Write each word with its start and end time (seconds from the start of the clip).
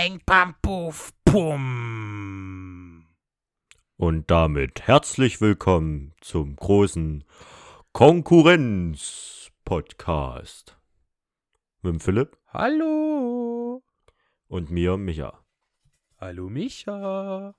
Bang, 0.00 0.16
Pam, 0.24 0.54
Puff, 0.62 1.12
Pum. 1.26 3.04
Und 3.98 4.30
damit 4.30 4.86
herzlich 4.86 5.42
willkommen 5.42 6.14
zum 6.22 6.56
großen 6.56 7.22
Konkurrenz-Podcast. 7.92 10.78
Mit 11.82 11.92
dem 11.92 12.00
Philipp 12.00 12.38
Hallo. 12.46 13.82
und 14.48 14.70
mir, 14.70 14.96
Micha. 14.96 15.44
Hallo, 16.16 16.48
Micha. 16.48 17.54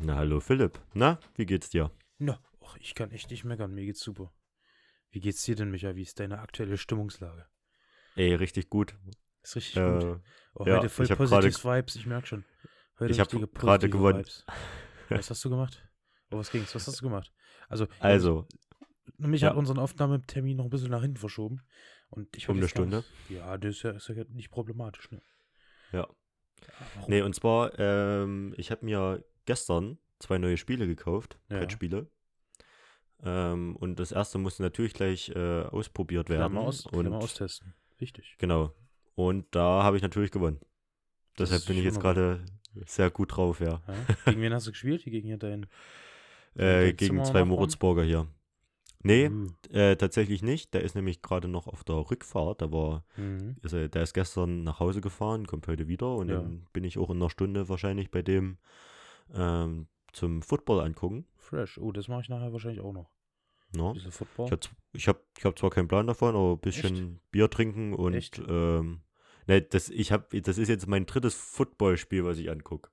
Na, 0.00 0.16
hallo 0.16 0.40
Philipp. 0.40 0.80
Na, 0.92 1.20
wie 1.36 1.46
geht's 1.46 1.70
dir? 1.70 1.92
Na, 2.18 2.40
och, 2.58 2.76
ich 2.80 2.96
kann 2.96 3.12
echt 3.12 3.30
nicht 3.30 3.44
meckern. 3.44 3.74
Mir 3.74 3.84
geht's 3.84 4.00
super. 4.00 4.32
Wie 5.12 5.20
geht's 5.20 5.44
dir 5.44 5.54
denn, 5.54 5.70
Micha? 5.70 5.94
Wie 5.94 6.02
ist 6.02 6.18
deine 6.18 6.40
aktuelle 6.40 6.78
Stimmungslage? 6.78 7.46
Ey, 8.16 8.34
richtig 8.34 8.70
gut. 8.70 8.96
Ist 9.48 9.56
richtig 9.56 9.76
Äh, 9.76 9.98
gut. 9.98 10.20
Oh, 10.54 10.64
ja, 10.66 10.76
heute 10.76 10.88
voll 10.90 11.06
positive 11.06 11.64
Vibes, 11.64 11.96
ich 11.96 12.04
merk 12.06 12.26
schon. 12.26 12.44
Heute 12.98 13.12
Ich 13.12 13.18
hab 13.20 13.32
richtige 13.32 13.46
gerade 13.48 13.88
gewonnen. 13.88 14.18
Vibes. 14.18 14.44
Was 15.08 15.30
hast 15.30 15.42
du 15.44 15.48
gemacht? 15.50 15.82
Oh, 16.30 16.36
was 16.36 16.50
ging's? 16.50 16.74
Was 16.74 16.86
hast 16.86 17.00
du 17.00 17.04
gemacht? 17.06 17.32
Also, 17.70 17.86
also, 18.00 18.46
mich 19.16 19.40
ja. 19.40 19.50
hat 19.50 19.56
unseren 19.56 19.78
Aufnahmetermin 19.78 20.56
noch 20.58 20.64
ein 20.64 20.70
bisschen 20.70 20.90
nach 20.90 21.00
hinten 21.00 21.16
verschoben. 21.16 21.62
Und 22.10 22.36
ich 22.36 22.48
Um 22.48 22.58
eine 22.58 22.68
Stunde? 22.68 22.98
nicht- 22.98 23.30
Ja, 23.30 23.56
das 23.56 23.76
ist 23.76 23.82
ja, 23.84 23.90
ist 23.92 24.08
ja 24.08 24.24
nicht 24.28 24.50
problematisch, 24.50 25.10
ne? 25.10 25.22
ja. 25.92 26.06
Warum? 26.96 27.08
Nee, 27.10 27.22
und 27.22 27.34
zwar, 27.34 27.78
ähm, 27.78 28.52
ich 28.58 28.70
habe 28.70 28.84
mir 28.84 29.24
gestern 29.46 29.98
zwei 30.18 30.36
neue 30.38 30.56
Spiele 30.58 30.86
gekauft, 30.86 31.38
Ja. 31.48 31.58
Brettspiele. 31.60 32.10
Ähm, 33.22 33.76
und 33.76 33.98
das 33.98 34.12
erste 34.12 34.36
musste 34.38 34.62
natürlich 34.62 34.92
gleich 34.92 35.30
äh, 35.30 35.62
ausprobiert 35.62 36.28
werden. 36.28 36.40
Klammer, 36.52 36.60
aus, 36.60 36.84
und 36.86 37.00
Klammer 37.06 37.18
austesten. 37.18 37.74
Wichtig. 37.98 38.34
Genau. 38.38 38.74
Und 39.18 39.46
da 39.50 39.82
habe 39.82 39.96
ich 39.96 40.02
natürlich 40.04 40.30
gewonnen. 40.30 40.60
Das 41.34 41.50
Deshalb 41.50 41.66
bin 41.66 41.76
ich 41.76 41.82
jetzt 41.82 41.98
gerade 41.98 42.44
sehr 42.86 43.10
gut 43.10 43.36
drauf, 43.36 43.58
ja. 43.58 43.82
Ja? 43.88 43.94
Gegen 44.26 44.42
wen 44.42 44.54
hast 44.54 44.68
du 44.68 44.70
gespielt? 44.70 45.02
Gegen 45.04 45.26
hier 45.26 45.38
deinen. 45.38 45.66
Äh, 46.54 46.92
gegen 46.94 47.24
zwei? 47.24 47.44
Moritzburger 47.44 48.02
hier. 48.02 48.26
Nee, 49.02 49.28
Uh, 49.28 49.46
äh, 49.70 49.94
tatsächlich 49.96 50.42
nicht. 50.42 50.74
Der 50.74 50.82
ist 50.82 50.96
nämlich 50.96 51.22
gerade 51.22 51.46
noch 51.46 51.68
auf 51.68 51.84
der 51.84 52.10
Rückfahrt. 52.10 52.60
Der, 52.62 52.72
war, 52.72 53.04
mhm. 53.16 53.56
ist, 53.62 53.72
er- 53.74 53.88
der 53.88 54.02
ist 54.02 54.12
gestern 54.12 54.64
nach 54.64 54.80
Hause 54.80 55.00
gefahren, 55.00 55.46
kommt 55.46 55.68
heute 55.68 55.86
wieder. 55.86 56.14
Und 56.16 56.30
Ja. 56.30 56.36
dann 56.40 56.66
bin 56.72 56.82
ich 56.84 56.98
auch 56.98 57.10
in 57.10 57.16
einer 57.18 57.30
Stunde 57.30 57.68
wahrscheinlich 57.68 58.10
bei 58.10 58.22
dem 58.22 58.58
ähm, 59.32 59.86
zum 60.12 60.42
Football 60.42 60.80
angucken. 60.80 61.26
Fresh. 61.36 61.78
Oh, 61.78 61.92
das 61.92 62.08
mache 62.08 62.22
ich 62.22 62.28
nachher 62.28 62.52
wahrscheinlich 62.52 62.80
auch 62.80 62.92
noch. 62.92 63.10
Football. 64.10 64.46
Ich 64.46 64.52
habe 64.52 64.66
ich 64.94 65.08
hab, 65.08 65.20
ich 65.38 65.44
hab 65.44 65.58
zwar 65.58 65.70
keinen 65.70 65.86
Plan 65.88 66.06
davon, 66.08 66.34
aber 66.34 66.52
ein 66.54 66.58
bisschen 66.60 67.20
Bier 67.30 67.50
trinken 67.50 67.94
und 67.94 68.14
Echt? 68.14 68.40
ähm, 68.48 69.00
ne, 69.48 69.60
das, 69.62 69.88
ich 69.90 70.12
hab, 70.12 70.30
das 70.30 70.58
ist 70.58 70.68
jetzt 70.68 70.86
mein 70.86 71.06
drittes 71.06 71.34
Footballspiel, 71.34 72.24
was 72.24 72.38
ich 72.38 72.48
angucke. 72.50 72.90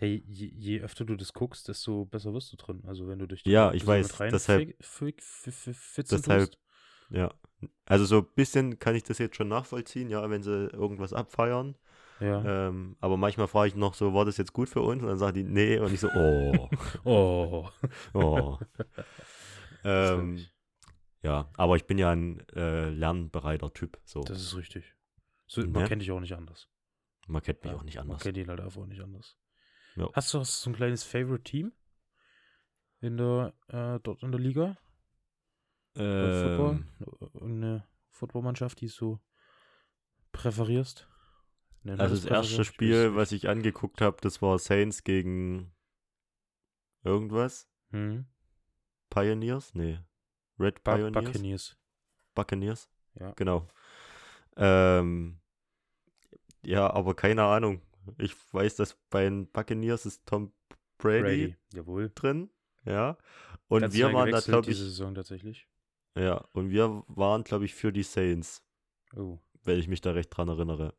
Ja, 0.00 0.06
je, 0.06 0.20
je- 0.28 0.80
öfter 0.82 1.04
du 1.04 1.16
das 1.16 1.32
guckst, 1.32 1.66
desto 1.66 2.04
besser 2.04 2.32
wirst 2.32 2.52
du 2.52 2.56
drin. 2.56 2.82
Also 2.86 3.08
wenn 3.08 3.18
du 3.18 3.26
dich 3.26 3.44
Ja, 3.44 3.72
ich 3.72 3.84
weiß, 3.86 4.08
deshalb- 4.30 4.74
deshalb-. 6.10 6.50
Ja. 7.10 7.34
Also 7.84 8.04
so 8.04 8.18
ein 8.18 8.26
bisschen 8.36 8.78
kann 8.78 8.94
ich 8.94 9.02
das 9.02 9.18
jetzt 9.18 9.34
schon 9.36 9.48
nachvollziehen, 9.48 10.08
ja, 10.08 10.30
wenn 10.30 10.42
sie 10.44 10.68
irgendwas 10.72 11.12
abfeiern. 11.12 11.76
Ja. 12.20 12.68
Ähm, 12.68 12.96
aber 13.00 13.16
manchmal 13.16 13.48
frage 13.48 13.68
ich 13.68 13.74
noch 13.74 13.94
so, 13.94 14.14
war 14.14 14.24
das 14.24 14.36
jetzt 14.36 14.52
gut 14.52 14.68
für 14.68 14.80
uns? 14.82 15.02
Und 15.02 15.08
dann 15.08 15.18
sagen 15.18 15.34
die, 15.34 15.42
nee. 15.42 15.78
Und 15.78 15.92
ich 15.92 16.00
so, 16.00 16.08
oh, 16.14 16.68
Oh. 17.04 17.68
oh. 18.14 18.58
Ähm, 19.84 20.46
ja, 21.22 21.50
aber 21.56 21.76
ich 21.76 21.86
bin 21.86 21.98
ja 21.98 22.10
ein 22.10 22.46
äh, 22.54 22.90
lernbereiter 22.90 23.72
Typ. 23.72 23.98
So. 24.04 24.20
Das 24.22 24.40
ist 24.40 24.56
richtig. 24.56 24.94
So, 25.52 25.62
man 25.62 25.82
Ne? 25.82 25.88
kennt 25.88 26.00
dich 26.00 26.12
auch 26.12 26.20
nicht 26.20 26.34
anders. 26.34 26.68
Man 27.26 27.42
kennt 27.42 27.64
mich 27.64 27.72
Ja, 27.72 27.78
auch 27.78 27.82
nicht 27.82 27.96
Man 27.96 28.04
anders. 28.04 28.22
kennt 28.22 28.36
ihn 28.36 28.46
halt 28.48 28.60
einfach 28.60 28.82
auch 28.82 28.86
nicht 28.86 29.00
anders. 29.02 29.36
Ja. 29.96 30.08
Hast 30.12 30.32
du 30.32 30.38
hast 30.38 30.62
so 30.62 30.70
ein 30.70 30.76
kleines 30.76 31.02
Favorite 31.02 31.42
Team 31.42 31.72
in 33.00 33.16
der 33.16 33.52
äh, 33.66 33.98
dort 34.00 34.22
in 34.22 34.30
der 34.30 34.40
Liga? 34.40 34.76
Bei 35.94 36.02
Football? 36.32 36.84
Ähm, 37.34 37.42
Eine 37.42 37.88
Footballmannschaft, 38.10 38.80
die 38.80 38.86
du 38.86 38.92
so 38.92 39.20
präferierst? 40.30 41.08
Man 41.82 41.98
also 41.98 42.14
das 42.14 42.24
erste? 42.26 42.64
Spiel, 42.64 43.16
was 43.16 43.32
ich 43.32 43.48
angeguckt 43.48 44.00
habe, 44.00 44.18
das 44.20 44.40
war 44.42 44.56
Saints 44.60 45.02
gegen 45.02 45.74
irgendwas. 47.02 47.68
Hm. 47.90 48.26
Pioneers? 49.08 49.74
Nee. 49.74 49.98
Red 50.60 50.84
Pioneers? 50.84 51.12
Buccaneers. 51.24 51.76
Buccaneers? 52.36 52.88
Ja. 53.14 53.32
Genau. 53.32 53.66
Ähm, 54.56 55.39
ja, 56.62 56.90
aber 56.92 57.14
keine 57.14 57.44
Ahnung. 57.44 57.80
Ich 58.18 58.34
weiß, 58.52 58.76
dass 58.76 58.94
bei 59.10 59.24
den 59.24 59.46
Buccaneers 59.50 60.06
ist 60.06 60.26
Tom 60.26 60.52
Brady, 60.98 61.56
Brady. 61.74 62.10
Drin. 62.14 62.50
Ja. 62.84 63.16
Und 63.68 63.82
Ganz 63.82 63.94
wir 63.94 64.12
waren 64.12 64.30
da, 64.30 64.40
glaube 64.40 64.66
diese 64.66 64.82
ich, 64.84 64.90
Saison 64.90 65.14
tatsächlich. 65.14 65.68
ja, 66.16 66.44
und 66.52 66.70
wir 66.70 67.04
waren, 67.08 67.44
glaube 67.44 67.64
ich, 67.66 67.74
für 67.74 67.92
die 67.92 68.02
Saints, 68.02 68.62
Oh. 69.16 69.38
wenn 69.64 69.78
ich 69.78 69.88
mich 69.88 70.00
da 70.00 70.12
recht 70.12 70.36
dran 70.36 70.48
erinnere. 70.48 70.94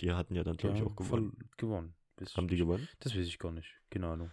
Die 0.00 0.12
hatten 0.12 0.34
ja 0.34 0.44
dann, 0.44 0.56
glaube 0.56 0.76
ich, 0.76 0.82
ja, 0.82 0.86
auch 0.86 0.96
gewonnen. 0.96 1.36
gewonnen. 1.56 1.94
Haben 2.18 2.24
ich 2.26 2.32
die 2.34 2.42
nicht. 2.54 2.58
gewonnen? 2.60 2.88
Das 3.00 3.14
weiß 3.16 3.26
ich 3.26 3.38
gar 3.38 3.52
nicht. 3.52 3.68
Keine 3.90 4.08
Ahnung. 4.08 4.30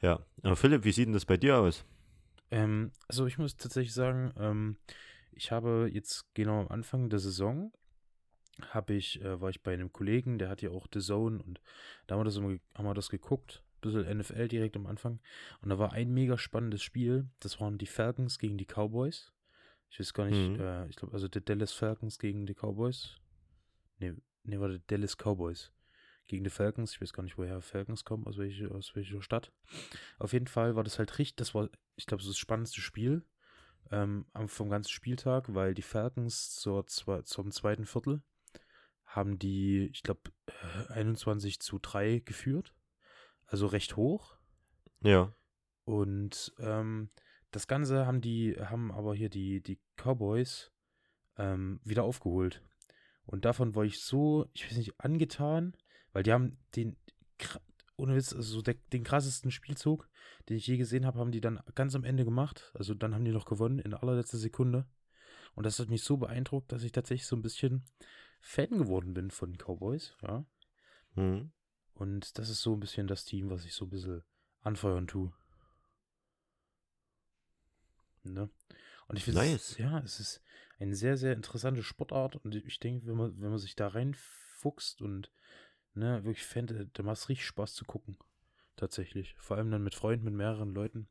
Ja. 0.00 0.24
Aber 0.42 0.56
Philipp, 0.56 0.84
wie 0.84 0.92
sieht 0.92 1.06
denn 1.06 1.12
das 1.12 1.24
bei 1.24 1.36
dir 1.36 1.58
aus? 1.58 1.84
Ähm, 2.50 2.92
also 3.08 3.26
ich 3.26 3.38
muss 3.38 3.56
tatsächlich 3.56 3.94
sagen, 3.94 4.32
ähm, 4.38 4.76
ich 5.32 5.50
habe 5.50 5.88
jetzt 5.92 6.32
genau 6.34 6.60
am 6.60 6.68
Anfang 6.68 7.10
der 7.10 7.18
Saison 7.18 7.72
habe 8.70 8.94
ich, 8.94 9.20
äh, 9.22 9.40
war 9.40 9.50
ich 9.50 9.62
bei 9.62 9.72
einem 9.74 9.92
Kollegen, 9.92 10.38
der 10.38 10.48
hat 10.48 10.62
ja 10.62 10.70
auch 10.70 10.86
The 10.92 11.00
Zone 11.00 11.42
und 11.42 11.60
da 12.06 12.14
haben 12.14 12.20
wir 12.20 12.24
das, 12.24 12.36
haben 12.36 12.60
wir 12.84 12.94
das 12.94 13.08
geguckt, 13.10 13.62
bisschen 13.80 14.04
NFL 14.06 14.48
direkt 14.48 14.76
am 14.76 14.86
Anfang 14.86 15.20
und 15.60 15.68
da 15.68 15.78
war 15.78 15.92
ein 15.92 16.12
mega 16.12 16.38
spannendes 16.38 16.82
Spiel, 16.82 17.28
das 17.40 17.60
waren 17.60 17.78
die 17.78 17.86
Falcons 17.86 18.38
gegen 18.38 18.56
die 18.58 18.64
Cowboys. 18.66 19.32
Ich 19.90 20.00
weiß 20.00 20.14
gar 20.14 20.26
nicht, 20.26 20.50
Mhm. 20.50 20.60
äh, 20.60 20.88
ich 20.88 20.96
glaube 20.96 21.12
also 21.14 21.28
die 21.28 21.44
Dallas 21.44 21.72
Falcons 21.72 22.18
gegen 22.18 22.46
die 22.46 22.54
Cowboys. 22.54 23.20
Ne, 23.98 24.16
ne, 24.44 24.60
war 24.60 24.68
die 24.68 24.82
Dallas 24.86 25.16
Cowboys 25.16 25.72
gegen 26.26 26.42
die 26.44 26.50
Falcons. 26.50 26.92
Ich 26.92 27.00
weiß 27.00 27.12
gar 27.12 27.22
nicht, 27.22 27.38
woher 27.38 27.60
Falcons 27.62 28.04
kommen, 28.04 28.26
aus, 28.26 28.36
welche, 28.36 28.70
aus 28.70 28.94
welcher 28.96 29.22
Stadt. 29.22 29.52
Auf 30.18 30.32
jeden 30.32 30.48
Fall 30.48 30.74
war 30.74 30.82
das 30.84 30.98
halt 30.98 31.16
richtig, 31.18 31.36
das 31.36 31.54
war, 31.54 31.68
ich 31.94 32.06
glaube, 32.06 32.22
so 32.22 32.30
das 32.30 32.38
spannendste 32.38 32.80
Spiel 32.80 33.24
ähm, 33.92 34.26
vom 34.46 34.68
ganzen 34.70 34.90
Spieltag, 34.90 35.54
weil 35.54 35.72
die 35.74 35.82
Falcons 35.82 36.56
zur, 36.56 36.82
zwe- 36.86 37.22
zum 37.24 37.52
zweiten 37.52 37.86
Viertel 37.86 38.22
haben 39.16 39.38
die, 39.38 39.88
ich 39.92 40.02
glaube, 40.02 40.20
äh, 40.88 40.92
21 40.92 41.60
zu 41.60 41.78
3 41.78 42.20
geführt. 42.20 42.74
Also 43.46 43.66
recht 43.66 43.96
hoch. 43.96 44.36
Ja. 45.02 45.32
Und 45.84 46.54
ähm, 46.58 47.10
das 47.50 47.66
Ganze 47.66 48.06
haben 48.06 48.20
die, 48.20 48.56
haben 48.58 48.92
aber 48.92 49.14
hier 49.14 49.30
die, 49.30 49.62
die 49.62 49.80
Cowboys 49.96 50.72
ähm, 51.38 51.80
wieder 51.84 52.04
aufgeholt. 52.04 52.62
Und 53.24 53.44
davon 53.44 53.74
war 53.74 53.84
ich 53.84 54.00
so, 54.00 54.48
ich 54.52 54.66
weiß 54.66 54.76
nicht, 54.76 55.00
angetan, 55.00 55.76
weil 56.12 56.22
die 56.22 56.32
haben 56.32 56.58
den, 56.74 56.96
ohne 57.96 58.14
Witz, 58.14 58.32
also 58.32 58.56
so 58.56 58.62
der, 58.62 58.74
den 58.92 59.04
krassesten 59.04 59.50
Spielzug, 59.50 60.08
den 60.48 60.56
ich 60.56 60.66
je 60.66 60.76
gesehen 60.76 61.06
habe, 61.06 61.18
haben 61.18 61.32
die 61.32 61.40
dann 61.40 61.60
ganz 61.74 61.94
am 61.94 62.04
Ende 62.04 62.24
gemacht. 62.24 62.72
Also 62.74 62.94
dann 62.94 63.14
haben 63.14 63.24
die 63.24 63.32
noch 63.32 63.46
gewonnen 63.46 63.78
in 63.78 63.94
allerletzter 63.94 64.38
Sekunde. 64.38 64.86
Und 65.54 65.64
das 65.64 65.78
hat 65.78 65.88
mich 65.88 66.02
so 66.02 66.16
beeindruckt, 66.18 66.70
dass 66.70 66.82
ich 66.82 66.92
tatsächlich 66.92 67.26
so 67.26 67.36
ein 67.36 67.42
bisschen 67.42 67.84
Fan 68.46 68.78
geworden 68.78 69.12
bin 69.12 69.32
von 69.32 69.50
den 69.52 69.58
Cowboys, 69.58 70.14
ja. 70.22 70.44
Mhm. 71.16 71.50
Und 71.94 72.38
das 72.38 72.48
ist 72.48 72.62
so 72.62 72.74
ein 72.74 72.80
bisschen 72.80 73.08
das 73.08 73.24
Team, 73.24 73.50
was 73.50 73.64
ich 73.64 73.74
so 73.74 73.86
ein 73.86 73.90
bisschen 73.90 74.22
anfeuern 74.60 75.08
tue. 75.08 75.32
Ne? 78.22 78.48
Und 79.08 79.16
ich 79.16 79.24
finde, 79.24 79.40
Nice. 79.40 79.72
es, 79.72 79.78
ja, 79.78 79.98
es 79.98 80.20
ist 80.20 80.42
eine 80.78 80.94
sehr, 80.94 81.16
sehr 81.16 81.32
interessante 81.32 81.82
Sportart 81.82 82.36
und 82.36 82.54
ich 82.54 82.78
denke, 82.78 83.06
wenn 83.06 83.16
man, 83.16 83.40
wenn 83.40 83.50
man 83.50 83.58
sich 83.58 83.74
da 83.74 83.88
reinfuchst 83.88 85.02
und 85.02 85.32
ne, 85.94 86.22
wirklich 86.24 86.44
Fan, 86.44 86.66
da 86.68 86.84
da 86.92 87.02
macht 87.02 87.18
es 87.18 87.28
richtig 87.28 87.46
Spaß 87.46 87.74
zu 87.74 87.84
gucken. 87.84 88.16
Tatsächlich. 88.76 89.34
Vor 89.38 89.56
allem 89.56 89.70
dann 89.72 89.82
mit 89.82 89.94
Freunden, 89.94 90.24
mit 90.24 90.34
mehreren 90.34 90.72
Leuten. 90.74 91.08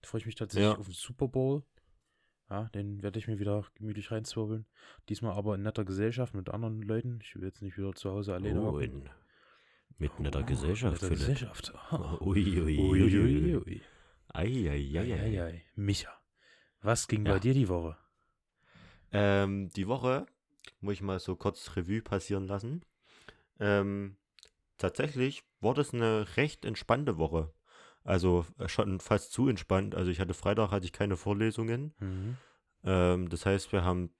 Da 0.00 0.08
freue 0.08 0.20
ich 0.20 0.26
mich 0.26 0.34
tatsächlich 0.34 0.72
Ja. 0.72 0.78
auf 0.78 0.86
den 0.86 0.94
Super 0.94 1.28
Bowl. 1.28 1.62
Ja, 2.52 2.64
den 2.74 3.02
werde 3.02 3.18
ich 3.18 3.28
mir 3.28 3.38
wieder 3.38 3.64
gemütlich 3.76 4.10
reinzwirbeln. 4.10 4.66
Diesmal 5.08 5.32
aber 5.38 5.54
in 5.54 5.62
netter 5.62 5.86
Gesellschaft 5.86 6.34
mit 6.34 6.50
anderen 6.50 6.82
Leuten. 6.82 7.18
Ich 7.22 7.34
will 7.34 7.44
jetzt 7.44 7.62
nicht 7.62 7.78
wieder 7.78 7.94
zu 7.94 8.10
Hause 8.10 8.34
alleine 8.34 8.60
Oh, 8.60 8.78
in, 8.78 9.08
mit 9.96 10.20
netter 10.20 10.40
Oh, 10.40 10.44
Gesellschaft, 10.44 11.00
netter 11.00 11.06
Philipp. 11.06 11.20
Gesellschaft. 11.20 11.72
Ui, 12.20 12.60
ui, 12.60 12.78
ui, 12.78 13.02
ui. 13.02 13.54
Uiuiui. 13.56 13.80
Ei, 14.34 14.68
ei, 14.68 14.98
ei, 14.98 15.12
ei. 15.14 15.20
Eieiei. 15.22 15.62
Micha, 15.76 16.10
was 16.82 17.08
ging 17.08 17.24
Ja. 17.24 17.32
bei 17.32 17.38
dir 17.38 17.54
die 17.54 17.70
Woche? 17.70 17.96
Ähm, 19.12 19.70
die 19.70 19.88
Woche, 19.88 20.26
muss 20.82 20.92
ich 20.92 21.02
mal 21.02 21.20
so 21.20 21.36
kurz 21.36 21.74
Revue 21.76 22.02
passieren 22.02 22.46
lassen. 22.46 22.84
Ähm, 23.60 24.16
tatsächlich 24.76 25.42
war 25.62 25.72
das 25.72 25.94
eine 25.94 26.36
recht 26.36 26.66
entspannte 26.66 27.16
Woche. 27.16 27.50
Also 28.04 28.44
äh, 28.58 28.68
schon 28.68 29.00
fast 29.00 29.32
zu 29.32 29.48
entspannt. 29.48 29.94
Also 29.94 30.10
ich 30.10 30.20
hatte 30.20 30.34
Freitag 30.34 30.70
hatte 30.70 30.84
ich 30.84 30.92
keine 30.92 31.16
Vorlesungen. 31.16 31.94
Mhm. 32.00 32.36
Ähm, 32.84 33.28
das 33.28 33.46
heißt, 33.46 33.72
wir 33.72 33.84
haben 33.84 34.10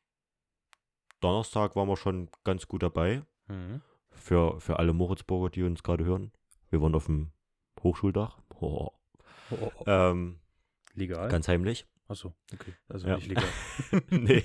Donnerstag 1.20 1.76
waren 1.76 1.88
wir 1.88 1.96
schon 1.96 2.28
ganz 2.44 2.66
gut 2.68 2.82
dabei. 2.82 3.22
Mhm. 3.48 3.80
für, 4.12 4.60
für 4.60 4.78
alle 4.78 4.92
Moritzburger, 4.92 5.50
die 5.50 5.62
uns 5.64 5.82
gerade 5.82 6.04
hören. 6.04 6.30
Wir 6.70 6.80
waren 6.80 6.94
auf 6.94 7.06
dem 7.06 7.32
Hochschuldach. 7.82 8.38
Oh. 8.60 8.90
Oh, 9.50 9.70
oh. 9.76 9.84
Ähm, 9.86 10.40
Legal? 10.94 11.28
ganz 11.28 11.46
heimlich. 11.46 11.86
Achso, 12.08 12.32
okay. 12.54 12.72
Also 12.88 13.06
Ja. 13.08 13.16
nicht 13.16 13.26
legal. 13.28 13.44
nee. 14.10 14.44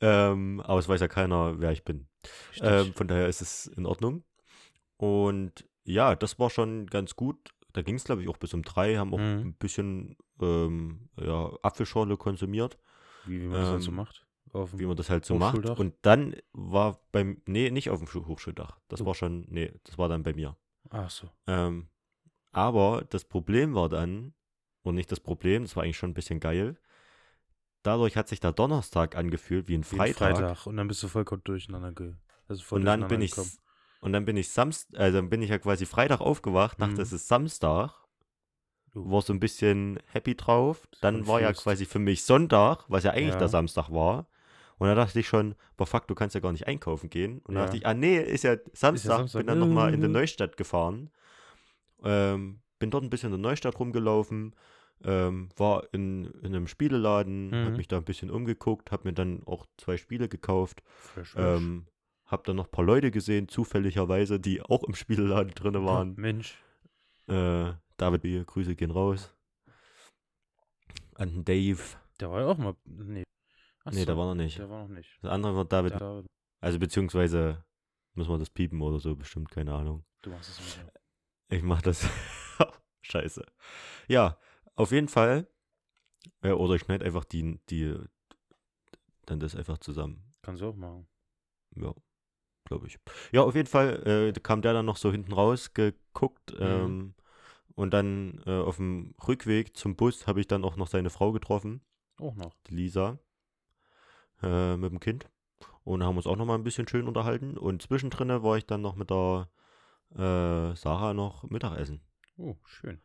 Ähm, 0.00 0.60
aber 0.60 0.78
es 0.78 0.88
weiß 0.88 1.00
ja 1.00 1.08
keiner, 1.08 1.58
wer 1.58 1.72
ich 1.72 1.84
bin. 1.84 2.06
Ähm, 2.60 2.92
von 2.94 3.08
daher 3.08 3.26
ist 3.28 3.40
es 3.40 3.66
in 3.66 3.86
Ordnung. 3.86 4.22
Und 4.96 5.66
ja, 5.86 6.14
das 6.14 6.38
war 6.38 6.50
schon 6.50 6.86
ganz 6.86 7.16
gut. 7.16 7.38
Da 7.72 7.82
ging 7.82 7.96
es, 7.96 8.04
glaube 8.04 8.22
ich, 8.22 8.28
auch 8.28 8.36
bis 8.38 8.54
um 8.54 8.62
drei, 8.62 8.96
haben 8.96 9.12
auch 9.14 9.18
Mhm. 9.18 9.40
ein 9.48 9.54
bisschen 9.54 10.16
ähm, 10.40 11.08
ja, 11.18 11.50
Apfelschorle 11.62 12.16
konsumiert, 12.16 12.78
wie, 13.26 13.40
wie 13.42 13.46
man 13.46 13.60
das 13.60 13.70
halt 13.70 13.82
so 13.82 13.90
ähm, 13.90 13.96
macht. 13.96 14.26
Auf 14.52 14.70
dem 14.70 14.78
wie 14.78 14.86
man 14.86 14.96
das 14.96 15.10
halt 15.10 15.24
so 15.24 15.34
macht. 15.36 15.58
Und 15.78 15.94
dann 16.02 16.36
war 16.52 17.00
beim, 17.12 17.42
nee, 17.46 17.70
nicht 17.70 17.90
auf 17.90 17.98
dem 17.98 18.08
Schu- 18.08 18.26
Hochschuldach. 18.26 18.78
Das 18.88 19.02
Oh. 19.02 19.06
war 19.06 19.14
schon, 19.14 19.44
nee, 19.48 19.72
das 19.84 19.98
war 19.98 20.08
dann 20.08 20.22
bei 20.22 20.32
mir. 20.32 20.56
Ach 20.90 21.10
so. 21.10 21.28
Ähm, 21.46 21.88
aber 22.52 23.04
das 23.10 23.24
Problem 23.24 23.74
war 23.74 23.88
dann, 23.88 24.32
und 24.82 24.94
nicht 24.94 25.10
das 25.12 25.20
Problem, 25.20 25.62
das 25.64 25.76
war 25.76 25.82
eigentlich 25.82 25.98
schon 25.98 26.10
ein 26.10 26.14
bisschen 26.14 26.40
geil. 26.40 26.78
Dadurch 27.82 28.16
hat 28.16 28.28
sich 28.28 28.40
der 28.40 28.52
Donnerstag 28.52 29.16
angefühlt 29.16 29.68
wie 29.68 29.74
ein 29.76 29.82
Wie 29.82 29.96
ein 29.96 29.98
Freitag. 29.98 30.36
Freitag. 30.36 30.66
Und 30.66 30.76
dann 30.76 30.88
bist 30.88 31.02
du 31.02 31.08
vollkommen 31.08 31.42
durcheinander 31.44 31.92
ge 31.92 32.14
also 32.48 32.62
voll 32.62 32.78
Und 32.80 32.84
dann 32.86 33.06
bin 33.08 33.20
ich 33.20 33.32
gekommen. 33.32 33.50
Und 34.00 34.12
dann 34.12 34.24
bin 34.24 34.36
ich 34.36 34.50
Samstag, 34.50 34.98
also 35.00 35.18
dann 35.18 35.30
bin 35.30 35.42
ich 35.42 35.50
ja 35.50 35.58
quasi 35.58 35.86
Freitag 35.86 36.20
aufgewacht, 36.20 36.80
dachte, 36.80 36.94
Mhm. 36.94 37.00
es 37.00 37.12
ist 37.12 37.28
Samstag, 37.28 37.94
war 38.94 39.20
so 39.22 39.32
ein 39.32 39.40
bisschen 39.40 39.98
happy 40.12 40.34
drauf. 40.36 40.88
Dann 41.00 41.26
war 41.26 41.40
ja 41.40 41.52
quasi 41.52 41.84
für 41.84 41.98
mich 41.98 42.24
Sonntag, 42.24 42.84
was 42.88 43.04
ja 43.04 43.10
eigentlich 43.10 43.32
Ja. 43.34 43.38
der 43.38 43.48
Samstag 43.48 43.90
war. 43.90 44.26
Und 44.78 44.88
dann 44.88 44.96
dachte 44.96 45.18
ich 45.20 45.28
schon, 45.28 45.54
boah 45.76 45.86
fuck, 45.86 46.06
du 46.06 46.14
kannst 46.14 46.34
ja 46.34 46.40
gar 46.40 46.52
nicht 46.52 46.66
einkaufen 46.66 47.10
gehen. 47.10 47.38
Und 47.40 47.54
dann 47.54 47.56
Ja. 47.56 47.64
dachte 47.64 47.76
ich, 47.76 47.86
ah 47.86 47.94
nee, 47.94 48.18
ist 48.18 48.44
ja 48.44 48.56
Samstag, 48.72 49.16
Samstag. 49.18 49.40
bin 49.40 49.46
dann 49.46 49.58
nochmal 49.58 49.92
in 49.92 50.00
der 50.00 50.08
Mhm. 50.08 50.14
Neustadt 50.14 50.56
gefahren. 50.56 51.10
Ähm, 52.02 52.60
bin 52.78 52.90
dort 52.90 53.04
ein 53.04 53.10
bisschen 53.10 53.32
in 53.32 53.40
der 53.42 53.50
Neustadt 53.50 53.78
rumgelaufen, 53.78 54.54
ähm, 55.04 55.48
war 55.56 55.84
in, 55.92 56.26
in 56.42 56.46
einem 56.54 56.66
Spieleladen, 56.68 57.52
hab 57.52 57.72
Mhm. 57.72 57.76
mich 57.76 57.88
da 57.88 57.96
ein 57.96 58.04
bisschen 58.04 58.30
umgeguckt, 58.30 58.92
hab 58.92 59.04
mir 59.04 59.12
dann 59.12 59.42
auch 59.46 59.66
zwei 59.78 59.96
Spiele 59.96 60.28
gekauft. 60.28 60.82
Fresh. 61.14 61.34
Ähm, 61.36 61.86
hab 62.26 62.44
dann 62.44 62.56
noch 62.56 62.66
ein 62.66 62.70
paar 62.70 62.84
Leute 62.84 63.10
gesehen, 63.10 63.48
zufälligerweise, 63.48 64.40
die 64.40 64.62
auch 64.62 64.82
im 64.84 64.94
Spieleladen 64.94 65.52
drin 65.54 65.76
Oh, 65.76 65.84
waren. 65.86 66.14
Mensch. 66.16 66.58
Äh, 67.28 67.72
David, 67.96 68.22
hier, 68.22 68.44
Grüße 68.44 68.74
gehen 68.76 68.90
raus. 68.90 69.32
An 71.14 71.30
den 71.30 71.44
Dave. 71.44 71.82
Der 72.20 72.30
war 72.30 72.40
ja 72.40 72.46
auch 72.48 72.58
mal. 72.58 72.74
Nee. 72.84 73.24
Ach 73.84 73.92
nee, 73.92 74.04
der 74.04 74.16
war 74.16 74.26
noch 74.26 74.34
nicht. 74.34 74.58
Der 74.58 74.68
war 74.68 74.82
noch 74.82 74.94
nicht. 74.94 75.18
Das 75.22 75.30
andere 75.30 75.56
war 75.56 75.64
David. 75.64 75.92
Da, 75.94 76.22
Also 76.60 76.78
beziehungsweise 76.78 77.64
müssen 78.14 78.30
wir 78.30 78.38
das 78.38 78.50
piepen 78.50 78.80
oder 78.82 78.98
so, 78.98 79.14
bestimmt, 79.14 79.50
keine 79.50 79.74
Ahnung. 79.74 80.04
du 80.22 80.30
machst 80.30 80.50
es 80.50 80.58
nicht. 80.60 80.80
Ich 81.48 81.62
mach 81.62 81.80
das. 81.82 82.08
Scheiße. 83.02 83.44
Ja, 84.08 84.38
auf 84.74 84.90
jeden 84.90 85.08
Fall. 85.08 85.46
Ja, 86.42 86.54
oder 86.54 86.74
ich 86.74 86.82
schneide 86.82 87.04
einfach 87.04 87.24
die, 87.24 87.60
die, 87.70 87.94
dann 89.26 89.38
das 89.38 89.54
einfach 89.54 89.78
zusammen. 89.78 90.24
Kannst 90.42 90.60
du 90.62 90.66
auch 90.68 90.76
machen. 90.76 91.06
Ja, 91.76 91.94
glaube 92.66 92.86
ich. 92.88 92.98
Ja, 93.32 93.42
auf 93.42 93.54
jeden 93.54 93.68
Fall 93.68 94.06
äh, 94.36 94.40
kam 94.40 94.62
der 94.62 94.74
dann 94.74 94.86
noch 94.86 94.96
so 94.98 95.10
hinten 95.10 95.32
raus 95.32 95.72
geguckt. 95.74 96.54
Mhm. 96.60 96.66
Ähm, 96.66 97.14
und 97.74 97.92
dann 97.92 98.42
äh, 98.46 98.60
auf 98.60 98.76
dem 98.76 99.14
Rückweg 99.26 99.76
zum 99.76 99.96
Bus 99.96 100.26
habe 100.26 100.40
ich 100.40 100.46
dann 100.48 100.64
auch 100.64 100.76
noch 100.76 100.88
seine 100.88 101.10
Frau 101.10 101.32
getroffen, 101.32 101.82
Auch 102.18 102.34
noch. 102.36 102.54
die 102.68 102.74
Lisa, 102.74 103.18
äh, 104.42 104.76
mit 104.76 104.90
dem 104.90 105.00
Kind. 105.00 105.28
Und 105.84 106.02
haben 106.02 106.16
uns 106.16 106.26
auch 106.26 106.36
noch 106.36 106.46
mal 106.46 106.54
ein 106.56 106.64
bisschen 106.64 106.88
schön 106.88 107.06
unterhalten. 107.08 107.56
Und 107.56 107.82
zwischendrin 107.82 108.28
war 108.42 108.56
ich 108.56 108.66
dann 108.66 108.82
noch 108.82 108.96
mit 108.96 109.10
der 109.10 109.48
äh, 110.14 110.76
Sarah 110.76 111.14
noch 111.14 111.44
Mittagessen. 111.44 112.02
Oh, 112.38 112.56
schön. 112.64 113.00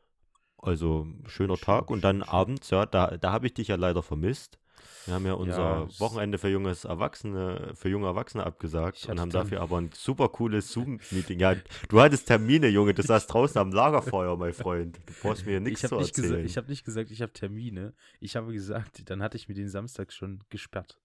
Also 0.57 1.07
schöner 1.25 1.57
Schön, 1.57 1.59
Tag. 1.59 1.89
Und 1.89 2.01
schön, 2.01 2.01
dann 2.01 2.23
schön. 2.23 2.29
abends, 2.29 2.69
ja, 2.69 2.85
da, 2.85 3.17
da 3.17 3.31
habe 3.31 3.47
ich 3.47 3.53
dich 3.53 3.67
ja 3.69 3.75
leider 3.75 4.03
vermisst. 4.03 4.59
Wir 5.05 5.15
haben 5.15 5.25
ja 5.25 5.33
unser 5.33 5.87
es- 5.89 5.99
Wochenende 5.99 6.37
für 6.37 6.47
junges 6.49 6.85
Erwachsene, 6.85 7.71
für 7.75 7.89
junge 7.89 8.05
Erwachsene 8.07 8.45
abgesagt 8.45 9.07
und 9.09 9.19
haben 9.19 9.31
dafür 9.31 9.61
aber 9.61 9.77
ein 9.79 9.89
super 9.93 10.29
cooles 10.29 10.71
Zoom-Meeting. 10.71 11.39
Ja, 11.39 11.55
du 11.89 11.99
hattest 12.01 12.27
Termine, 12.27 12.67
Junge, 12.67 12.93
du 12.93 13.01
saßt 13.01 13.31
draußen 13.33 13.59
am 13.59 13.71
Lagerfeuer, 13.71 14.37
mein 14.37 14.53
Freund. 14.53 14.99
Du 15.05 15.13
brauchst 15.21 15.45
mir 15.47 15.59
nichts 15.59 15.83
ich 15.83 15.89
zu 15.89 15.95
habe 15.95 16.03
nicht, 16.03 16.17
erzählen. 16.17 16.45
ich 16.45 16.55
hab 16.57 16.67
nicht 16.69 16.83
gesagt, 16.85 17.09
ich 17.09 17.21
habe 17.23 17.33
Termine. 17.33 17.95
Ich 18.19 18.35
habe 18.35 18.53
gesagt, 18.53 19.09
dann 19.09 19.23
hatte 19.23 19.37
ich 19.37 19.47
mir 19.49 19.55
den 19.55 19.69
Samstag 19.69 20.13
schon 20.13 20.43
gesperrt. 20.49 20.99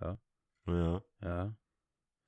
ja, 0.00 0.18
Ja, 1.22 1.54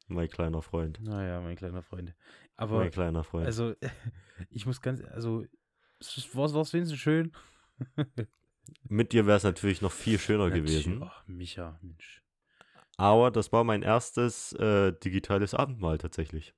mein 0.07 0.29
kleiner 0.29 0.63
Freund. 0.63 1.01
naja, 1.03 1.41
mein 1.41 1.57
kleiner 1.57 1.83
Freund. 1.83 2.15
Aber, 2.57 2.79
mein 2.79 2.91
kleiner 2.93 3.25
Freund. 3.25 3.47
also, 3.47 3.75
ich 4.51 4.67
muss 4.67 4.81
ganz, 4.81 5.03
also, 5.03 5.45
war 6.35 6.63
es 6.63 6.73
wenigstens 6.73 7.01
schön? 7.01 7.33
Mit 8.89 9.13
dir 9.13 9.27
wäre 9.27 9.37
es 9.37 9.45
natürlich 9.45 9.81
noch 9.83 9.93
viel 9.93 10.19
schöner 10.19 10.51
gewesen. 10.51 11.03
Ach, 11.03 11.23
Micha, 11.27 11.79
Mensch. 11.83 12.23
Aber 12.97 13.31
das 13.31 13.53
war 13.53 13.65
mein 13.65 13.83
erstes 13.83 14.53
äh, 14.55 14.93
digitales 14.93 15.55
Abendmahl 15.55 15.99
tatsächlich. 15.99 16.55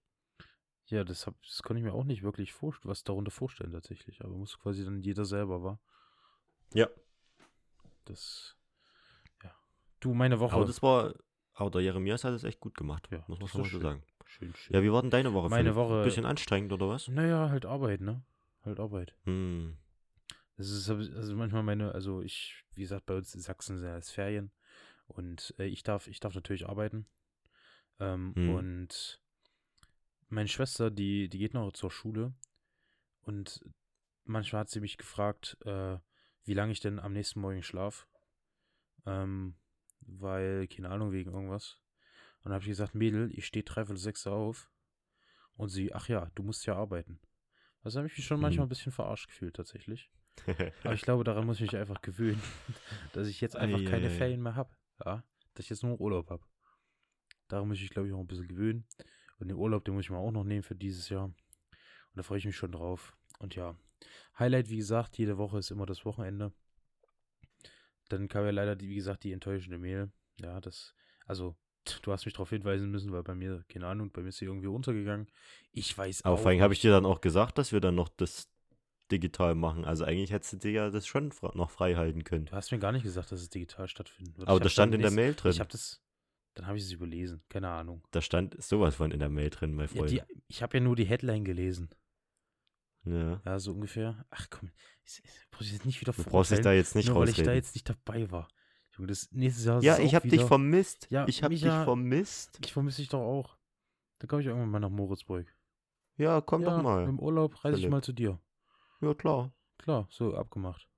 Ja, 0.87 1.05
das, 1.05 1.27
hab, 1.27 1.41
das 1.43 1.63
konnte 1.63 1.79
ich 1.81 1.85
mir 1.85 1.93
auch 1.93 2.05
nicht 2.05 2.23
wirklich 2.23 2.53
vorstellen, 2.53 2.91
was 2.91 3.05
darunter 3.05 3.31
vorstellen 3.31 3.73
tatsächlich. 3.73 4.25
Aber 4.25 4.35
muss 4.35 4.59
quasi 4.59 4.85
dann 4.85 5.01
jeder 5.03 5.25
selber, 5.25 5.63
war. 5.63 5.81
Ja. 6.75 6.89
Das, 8.07 8.57
ja. 9.43 9.51
Du, 10.01 10.15
meine 10.15 10.41
Woche. 10.41 10.55
Aber 10.57 10.65
das 10.65 10.83
war, 10.83 11.15
aber 11.55 11.71
der 11.71 11.83
Jeremias 11.83 12.25
hat 12.25 12.33
es 12.33 12.45
echt 12.45 12.61
gut 12.61 12.75
gemacht, 12.75 13.09
Ja, 13.13 13.23
muss 13.29 13.39
man 13.39 13.49
schon 13.49 13.61
mal 13.61 13.65
so 13.67 13.71
schön. 13.73 13.81
sagen. 13.83 14.03
schön, 14.25 14.55
schön. 14.55 14.75
Ja, 14.77 14.83
wie 14.83 14.91
war 14.93 15.03
denn 15.03 15.11
deine 15.11 15.33
Woche? 15.33 15.49
Meine 15.49 15.75
Philipp? 15.75 15.77
Woche- 15.77 15.99
Ein 15.99 16.05
bisschen 16.05 16.27
anstrengend, 16.27 16.73
oder 16.73 16.89
was? 16.89 17.07
Naja, 17.09 17.51
halt 17.51 17.67
Arbeit, 17.67 18.01
ne? 18.01 18.23
Halt 18.65 18.81
Arbeit. 18.81 19.15
Hm. 19.25 19.77
Das 20.61 20.69
ist 20.69 20.91
also 20.91 21.37
manchmal 21.37 21.63
meine, 21.63 21.95
also 21.95 22.21
ich, 22.21 22.67
wie 22.75 22.83
gesagt, 22.83 23.07
bei 23.07 23.15
uns 23.17 23.35
in 23.35 23.41
Sachsen 23.41 23.79
sind 23.79 23.89
es 23.89 24.11
Ferien 24.11 24.53
und 25.07 25.55
äh, 25.59 25.65
ich 25.65 25.83
darf, 25.85 26.07
ich 26.07 26.21
darf 26.21 26.35
natürlich 26.35 26.69
arbeiten. 26.69 27.07
Ähm, 27.99 28.35
Mhm. 28.37 28.49
Und 28.51 29.23
meine 30.29 30.49
Schwester, 30.49 30.91
die, 30.91 31.31
die 31.31 31.39
geht 31.39 31.55
noch 31.55 31.73
zur 31.73 31.91
Schule 31.91 32.35
und 33.23 33.65
manchmal 34.25 34.61
hat 34.61 34.69
sie 34.69 34.81
mich 34.81 34.99
gefragt, 34.99 35.57
äh, 35.65 35.97
wie 36.45 36.53
lange 36.53 36.73
ich 36.73 36.81
denn 36.81 36.99
am 36.99 37.15
nächsten 37.15 37.41
Morgen 37.41 37.63
schlaf. 37.63 38.07
Ähm, 39.07 39.55
weil, 40.03 40.69
keine 40.69 40.91
Ahnung, 40.91 41.11
wegen 41.11 41.33
irgendwas. 41.33 41.81
Und 42.41 42.51
dann 42.51 42.53
habe 42.53 42.65
ich 42.65 42.69
gesagt, 42.69 42.95
Mädel, 42.95 43.31
ich 43.33 43.47
stehe 43.47 43.65
dreiviertel 43.65 43.97
sechs 43.97 44.27
auf. 44.27 44.71
Und 45.55 45.71
sie, 45.71 45.95
ach 45.95 46.09
ja, 46.09 46.31
du 46.35 46.43
musst 46.43 46.67
ja 46.67 46.77
arbeiten. 46.77 47.19
Also 47.83 47.99
habe 48.01 48.09
ich 48.09 48.17
mich 48.19 48.27
schon 48.27 48.43
manchmal 48.43 48.67
Mhm. 48.67 48.67
ein 48.67 48.69
bisschen 48.69 48.93
verarscht 48.93 49.29
gefühlt, 49.29 49.57
tatsächlich. 49.57 50.11
Aber 50.85 50.95
ich 50.95 51.03
glaube, 51.03 51.25
daran 51.25 51.47
muss 51.47 51.57
ich 51.57 51.63
mich 51.63 51.77
einfach 51.77 52.01
gewöhnen, 52.03 52.43
dass 53.13 53.29
ich 53.29 53.41
jetzt 53.41 53.57
einfach 53.57 53.85
keine. 53.85 54.11
Ferien 54.11 54.43
mehr 54.43 54.55
habe. 54.55 54.71
Ja, 55.05 55.25
dass 55.55 55.65
ich 55.65 55.71
jetzt 55.71 55.83
nur 55.83 56.01
Urlaub 56.01 56.31
habe. 56.31 56.45
Daran 57.49 57.69
muss 57.69 57.79
ich, 57.79 57.83
mich, 57.83 57.91
glaube 57.91 58.09
ich, 58.09 58.15
auch 58.15 58.21
ein 58.21 58.27
bisschen 58.27 58.49
gewöhnen. 58.49 58.87
Und 59.39 59.49
den 59.49 59.57
Urlaub, 59.57 59.85
den 59.85 59.95
muss 59.95 60.05
ich 60.05 60.11
mir 60.11 60.19
auch 60.19 60.31
noch 60.31 60.45
nehmen 60.45 60.63
für 60.63 60.75
dieses 60.75 61.09
Jahr. 61.09 61.25
Und 61.25 61.37
da 62.15 62.23
freue 62.23 62.39
ich 62.39 62.45
mich 62.45 62.57
schon 62.57 62.73
drauf. 62.73 63.17
Und 63.39 63.55
ja, 63.57 63.77
Highlight, 64.39 64.69
wie 64.69 64.77
gesagt, 64.77 65.19
jede 65.19 65.39
Woche 65.39 65.59
ist 65.59 65.71
immer 65.71 65.87
das 65.87 66.05
Wochenende. 66.05 66.53
Dann 68.09 68.29
kam 68.29 68.45
ja 68.45 68.51
leider, 68.51 68.77
die, 68.77 68.89
wie 68.89 68.97
gesagt, 68.97 69.25
die 69.25 69.33
enttäuschende 69.33 69.79
Mail. 69.79 70.11
Ja, 70.41 70.61
das, 70.61 70.95
also, 71.27 71.57
du 72.03 72.13
hast 72.13 72.25
mich 72.25 72.35
darauf 72.35 72.51
hinweisen 72.51 72.91
müssen, 72.91 73.13
weil 73.13 73.23
bei 73.23 73.35
mir, 73.35 73.65
keine 73.69 73.87
Ahnung, 73.87 74.11
bei 74.11 74.23
mir 74.23 74.29
ist 74.29 74.39
sie 74.39 74.47
irgendwie 74.47 74.69
untergegangen. 74.69 75.29
Ich 75.73 75.97
weiß 75.97 76.25
Aber 76.25 76.35
auch. 76.35 76.41
vor 76.41 76.51
allem 76.51 76.61
habe 76.61 76.75
ich 76.75 76.81
dir 76.81 76.91
dann 76.91 77.07
auch 77.07 77.21
gesagt, 77.21 77.59
dass 77.59 77.73
wir 77.73 77.81
dann 77.81 77.95
noch 77.95 78.09
das 78.09 78.51
digital 79.11 79.55
machen. 79.55 79.85
Also 79.85 80.05
eigentlich 80.05 80.33
hättest 80.33 80.53
du 80.55 80.57
dir 80.59 80.71
ja 80.73 80.91
das 80.91 81.07
schon 81.07 81.33
noch 81.55 81.71
frei 81.71 81.95
halten 81.95 82.25
können. 82.25 82.47
Du 82.47 82.53
hast 82.53 82.71
mir 82.73 82.79
gar 82.79 82.93
nicht 82.93 83.03
gesagt, 83.03 83.33
dass 83.33 83.41
es 83.41 83.51
digital 83.51 83.89
stattfinden 83.89 84.37
wird. 84.37 84.49
Aber 84.49 84.61
das 84.61 84.73
stand 84.73 84.95
in 84.95 85.01
der 85.03 85.11
Mail 85.11 85.35
drin. 85.35 85.51
Ich 85.53 85.61
habe 85.61 85.71
das, 85.71 86.03
dann 86.55 86.67
habe 86.67 86.79
ich 86.79 86.85
es 86.85 86.93
überlesen. 86.93 87.43
Keine 87.49 87.69
Ahnung. 87.69 88.03
Da 88.11 88.21
stand 88.21 88.61
sowas 88.63 88.95
von 88.95 89.11
in 89.11 89.19
der 89.19 89.29
Mail 89.29 89.51
drin, 89.51 89.75
mein 89.75 89.89
Ja, 89.89 89.95
Freund. 89.95 90.11
die, 90.11 90.23
ich 90.49 90.63
habe 90.63 90.79
ja 90.79 90.83
nur 90.83 90.97
die 90.97 91.05
Headline 91.05 91.45
gelesen. 91.45 91.91
Ja. 93.05 93.41
Ja, 93.45 93.59
so 93.59 93.73
ungefähr. 93.73 94.27
Ach 94.31 94.47
komm, 94.51 94.71
ich, 95.05 95.23
ich 95.25 95.51
brauch 95.51 95.63
ich 95.63 95.73
jetzt 95.73 95.87
nicht 95.87 96.01
wieder 96.01 96.13
Du 96.13 96.23
brauchst 96.25 96.51
dich 96.51 96.61
da 96.61 96.73
jetzt 96.73 96.95
nicht 96.95 97.09
nur 97.09 97.17
weil 97.21 97.29
ich 97.31 97.37
da 97.37 97.43
rausreden. 97.43 97.57
jetzt 97.57 97.75
nicht 97.75 97.89
dabei 97.89 98.31
war. 98.31 98.49
Junge, 98.97 99.09
das 99.09 99.31
nächstes 99.33 99.65
Jahr 99.65 99.83
ja, 99.83 99.99
ich 99.99 100.15
habe 100.15 100.29
dich 100.29 100.43
vermisst. 100.43 101.07
Ja, 101.11 101.27
ich 101.27 101.43
habe 101.43 101.55
dich 101.55 101.63
vermisst. 101.65 102.59
Ich 102.63 102.73
vermisse 102.73 102.99
dich 103.01 103.09
doch 103.09 103.21
auch. 103.23 103.57
Dann 104.19 104.29
komme 104.29 104.43
ich 104.43 104.49
irgendwann 104.49 104.69
mal 104.71 104.81
nach 104.81 104.91
Moritzburg. 104.91 105.47
Ja, 106.17 106.43
komm 106.43 106.63
ja, 106.63 106.77
doch 106.77 106.83
mal. 106.83 107.09
Im 107.09 107.19
Urlaub 107.19 107.65
reise 107.65 107.79
ich 107.79 107.89
mal 107.89 108.03
zu 108.03 108.13
dir. 108.13 108.39
Ja, 109.01 109.15
klar. 109.15 109.53
Klar, 109.79 110.07
so 110.11 110.35
abgemacht. 110.37 110.89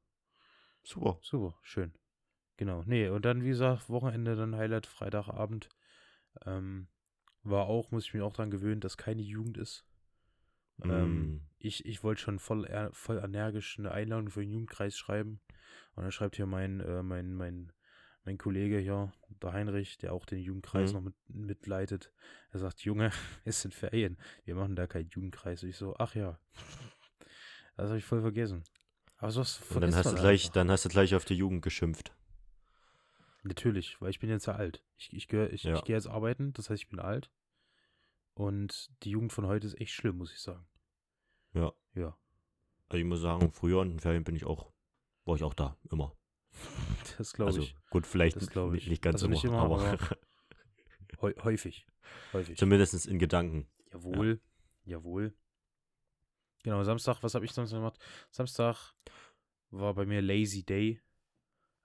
Super. 0.82 1.18
Super, 1.22 1.56
schön. 1.62 1.92
Genau. 2.56 2.82
Nee, 2.84 3.08
und 3.08 3.24
dann, 3.24 3.42
wie 3.42 3.48
gesagt, 3.48 3.88
Wochenende, 3.88 4.36
dann 4.36 4.56
Highlight, 4.56 4.86
Freitagabend. 4.86 5.68
Ähm, 6.44 6.88
war 7.42 7.66
auch, 7.66 7.90
muss 7.90 8.04
ich 8.06 8.14
mir 8.14 8.24
auch 8.24 8.32
dran 8.32 8.50
gewöhnen, 8.50 8.80
dass 8.80 8.96
keine 8.96 9.22
Jugend 9.22 9.58
ist. 9.58 9.84
Ähm, 10.84 11.36
Mm. 11.36 11.40
ich 11.58 11.84
ich 11.86 12.02
wollte 12.02 12.20
schon 12.22 12.38
voll, 12.38 12.66
voll 12.92 13.18
energisch 13.18 13.78
eine 13.78 13.92
Einladung 13.92 14.30
für 14.30 14.40
den 14.40 14.50
Jugendkreis 14.50 14.96
schreiben. 14.96 15.40
Und 15.94 16.02
dann 16.02 16.12
schreibt 16.12 16.36
hier 16.36 16.46
mein, 16.46 16.80
äh, 16.80 17.02
mein, 17.02 17.34
mein, 17.34 17.72
mein 18.24 18.38
Kollege 18.38 18.78
hier, 18.78 19.12
der 19.42 19.52
Heinrich, 19.52 19.98
der 19.98 20.12
auch 20.12 20.24
den 20.24 20.38
Jugendkreis 20.40 20.90
Mhm. 20.90 20.94
noch 20.94 21.02
mit, 21.02 21.14
mitleitet, 21.28 22.12
er 22.50 22.58
sagt, 22.60 22.80
Junge, 22.80 23.10
es 23.44 23.60
sind 23.62 23.74
Ferien, 23.74 24.18
wir 24.44 24.54
machen 24.54 24.76
da 24.76 24.86
keinen 24.86 25.08
Jugendkreis. 25.10 25.62
Und 25.62 25.68
ich 25.68 25.76
so, 25.76 25.94
ach 25.98 26.14
ja, 26.14 26.38
das 27.76 27.88
habe 27.88 27.98
ich 27.98 28.04
voll 28.04 28.20
vergessen. 28.20 28.64
Aber 29.18 29.30
sowas 29.30 29.60
Und 29.70 29.80
dann 29.80 29.94
hast 29.94 30.10
du 30.10 30.14
gleich, 30.16 30.42
einfach. 30.44 30.54
dann 30.54 30.70
hast 30.70 30.84
du 30.84 30.88
gleich 30.88 31.14
auf 31.14 31.24
die 31.24 31.34
Jugend 31.34 31.62
geschimpft. 31.62 32.12
Natürlich, 33.44 34.00
weil 34.00 34.10
ich 34.10 34.20
bin 34.20 34.30
jetzt 34.30 34.46
ja 34.46 34.54
alt. 34.54 34.82
Ich, 34.96 35.12
ich, 35.12 35.28
gehör, 35.28 35.52
ich, 35.52 35.64
Ja. 35.64 35.74
ich 35.74 35.84
gehe 35.84 35.96
jetzt 35.96 36.06
arbeiten, 36.06 36.52
das 36.52 36.70
heißt, 36.70 36.82
ich 36.82 36.88
bin 36.88 37.00
alt. 37.00 37.30
Und 38.34 38.90
die 39.02 39.10
Jugend 39.10 39.32
von 39.32 39.46
heute 39.46 39.66
ist 39.66 39.78
echt 39.80 39.92
schlimm, 39.92 40.16
muss 40.18 40.32
ich 40.32 40.40
sagen. 40.40 40.66
Ja. 41.54 41.72
Ja, 41.94 42.16
Also 42.88 42.98
ich 42.98 43.04
muss 43.04 43.20
sagen, 43.20 43.52
früher 43.52 43.82
in 43.82 43.90
den 43.90 44.00
Ferien 44.00 44.24
bin 44.24 44.34
ich 44.34 44.44
auch, 44.44 44.72
war 45.26 45.36
ich 45.36 45.42
auch 45.42 45.52
da, 45.54 45.76
immer. 45.90 46.16
das 47.18 47.32
glaube 47.34 47.48
Also 47.50 47.60
ich. 47.62 47.76
gut, 47.90 48.06
vielleicht 48.06 48.36
Das 48.36 48.48
ich. 48.48 48.88
nicht 48.88 49.02
ganz 49.02 49.16
Also 49.16 49.28
nicht 49.28 49.44
immer, 49.44 49.64
immer, 49.64 49.76
aber 49.76 49.92
aber- 49.92 50.16
Häu 51.20 51.32
häufig. 51.42 51.86
Häufig. 52.32 52.56
zumindest 52.58 53.06
in 53.06 53.18
Gedanken. 53.18 53.68
Jawohl, 53.92 54.40
jawohl. 54.84 55.34
Genau, 56.62 56.82
Samstag, 56.84 57.22
was 57.22 57.34
habe 57.34 57.44
ich 57.44 57.52
Samstag 57.52 57.78
gemacht? 57.78 57.98
Samstag 58.30 58.94
war 59.70 59.94
bei 59.94 60.06
mir 60.06 60.22
Lazy 60.22 60.64
Day. 60.64 61.00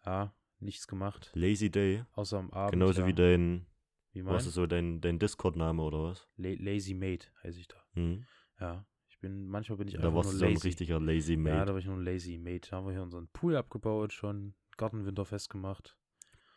Ja, 0.06 0.34
nichts 0.60 0.88
gemacht. 0.88 1.32
Lazy 1.34 1.70
Day, 1.72 2.04
Außer 2.14 2.38
am 2.40 2.52
Abend. 2.52 2.74
genauso 2.74 3.02
ja. 3.02 3.08
wie 3.08 3.14
dein, 3.14 3.66
Wie 4.14 4.22
mein? 4.22 4.34
was 4.36 4.46
ist 4.46 4.54
so 4.54 4.68
dein, 4.68 5.02
dein 5.02 5.20
Discord-Name 5.20 5.82
oder 5.82 6.04
was? 6.04 6.28
La 6.38 6.50
Lazy 6.58 6.94
Mate 6.94 7.28
heiße 7.44 7.60
ich 7.60 7.68
da. 7.68 7.78
Hm? 7.94 8.26
Ja, 8.60 8.86
ich 9.10 9.20
bin, 9.20 9.48
manchmal 9.48 9.78
bin 9.80 9.88
ich 9.88 9.96
Da 9.96 10.02
einfach 10.02 10.14
warst 10.16 10.28
nur 10.28 10.34
du 10.34 10.40
so 10.40 10.46
ein 10.46 10.54
lazy. 10.54 10.68
richtiger 10.68 11.00
Lazy 11.00 11.34
Ja, 11.34 11.40
Mate. 11.40 11.66
da 11.66 11.72
war 11.74 11.80
ich 11.80 11.86
nur 11.86 11.98
ein 11.98 12.04
Lazy 12.06 12.38
Mate. 12.38 12.70
Da 12.70 12.78
haben 12.78 12.86
wir 12.86 12.94
hier 12.94 13.04
unseren 13.04 13.28
Pool 13.30 13.56
abgebaut, 13.56 14.14
schon 14.14 14.54
Gartenwinterfest 14.78 15.50
gemacht. 15.50 15.98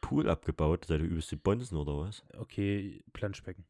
Pool 0.02 0.28
abgebaut, 0.28 0.84
seid 0.86 1.00
ihr 1.00 1.06
übelst 1.06 1.30
die 1.30 1.36
Bonzen 1.36 1.76
oder 1.76 1.96
was? 1.98 2.24
Okay, 2.34 3.02
Planschbecken. 3.12 3.66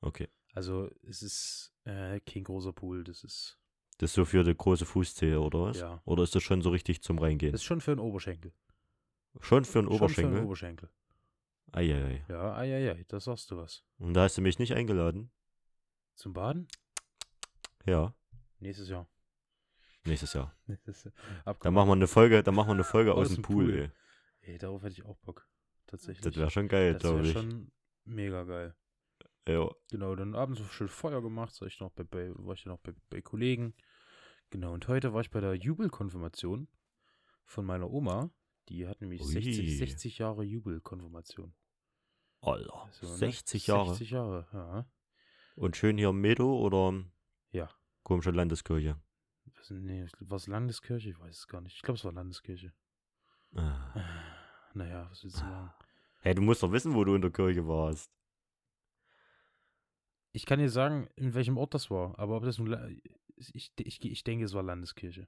Okay. 0.00 0.28
Also 0.52 0.90
es 1.02 1.22
ist 1.22 1.74
äh, 1.84 2.20
kein 2.20 2.44
großer 2.44 2.72
Pool, 2.72 3.02
das 3.02 3.24
ist, 3.24 3.58
Das 4.04 4.10
ist 4.10 4.16
so 4.16 4.26
für 4.26 4.44
die 4.44 4.54
große 4.54 4.84
Fußzehe 4.84 5.40
oder 5.40 5.62
was? 5.62 5.80
Ja. 5.80 6.02
Oder 6.04 6.24
ist 6.24 6.34
das 6.34 6.42
schon 6.42 6.60
so 6.60 6.68
richtig 6.68 7.00
zum 7.02 7.18
Reingehen? 7.18 7.52
das 7.52 7.62
ist 7.62 7.64
schon 7.64 7.80
für 7.80 7.92
einen 7.92 8.00
Oberschenkel. 8.00 8.52
schon 9.40 9.64
für 9.64 9.78
einen 9.78 9.88
Schon 9.88 9.96
für 9.98 10.04
Oberschenkel? 10.04 10.36
einen 10.36 10.44
Oberschenkel. 10.44 10.90
Eieiei. 11.72 12.22
Ja, 12.28 12.54
eieiei, 12.54 13.02
da 13.08 13.18
sagst 13.18 13.50
du 13.50 13.56
was. 13.56 13.82
Und 13.96 14.12
da 14.12 14.24
hast 14.24 14.36
du 14.36 14.42
mich 14.42 14.58
nicht 14.58 14.74
eingeladen? 14.74 15.30
Zum 16.16 16.34
Baden? 16.34 16.68
Ja, 17.86 18.14
Nächstes 18.58 18.90
Jahr. 18.90 19.08
nächstes 20.04 20.34
Jahr. 20.34 20.54
Nächstes 20.66 21.04
Jahr. 21.04 21.14
Da 21.62 21.70
machen 21.70 21.88
wir 21.88 21.92
eine 21.94 22.06
Folge, 22.06 22.42
da 22.42 22.52
machen 22.52 22.68
wir 22.68 22.74
eine 22.74 22.84
Folge 22.84 23.14
aus, 23.14 23.28
Aus 23.28 23.34
dem 23.36 23.42
Pool, 23.42 23.64
Pool. 23.64 23.90
ey. 24.42 24.52
Ey, 24.52 24.58
darauf 24.58 24.82
hätte 24.82 24.92
ich 25.00 25.06
auch 25.06 25.16
Bock. 25.20 25.48
Tatsächlich. 25.86 26.20
Das 26.20 26.36
wäre 26.36 26.50
schon 26.50 26.68
geil, 26.68 26.92
Das 26.92 27.04
wäre 27.04 27.14
glaube 27.14 27.26
ich. 27.26 27.32
schon 27.32 27.72
mega 28.04 28.44
geil. 28.44 28.74
Ja. 29.48 29.66
Genau, 29.90 30.14
dann 30.14 30.34
abends 30.34 30.58
so 30.60 30.66
schön 30.66 30.88
Feuer 30.88 31.22
gemacht, 31.22 31.58
war 31.58 31.68
ich 31.68 31.80
noch 31.80 31.90
bei, 31.92 32.04
bei, 32.04 32.30
war 32.36 32.52
ich 32.54 32.64
dann 32.64 32.74
noch 32.74 32.80
bei, 32.80 32.92
bei 33.08 33.22
Kollegen. 33.22 33.72
Genau, 34.50 34.72
und 34.72 34.86
heute 34.88 35.12
war 35.12 35.20
ich 35.20 35.30
bei 35.30 35.40
der 35.40 35.54
Jubelkonfirmation 35.54 36.68
von 37.44 37.64
meiner 37.66 37.90
Oma. 37.90 38.30
Die 38.68 38.86
hat 38.86 39.00
nämlich 39.00 39.20
Ui. 39.22 39.26
60, 39.32 39.78
60 39.78 40.18
Jahre 40.18 40.44
Jubelkonfirmation. 40.44 41.54
Alter, 42.40 42.82
Also, 42.84 43.06
ne? 43.08 43.16
60 43.16 43.66
Jahre. 43.66 43.88
60 43.90 44.10
Jahre, 44.10 44.46
ja. 44.52 44.86
Und 45.56 45.76
schön 45.76 45.98
hier 45.98 46.08
im 46.10 46.20
Medo 46.20 46.58
oder 46.58 47.04
Ja. 47.52 47.70
komische 48.02 48.30
Landeskirche? 48.30 48.98
Was, 49.56 49.70
nee, 49.70 50.06
war 50.20 50.36
es 50.36 50.46
Landeskirche? 50.46 51.10
Ich 51.10 51.18
weiß 51.18 51.36
es 51.38 51.48
gar 51.48 51.60
nicht. 51.60 51.76
Ich 51.76 51.82
glaube, 51.82 51.98
es 51.98 52.04
war 52.04 52.12
Landeskirche. 52.12 52.72
Ah. 53.54 53.94
Naja, 54.76 55.08
was 55.08 55.22
willst 55.22 55.40
du 55.40 55.44
machen? 55.44 55.70
Hey, 56.22 56.34
du 56.34 56.42
musst 56.42 56.60
doch 56.64 56.72
wissen, 56.72 56.94
wo 56.94 57.04
du 57.04 57.14
in 57.14 57.22
der 57.22 57.30
Kirche 57.30 57.64
warst. 57.68 58.10
Ich 60.32 60.46
kann 60.46 60.58
dir 60.58 60.68
sagen, 60.68 61.06
in 61.14 61.32
welchem 61.34 61.56
Ort 61.58 61.74
das 61.74 61.92
war, 61.92 62.18
aber 62.18 62.36
ob 62.38 62.42
das 62.42 62.58
nun. 62.58 63.00
Ich, 63.36 63.72
ich, 63.76 64.04
ich 64.04 64.24
denke, 64.24 64.44
es 64.44 64.54
war 64.54 64.62
Landeskirche. 64.62 65.26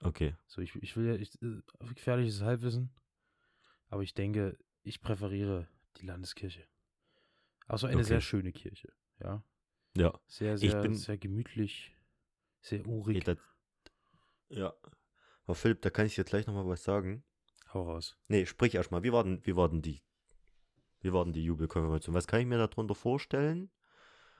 Okay. 0.00 0.34
So, 0.46 0.60
ich, 0.60 0.74
ich 0.76 0.96
will 0.96 1.06
ja. 1.06 1.14
Ich, 1.14 1.40
äh, 1.42 1.62
gefährliches 1.94 2.42
Halbwissen. 2.42 2.90
Aber 3.88 4.02
ich 4.02 4.14
denke, 4.14 4.58
ich 4.82 5.00
präferiere 5.00 5.68
die 6.00 6.06
Landeskirche. 6.06 6.66
Also 7.66 7.86
eine 7.86 7.96
Okay. 7.98 8.04
sehr 8.04 8.20
schöne 8.20 8.52
Kirche. 8.52 8.92
Ja. 9.20 9.42
Ja. 9.96 10.18
Sehr, 10.26 10.54
Ich 10.54 10.60
sehr, 10.60 10.82
bin- 10.82 10.94
sehr 10.94 11.16
gemütlich. 11.18 11.96
Sehr 12.60 12.80
Hey, 12.80 12.86
urig. 12.86 13.24
das, 13.24 13.38
ja. 14.48 14.74
Aber 15.44 15.54
Philipp, 15.54 15.80
da 15.82 15.90
kann 15.90 16.06
ich 16.06 16.14
dir 16.16 16.24
gleich 16.24 16.46
nochmal 16.46 16.66
was 16.66 16.82
sagen. 16.82 17.24
Hau 17.72 17.82
raus. 17.84 18.16
Nee, 18.28 18.44
sprich 18.46 18.74
erstmal. 18.74 19.02
Wie 19.04 19.12
war 19.12 19.22
denn, 19.24 19.44
wie 19.46 19.56
war 19.56 19.68
denn 19.68 19.82
die, 19.82 20.02
wie 21.00 21.12
war 21.12 21.24
denn 21.24 21.32
die 21.32 21.44
Jubelkonfirmation? 21.44 22.14
Was 22.14 22.26
kann 22.26 22.40
ich 22.40 22.46
mir 22.46 22.58
darunter 22.58 22.94
vorstellen? 22.94 23.70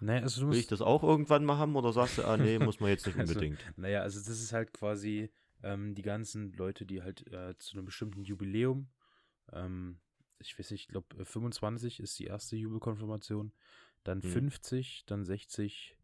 Naja, 0.00 0.22
also 0.22 0.42
du 0.42 0.50
Will 0.50 0.58
ich 0.58 0.66
das 0.66 0.82
auch 0.82 1.02
irgendwann 1.02 1.44
mal 1.44 1.56
haben 1.58 1.74
oder 1.76 1.92
sagst 1.92 2.18
du, 2.18 2.24
ah 2.24 2.36
nee, 2.36 2.58
muss 2.58 2.80
man 2.80 2.90
jetzt 2.90 3.06
nicht 3.06 3.16
Also, 3.20 3.32
unbedingt? 3.32 3.64
Naja, 3.76 4.02
also 4.02 4.18
das 4.18 4.28
ist 4.28 4.52
halt 4.52 4.72
quasi 4.72 5.30
ähm, 5.62 5.94
die 5.94 6.02
ganzen 6.02 6.52
Leute, 6.52 6.84
die 6.84 7.02
halt 7.02 7.26
äh, 7.32 7.56
zu 7.58 7.76
einem 7.76 7.86
bestimmten 7.86 8.22
Jubiläum, 8.22 8.88
ähm, 9.52 9.98
ich 10.38 10.58
weiß 10.58 10.70
nicht, 10.70 10.82
ich 10.82 10.88
glaube 10.88 11.24
25 11.24 12.00
ist 12.00 12.18
die 12.18 12.26
erste 12.26 12.56
Jubelkonfirmation, 12.56 13.52
dann 14.04 14.20
Hm. 14.20 14.30
50, 14.32 15.04
dann 15.06 15.24
60, 15.24 15.96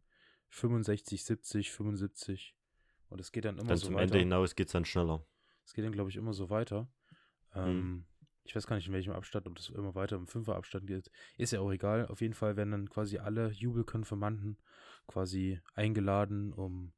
65, 0.48 1.24
70, 1.24 1.70
75 1.70 2.54
und 3.10 3.20
es 3.20 3.30
geht 3.30 3.44
dann 3.44 3.58
immer 3.58 3.68
Dann 3.68 3.76
so 3.76 3.86
zum 3.86 3.94
weiter. 3.96 4.04
Ende 4.04 4.18
hinaus 4.18 4.54
geht's 4.54 4.72
dann 4.72 4.84
schneller. 4.86 5.22
Es 5.66 5.74
geht 5.74 5.84
dann, 5.84 5.92
glaube 5.92 6.08
ich, 6.10 6.16
immer 6.16 6.32
so 6.32 6.48
weiter. 6.50 6.88
Hm. 7.52 8.04
Ich 8.44 8.56
weiß 8.56 8.66
gar 8.66 8.76
nicht, 8.76 8.88
in 8.88 8.92
welchem 8.92 9.12
Abstand, 9.12 9.46
ob 9.46 9.54
das 9.54 9.68
immer 9.68 9.94
weiter 9.94 10.16
im 10.16 10.26
Fünferabstand 10.26 10.86
geht. 10.86 11.10
Ist 11.36 11.52
ja 11.52 11.60
auch 11.60 11.70
egal. 11.70 12.06
Auf 12.06 12.20
jeden 12.20 12.34
Fall 12.34 12.56
werden 12.56 12.72
dann 12.72 12.90
quasi 12.90 13.18
alle 13.18 13.50
Jubelkonfirmanden 13.50 14.58
quasi 15.06 15.60
eingeladen, 15.74 16.52
um, 16.52 16.92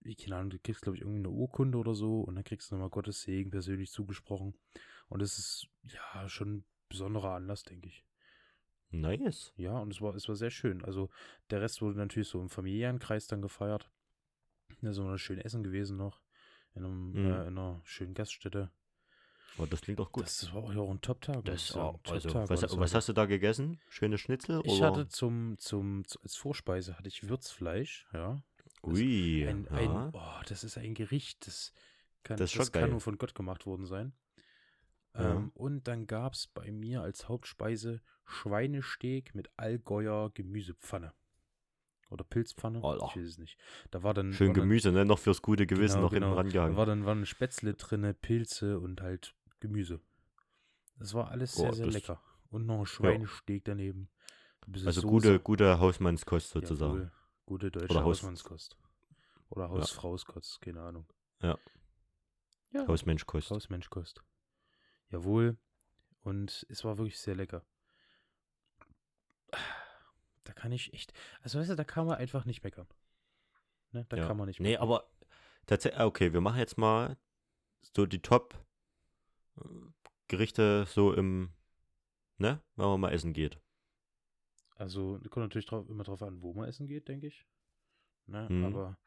wie, 0.00 0.14
keine 0.14 0.36
Ahnung, 0.36 0.50
du 0.50 0.58
kriegst, 0.58 0.82
glaube 0.82 0.96
ich, 0.96 1.02
irgendwie 1.02 1.18
eine 1.18 1.30
Urkunde 1.30 1.78
oder 1.78 1.94
so 1.94 2.20
und 2.20 2.36
dann 2.36 2.44
kriegst 2.44 2.70
du 2.70 2.74
nochmal 2.76 2.90
Gottes 2.90 3.22
Segen 3.22 3.50
persönlich 3.50 3.90
zugesprochen. 3.90 4.54
Und 5.08 5.20
es 5.20 5.38
ist 5.38 5.68
ja 5.82 6.28
schon 6.28 6.58
ein 6.58 6.64
besonderer 6.88 7.34
Anlass, 7.34 7.64
denke 7.64 7.88
ich. 7.88 8.04
Nice. 8.90 9.52
Ja, 9.56 9.78
und 9.78 9.92
es 9.92 10.00
war, 10.00 10.14
es 10.14 10.28
war 10.28 10.36
sehr 10.36 10.50
schön. 10.50 10.84
Also 10.84 11.10
der 11.50 11.60
Rest 11.60 11.82
wurde 11.82 11.98
natürlich 11.98 12.28
so 12.28 12.40
im 12.40 12.48
familiären 12.48 13.00
Kreis 13.00 13.26
dann 13.26 13.42
gefeiert. 13.42 13.90
Da 14.80 14.90
ist 14.90 14.98
immer 14.98 15.18
schön 15.18 15.38
Essen 15.40 15.62
gewesen 15.64 15.96
noch. 15.96 16.20
In, 16.74 16.84
einem, 16.84 17.12
Mhm. 17.12 17.16
äh, 17.16 17.46
in 17.48 17.58
einer 17.58 17.80
schönen 17.84 18.14
Gaststätte. 18.14 18.70
Oh, 19.58 19.66
das 19.66 19.80
klingt 19.80 19.98
doch 19.98 20.12
gut. 20.12 20.24
Das 20.24 20.52
war 20.52 20.62
auch 20.64 20.90
ein 20.90 21.00
Top-Tag. 21.00 21.44
Das, 21.44 21.68
sagen. 21.68 21.98
oh, 22.06 22.10
also, 22.10 22.28
Top-Tag 22.28 22.50
was, 22.50 22.60
das 22.60 22.76
was 22.78 22.94
hast 22.94 23.08
du 23.08 23.12
da 23.14 23.24
gegessen? 23.26 23.80
Schöne 23.88 24.18
Schnitzel? 24.18 24.60
Ich 24.64 24.72
oder? 24.74 24.86
hatte 24.88 25.08
zum, 25.08 25.56
zum, 25.58 26.04
zu- 26.06 26.20
als 26.22 26.36
Vorspeise 26.36 26.98
hatte 26.98 27.08
ich 27.08 27.28
Würzfleisch, 27.28 28.06
ja. 28.12 28.42
Ui, 28.82 29.46
Ein, 29.48 29.64
ja. 29.64 29.76
ein, 29.76 30.10
oh, 30.12 30.40
das 30.48 30.62
ist 30.62 30.76
ein 30.78 30.94
Gericht, 30.94 31.46
das 31.46 31.72
kann, 32.22 32.36
Das 32.36 32.52
das 32.52 32.70
kann 32.70 32.90
nur 32.90 33.00
von 33.00 33.16
Gott 33.18 33.34
gemacht 33.34 33.66
worden 33.66 33.86
sein. 33.86 34.12
Ja. 35.14 35.34
Ähm, 35.36 35.50
und 35.54 35.88
dann 35.88 36.06
gab 36.06 36.34
es 36.34 36.46
bei 36.48 36.70
mir 36.70 37.02
als 37.02 37.28
Hauptspeise 37.28 38.02
Schweinesteak 38.26 39.34
mit 39.34 39.48
Allgäuer 39.56 40.30
Gemüsepfanne. 40.34 41.12
Oder 42.10 42.22
Pilzpfanne, 42.24 42.84
Alter. 42.84 43.06
ich 43.10 43.16
weiß 43.22 43.28
es 43.30 43.38
nicht. 43.38 43.58
Da 43.90 44.02
war 44.02 44.14
dann 44.14 44.32
Schön 44.32 44.48
war 44.48 44.54
dann- 44.54 44.62
Gemüse, 44.64 44.92
ne? 44.92 45.04
Noch 45.04 45.18
fürs 45.18 45.42
gute 45.42 45.66
Gewissen 45.66 45.96
Genau, 45.96 46.02
noch 46.06 46.10
hinten 46.12 46.24
genau. 46.24 46.34
Da 46.36 46.40
rangehangen. 46.42 46.76
war 46.76 46.86
dann 46.86 47.04
waren 47.06 47.26
Spätzle 47.26 47.74
drinne, 47.74 48.14
Pilze 48.14 48.78
und 48.78 49.00
halt 49.00 49.34
Gemüse. 49.60 50.00
Das 50.98 51.14
war 51.14 51.30
alles 51.30 51.54
sehr, 51.54 51.70
Oh, 51.70 51.72
sehr 51.72 51.86
lecker. 51.86 52.20
Und 52.50 52.66
noch 52.66 52.80
ein 52.80 52.86
Schweinesteak 52.86 53.64
daneben. 53.64 54.08
Ein 54.66 54.72
bisschen 54.72 54.86
Also 54.88 55.00
Soße. 55.02 55.10
gute, 55.10 55.40
gute 55.40 55.78
Hausmannskost 55.78 56.50
sozusagen. 56.50 56.94
Jawohl. 56.94 57.12
Gute 57.44 57.70
deutsche 57.70 57.86
Oder 57.92 58.00
Haus- 58.04 58.18
Hausmannskost. 58.18 58.76
Oder 59.50 59.68
Hausfrauskost, 59.70 60.60
keine 60.60 60.80
Ahnung. 60.80 61.06
Ja. 61.40 61.56
Ja, 62.72 62.86
Hausmenschkost. 62.88 63.50
Hausmenschkost. 63.50 64.22
Jawohl. 65.10 65.56
Und 66.22 66.66
es 66.68 66.82
war 66.84 66.98
wirklich 66.98 67.18
sehr 67.20 67.36
lecker. 67.36 67.64
Da 70.44 70.52
kann 70.52 70.72
ich 70.72 70.92
echt. 70.92 71.12
Also 71.42 71.58
weißt 71.58 71.70
du, 71.70 71.76
da 71.76 71.84
kann 71.84 72.06
man 72.06 72.16
einfach 72.18 72.44
nicht 72.44 72.62
meckern. 72.64 72.88
Ne? 73.92 74.04
Da 74.08 74.16
ja. 74.16 74.26
kann 74.26 74.36
man 74.36 74.48
nicht 74.48 74.60
Nee, 74.60 74.70
meckern. 74.72 74.82
aber 74.82 75.10
tatsächlich, 75.66 76.00
okay, 76.00 76.32
wir 76.32 76.40
machen 76.40 76.58
jetzt 76.58 76.78
mal 76.78 77.16
so 77.94 78.06
die 78.06 78.20
Top 78.22 78.54
Gerichte 80.28 80.86
so 80.86 81.12
im, 81.12 81.52
ne? 82.38 82.62
Wenn 82.76 82.86
man 82.86 83.00
mal 83.00 83.12
essen 83.12 83.32
geht. 83.32 83.60
Also, 84.76 85.18
kommt 85.30 85.44
natürlich 85.44 85.66
drauf, 85.66 85.88
immer 85.88 86.04
drauf 86.04 86.22
an, 86.22 86.42
wo 86.42 86.52
man 86.52 86.68
essen 86.68 86.86
geht, 86.86 87.08
denke 87.08 87.28
ich. 87.28 87.46
Ne? 88.26 88.48
Mhm. 88.50 88.64
Aber 88.64 88.98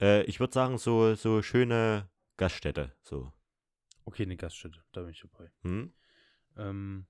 Äh, 0.00 0.22
ich 0.24 0.38
würde 0.40 0.52
sagen, 0.52 0.78
so, 0.78 1.14
so 1.14 1.42
schöne 1.42 2.08
Gaststätte. 2.36 2.94
So. 3.02 3.32
okay, 4.04 4.22
eine 4.24 4.36
Gaststätte, 4.36 4.84
da 4.92 5.00
bin 5.02 5.10
ich 5.10 5.20
dabei. 5.20 5.50
Hm? 5.62 5.92
Ähm, 6.56 7.06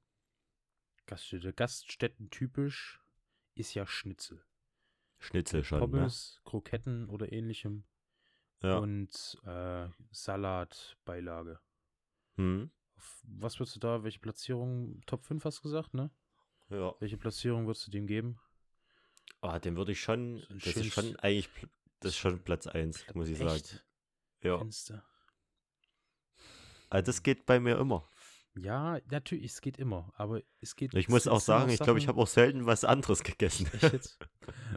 Gaststätte. 1.07 1.53
Gaststätten 1.53 2.31
typisch 2.31 3.00
ist 3.55 3.75
ja 3.75 3.87
Schnitzel. 3.87 4.45
Schnitzel 5.19 5.65
schon, 5.65 5.81
ne? 5.81 5.87
Pommes, 5.87 6.41
Kroketten 6.45 7.09
oder 7.09 7.33
ähnlichem. 7.33 7.85
Ja. 8.62 8.79
Und 8.79 9.38
äh, 9.45 9.88
Salatbeilage. 10.11 11.61
Hm? 12.37 12.71
Auf 12.97 13.23
was 13.25 13.59
würdest 13.59 13.76
du 13.76 13.81
da, 13.81 14.03
welche 14.05 14.19
Platzierung? 14.21 15.00
Top 15.07 15.25
5 15.25 15.45
hast 15.45 15.59
du 15.59 15.62
gesagt, 15.62 15.95
ne? 15.95 16.11
Ja. 16.71 16.95
Welche 17.00 17.17
Platzierung 17.17 17.67
würdest 17.67 17.87
du 17.87 17.91
dem 17.91 18.07
geben? 18.07 18.38
Ah, 19.41 19.59
den 19.59 19.76
würde 19.76 19.93
ich 19.93 20.00
schon, 20.00 20.41
So 20.49 20.55
das 20.55 20.76
ist 20.76 20.93
schon 20.93 21.17
eigentlich, 21.17 21.49
das 22.00 22.12
ist 22.12 22.17
schon 22.19 22.43
Platz 22.43 22.67
1, 22.67 23.05
muss 23.15 23.29
ich 23.29 23.38
sagen. 23.38 23.50
Echt? 23.57 23.85
Ja. 24.43 24.59
Fenster. 24.59 25.05
Also 26.88 27.07
das 27.07 27.23
geht 27.23 27.47
bei 27.47 27.61
mir 27.61 27.79
immer. 27.79 28.09
Ja, 28.55 28.99
natürlich, 29.11 29.45
es 29.53 29.61
geht 29.61 29.76
immer, 29.79 30.12
aber 30.17 30.41
es 30.61 30.76
geht. 30.76 30.95
Ich 30.95 31.09
muss 31.11 31.29
auch 31.29 31.41
sagen, 31.41 31.71
ich 31.71 31.79
glaube, 31.81 31.99
ich 31.99 32.09
habe 32.09 32.19
auch 32.21 32.26
selten 32.26 32.65
was 32.65 32.85
anderes 32.85 33.23
gegessen. 33.23 33.69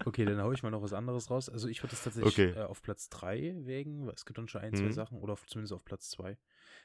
Okay, 0.05 0.25
dann 0.25 0.41
hau 0.41 0.51
ich 0.51 0.63
mal 0.63 0.71
noch 0.71 0.81
was 0.81 0.93
anderes 0.93 1.29
raus. 1.29 1.47
Also 1.49 1.67
ich 1.67 1.83
würde 1.83 1.93
es 1.93 2.03
tatsächlich 2.03 2.33
Okay. 2.33 2.51
äh, 2.57 2.63
auf 2.63 2.81
Platz 2.81 3.09
3 3.09 3.53
wägen, 3.65 4.07
weil 4.07 4.13
es 4.15 4.25
gibt 4.25 4.37
dann 4.39 4.47
schon 4.47 4.61
ein, 4.61 4.73
zwei 4.73 4.85
Mhm. 4.85 4.93
Sachen, 4.93 5.19
oder 5.19 5.33
auf, 5.33 5.45
zumindest 5.45 5.73
auf 5.73 5.85
Platz 5.85 6.09
2. 6.09 6.37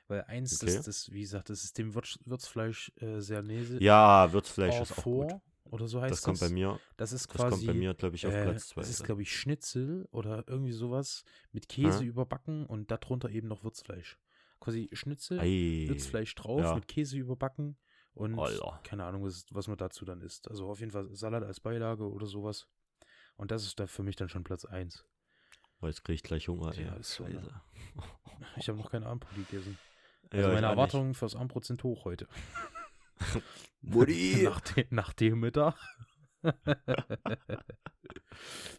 Weil 0.08 0.22
eins, 0.24 0.58
Okay. 0.58 0.74
das, 0.76 0.84
das, 0.84 1.12
wie 1.12 1.20
gesagt, 1.20 1.50
das 1.50 1.64
ist 1.64 1.78
dem 1.78 1.94
Würz, 1.94 2.18
Würzfleisch 2.24 2.92
äh, 2.96 3.20
Sernese 3.20 3.78
Ja, 3.80 4.32
Würzfleisch 4.32 4.80
ist 4.80 4.92
auch 4.92 5.04
gut. 5.04 5.34
oder 5.70 5.88
so 5.88 6.00
heißt 6.00 6.12
Das 6.12 6.22
kommt 6.22 6.40
bei 6.40 6.48
mir, 6.50 6.78
Das 6.96 7.12
ist 7.12 7.28
das 7.28 7.36
kommt 7.36 7.50
quasi, 7.50 7.66
bei 7.66 7.74
mir, 7.74 7.94
glaube 7.94 8.16
ich, 8.16 8.26
auf 8.26 8.34
äh, 8.34 8.42
Platz 8.44 8.68
2. 8.68 8.80
das 8.82 8.90
ist, 8.90 9.04
glaube 9.04 9.22
ich, 9.22 9.36
Schnitzel 9.36 10.06
oder 10.12 10.44
irgendwie 10.46 10.72
sowas 10.72 11.24
mit 11.52 11.68
Käse 11.68 12.04
überbacken 12.04 12.66
und 12.66 12.90
darunter 12.90 13.30
eben 13.30 13.48
noch 13.48 13.64
Würzfleisch. 13.64 14.18
Quasi 14.60 14.88
Schnitzel, 14.92 15.38
Ei, 15.40 15.88
Würzfleisch 15.88 16.34
drauf, 16.34 16.62
ja. 16.62 16.74
mit 16.74 16.88
Käse 16.88 17.16
überbacken 17.18 17.76
und 18.14 18.38
Alter. 18.38 18.80
keine 18.84 19.04
Ahnung, 19.04 19.24
was, 19.24 19.46
was 19.50 19.66
man 19.68 19.76
dazu 19.76 20.04
dann 20.04 20.20
isst. 20.20 20.48
Also 20.48 20.68
auf 20.68 20.80
jeden 20.80 20.92
Fall 20.92 21.08
Salat 21.14 21.42
als 21.42 21.60
Beilage 21.60 22.08
oder 22.10 22.26
sowas. 22.26 22.68
Und 23.36 23.50
das 23.50 23.64
ist 23.64 23.80
da 23.80 23.86
für 23.86 24.02
mich 24.02 24.16
dann 24.16 24.28
schon 24.28 24.44
Platz 24.44 24.64
1. 24.64 25.04
Oh, 25.84 25.86
jetzt 25.86 26.02
kriege 26.02 26.14
ich 26.14 26.22
gleich 26.22 26.48
Hunger. 26.48 26.72
Ja, 26.74 26.94
ey. 26.94 27.00
ist 27.00 27.12
so, 27.12 27.24
ne? 27.24 27.34
Scheiße. 27.34 27.60
Ich 28.56 28.68
habe 28.68 28.78
noch 28.78 28.90
keine 28.90 29.06
Abendbrot 29.06 29.34
gegessen. 29.36 29.76
Ja, 30.32 30.38
Also 30.38 30.48
ich 30.48 30.54
meine. 30.54 30.66
Erwartungen 30.68 31.14
fürs 31.14 31.34
Abendbrot 31.34 31.64
sind 31.66 31.82
hoch 31.82 32.04
heute. 32.06 32.26
Mutti! 33.82 34.42
nach, 34.44 34.60
de 34.60 34.86
nach 34.90 35.12
dem 35.12 35.40
Mittag. 35.40 35.76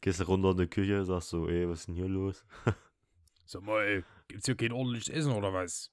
Gehst 0.01 0.19
du 0.19 0.23
runter 0.23 0.51
in 0.51 0.57
die 0.57 0.67
Küche, 0.67 1.05
sagst 1.05 1.29
so, 1.29 1.47
ey, 1.47 1.69
was 1.69 1.81
ist 1.81 1.87
denn 1.89 1.95
hier 1.95 2.07
los? 2.07 2.43
Sag 3.45 3.61
mal, 3.61 4.03
gibt's 4.27 4.45
hier 4.47 4.55
kein 4.55 4.71
ordentliches 4.71 5.09
Essen 5.09 5.33
oder 5.33 5.53
was? 5.53 5.91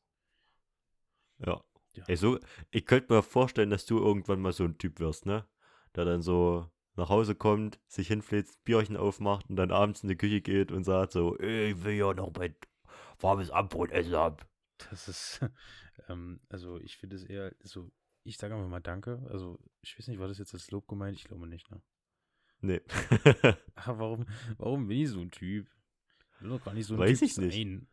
Ja. 1.39 1.63
Ja. 1.93 2.05
Ey, 2.07 2.17
so, 2.17 2.39
ich 2.71 2.87
könnte 2.87 3.13
mir 3.13 3.23
vorstellen, 3.23 3.71
dass 3.71 3.85
du 3.85 3.99
irgendwann 3.99 4.41
mal 4.41 4.53
so 4.53 4.65
ein 4.65 4.79
Typ 4.79 4.99
wirst, 4.99 5.27
ne? 5.27 5.47
Der 5.95 6.07
dann 6.07 6.23
so 6.23 6.71
nach 6.97 7.09
Hause 7.09 7.35
kommt, 7.35 7.81
sich 7.87 8.09
hinfläht, 8.09 8.47
Bierchen 8.65 8.97
aufmacht 8.97 9.49
und 9.49 9.57
dann 9.57 9.71
abends 9.71 10.03
in 10.03 10.09
die 10.09 10.17
Küche 10.17 10.41
geht 10.41 10.71
und 10.73 10.85
sagt 10.85 11.13
so, 11.13 11.39
ich 11.39 11.83
will 11.85 11.95
ja 11.95 12.13
noch 12.13 12.33
mein 12.37 12.55
warmes 13.21 13.51
Abendbrot 13.51 13.91
essen 13.91 14.15
haben. 14.15 14.37
Das 14.91 15.09
ist, 15.09 15.41
ähm, 16.09 16.41
also 16.49 16.79
ich 16.81 16.97
finde 16.97 17.17
es 17.17 17.25
eher 17.25 17.55
so, 17.63 17.91
ich 18.25 18.37
sage 18.37 18.55
einfach 18.55 18.69
mal 18.69 18.81
Danke. 18.81 19.25
Also 19.31 19.59
ich 19.81 19.99
weiß 19.99 20.09
nicht, 20.09 20.19
war 20.19 20.29
das 20.29 20.39
jetzt 20.39 20.55
als 20.55 20.71
Lob 20.71 20.87
gemeint? 20.87 21.17
Ich 21.17 21.25
glaube 21.25 21.47
nicht, 21.47 21.71
ne? 21.71 21.83
Nee. 22.61 22.81
Ach, 23.75 23.89
warum, 23.99 24.27
warum 24.59 24.87
bin 24.87 24.99
ich 25.01 25.11
so 25.11 25.21
ein 25.21 25.31
Typ? 25.31 25.69
Ich 26.37 26.43
will 26.43 26.51
doch 26.51 26.65
gar 26.65 26.75
nicht 26.75 26.87
so 26.87 26.95
ein 26.95 27.01
Weiß 27.01 27.19
Typ 27.19 27.29
ich 27.29 27.37
nicht. 27.39 27.55
sein. 27.55 27.89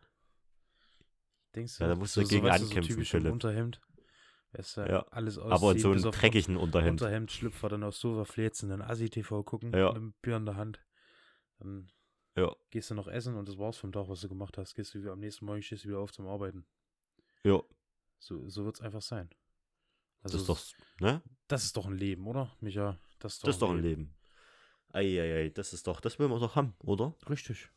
Denkst 1.56 1.78
du, 1.78 1.84
Ja, 1.84 1.90
da 1.90 1.96
musst 1.96 2.16
du 2.16 2.22
so, 2.22 2.28
dagegen 2.28 2.46
so, 2.46 2.52
weißt 2.52 2.64
ankämpfen, 2.66 2.96
so 2.98 3.04
Philipp. 3.04 3.32
Unterhemd. 3.32 3.82
Weißt 4.52 4.78
du, 4.78 4.82
Ja, 4.82 5.00
alles 5.12 5.38
Aber 5.38 5.72
in 5.74 5.80
so 5.80 5.92
einem 5.92 6.02
dreckigen 6.02 6.58
Unterhemd. 6.58 7.02
Unterhemd, 7.02 7.32
Schlüpfer, 7.32 7.70
dann 7.70 7.84
aufs 7.84 8.00
Sofa 8.00 8.26
fläzen, 8.26 8.70
dann 8.70 8.82
Asi-TV 8.82 9.44
gucken, 9.44 9.72
Ja. 9.74 9.90
mit 9.90 9.96
einem 9.98 10.14
Bier 10.22 10.38
in 10.38 10.46
der 10.46 10.56
Hand. 10.56 10.80
Dann 11.60 11.92
Ja. 12.36 12.56
gehst 12.72 12.90
du 12.90 12.96
noch 12.96 13.08
essen 13.08 13.36
und 13.36 13.48
das 13.48 13.58
war's 13.60 13.78
vom 13.78 13.92
Tag, 13.92 14.08
was 14.08 14.22
du 14.22 14.30
gemacht 14.30 14.58
hast. 14.58 14.74
Gehst 14.74 14.94
du 14.96 15.00
wieder 15.02 15.12
am 15.12 15.20
nächsten 15.20 15.46
Morgen, 15.46 15.62
stehst 15.62 15.84
du 15.86 15.90
wieder 15.90 16.00
auf 16.00 16.12
zum 16.12 16.28
Arbeiten. 16.28 16.66
Ja, 17.44 17.62
So, 18.18 18.50
so 18.50 18.66
wird's 18.66 18.82
einfach 18.82 19.02
sein. 19.02 19.30
das 20.24 20.34
Also 20.34 20.38
ist 20.40 20.50
doch, 20.50 21.00
ne? 21.00 21.22
Das 21.48 21.64
ist 21.64 21.78
doch 21.78 21.86
ein 21.86 21.96
Leben, 21.98 22.26
oder, 22.28 22.52
Micha? 22.60 22.98
Das 23.20 23.34
ist 23.36 23.44
doch, 23.44 23.48
Das 23.48 23.56
ist 23.56 23.62
doch 23.62 23.70
ein 23.72 23.82
Leben. 23.82 24.16
Eieiei, 24.92 25.50
das 25.50 25.72
ist 25.74 25.86
doch, 25.86 26.02
das 26.02 26.18
will 26.20 26.28
man 26.28 26.40
doch 26.40 26.56
haben, 26.56 26.74
oder? 26.80 27.16
Richtig. 27.30 27.70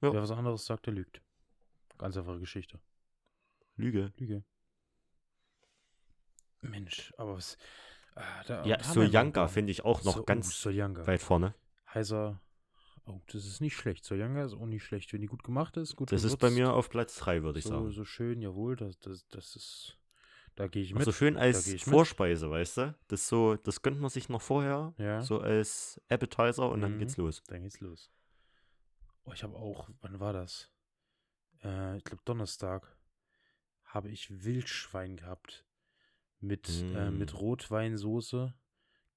Ja. 0.00 0.12
Wer 0.12 0.22
was 0.22 0.30
anderes 0.30 0.64
sagt, 0.64 0.86
der 0.86 0.94
lügt. 0.94 1.20
Ganz 1.98 2.16
einfache 2.16 2.38
Geschichte. 2.38 2.78
Lüge. 3.74 4.12
Lüge. 4.16 4.44
Mensch, 6.60 7.12
aber 7.16 7.34
was. 7.36 7.56
Ah, 8.14 8.42
da, 8.46 8.64
Ja, 8.64 8.76
paar- 8.78 9.48
finde 9.48 9.70
ich 9.70 9.84
auch 9.84 10.02
noch 10.04 10.14
So- 10.14 10.20
oh, 10.22 10.24
ganz 10.24 10.60
Soljanka. 10.60 11.06
weit 11.06 11.22
vorne. 11.22 11.54
Heißer. 11.94 12.40
Oh, 13.06 13.20
das 13.28 13.46
ist 13.46 13.60
nicht 13.60 13.76
schlecht. 13.76 14.04
Soljanka 14.04 14.44
ist 14.44 14.52
auch 14.54 14.66
nicht 14.66 14.82
schlecht, 14.84 15.12
wenn 15.12 15.20
die 15.20 15.28
gut 15.28 15.42
gemacht 15.44 15.76
ist. 15.76 15.96
Gut 15.96 16.12
Das 16.12 16.24
ist 16.24 16.36
bei 16.38 16.48
gewürzt, 16.48 16.58
mir 16.68 16.72
auf 16.74 16.90
Platz 16.90 17.16
3, 17.16 17.42
würde 17.42 17.58
ich 17.60 17.64
so, 17.64 17.70
sagen. 17.70 17.90
so 17.92 18.04
schön, 18.04 18.42
jawohl. 18.42 18.76
Das, 18.76 18.98
das, 18.98 19.26
das 19.28 19.56
ist. 19.56 19.98
Da 20.56 20.66
gehe 20.66 20.82
ich 20.82 20.92
mit. 20.92 21.04
so 21.04 21.12
schön 21.12 21.36
als 21.36 21.68
ich 21.68 21.86
mit. 21.86 21.94
Vorspeise, 21.94 22.50
weißt 22.50 22.76
du? 22.78 22.94
Das 23.06 23.28
so, 23.28 23.54
das 23.54 23.80
gönnt 23.80 24.00
man 24.00 24.10
sich 24.10 24.28
noch 24.28 24.42
vorher, 24.42 24.92
Ja. 24.98 25.22
so 25.22 25.40
als 25.40 26.00
Appetizer 26.08 26.68
und 26.68 26.80
dann 26.80 26.94
Mhm. 26.96 26.98
geht's 26.98 27.16
los. 27.16 27.42
Dann 27.46 27.62
geht's 27.62 27.78
los. 27.80 28.10
Oh, 29.24 29.32
ich 29.32 29.44
habe 29.44 29.54
auch, 29.54 29.88
wann 30.00 30.18
war 30.18 30.32
das? 30.32 30.70
Äh, 31.62 31.98
ich 31.98 32.04
glaube 32.04 32.22
Donnerstag 32.24 32.96
habe 33.84 34.08
ich 34.10 34.42
Wildschwein 34.44 35.16
gehabt. 35.16 35.64
Mit, 36.40 36.68
äh, 36.94 37.10
Mm. 37.10 37.18
mit 37.18 37.34
Rotweinsoße, 37.34 38.54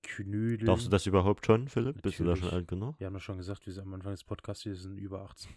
Knödeln. 0.04 0.66
Darfst 0.66 0.86
du 0.88 0.90
das 0.90 1.06
überhaupt 1.06 1.46
schon, 1.46 1.68
Philipp? 1.70 2.02
Bist 2.02 2.18
du 2.20 2.24
da 2.24 2.36
schon 2.36 2.46
Natürlich. 2.46 2.54
alt 2.54 2.68
genug? 2.68 3.00
Wir 3.00 3.08
haben 3.08 3.14
ja 3.14 3.20
schon 3.20 3.38
gesagt, 3.38 3.66
wir 3.68 3.74
sind 3.74 3.84
am 3.84 3.94
Anfang 3.94 4.12
des 4.14 4.24
Podcasts, 4.24 4.66
wir 4.66 4.76
sind 4.76 4.98
über 4.98 5.22
18. 5.22 5.52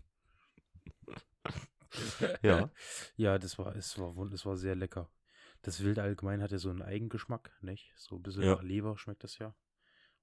Ja. 2.43 2.71
ja, 3.17 3.39
das 3.39 3.57
war, 3.59 3.75
es 3.77 3.99
war, 3.99 4.17
wund- 4.17 4.33
es 4.35 4.45
war 4.45 4.57
sehr 4.57 4.75
lecker. 4.75 5.09
Das 5.63 5.83
Wild 5.83 5.99
allgemein 6.01 6.43
hat 6.43 6.51
ja 6.51 6.59
so 6.59 6.69
einen 6.69 6.83
Eigengeschmack, 6.83 7.53
nicht? 7.63 7.93
So 7.97 8.17
ein 8.17 8.23
bisschen 8.23 8.43
Ja. 8.43 8.57
nach 8.57 8.63
Leber 8.63 8.99
schmeckt 8.99 9.23
das 9.25 9.39
ja. 9.39 9.55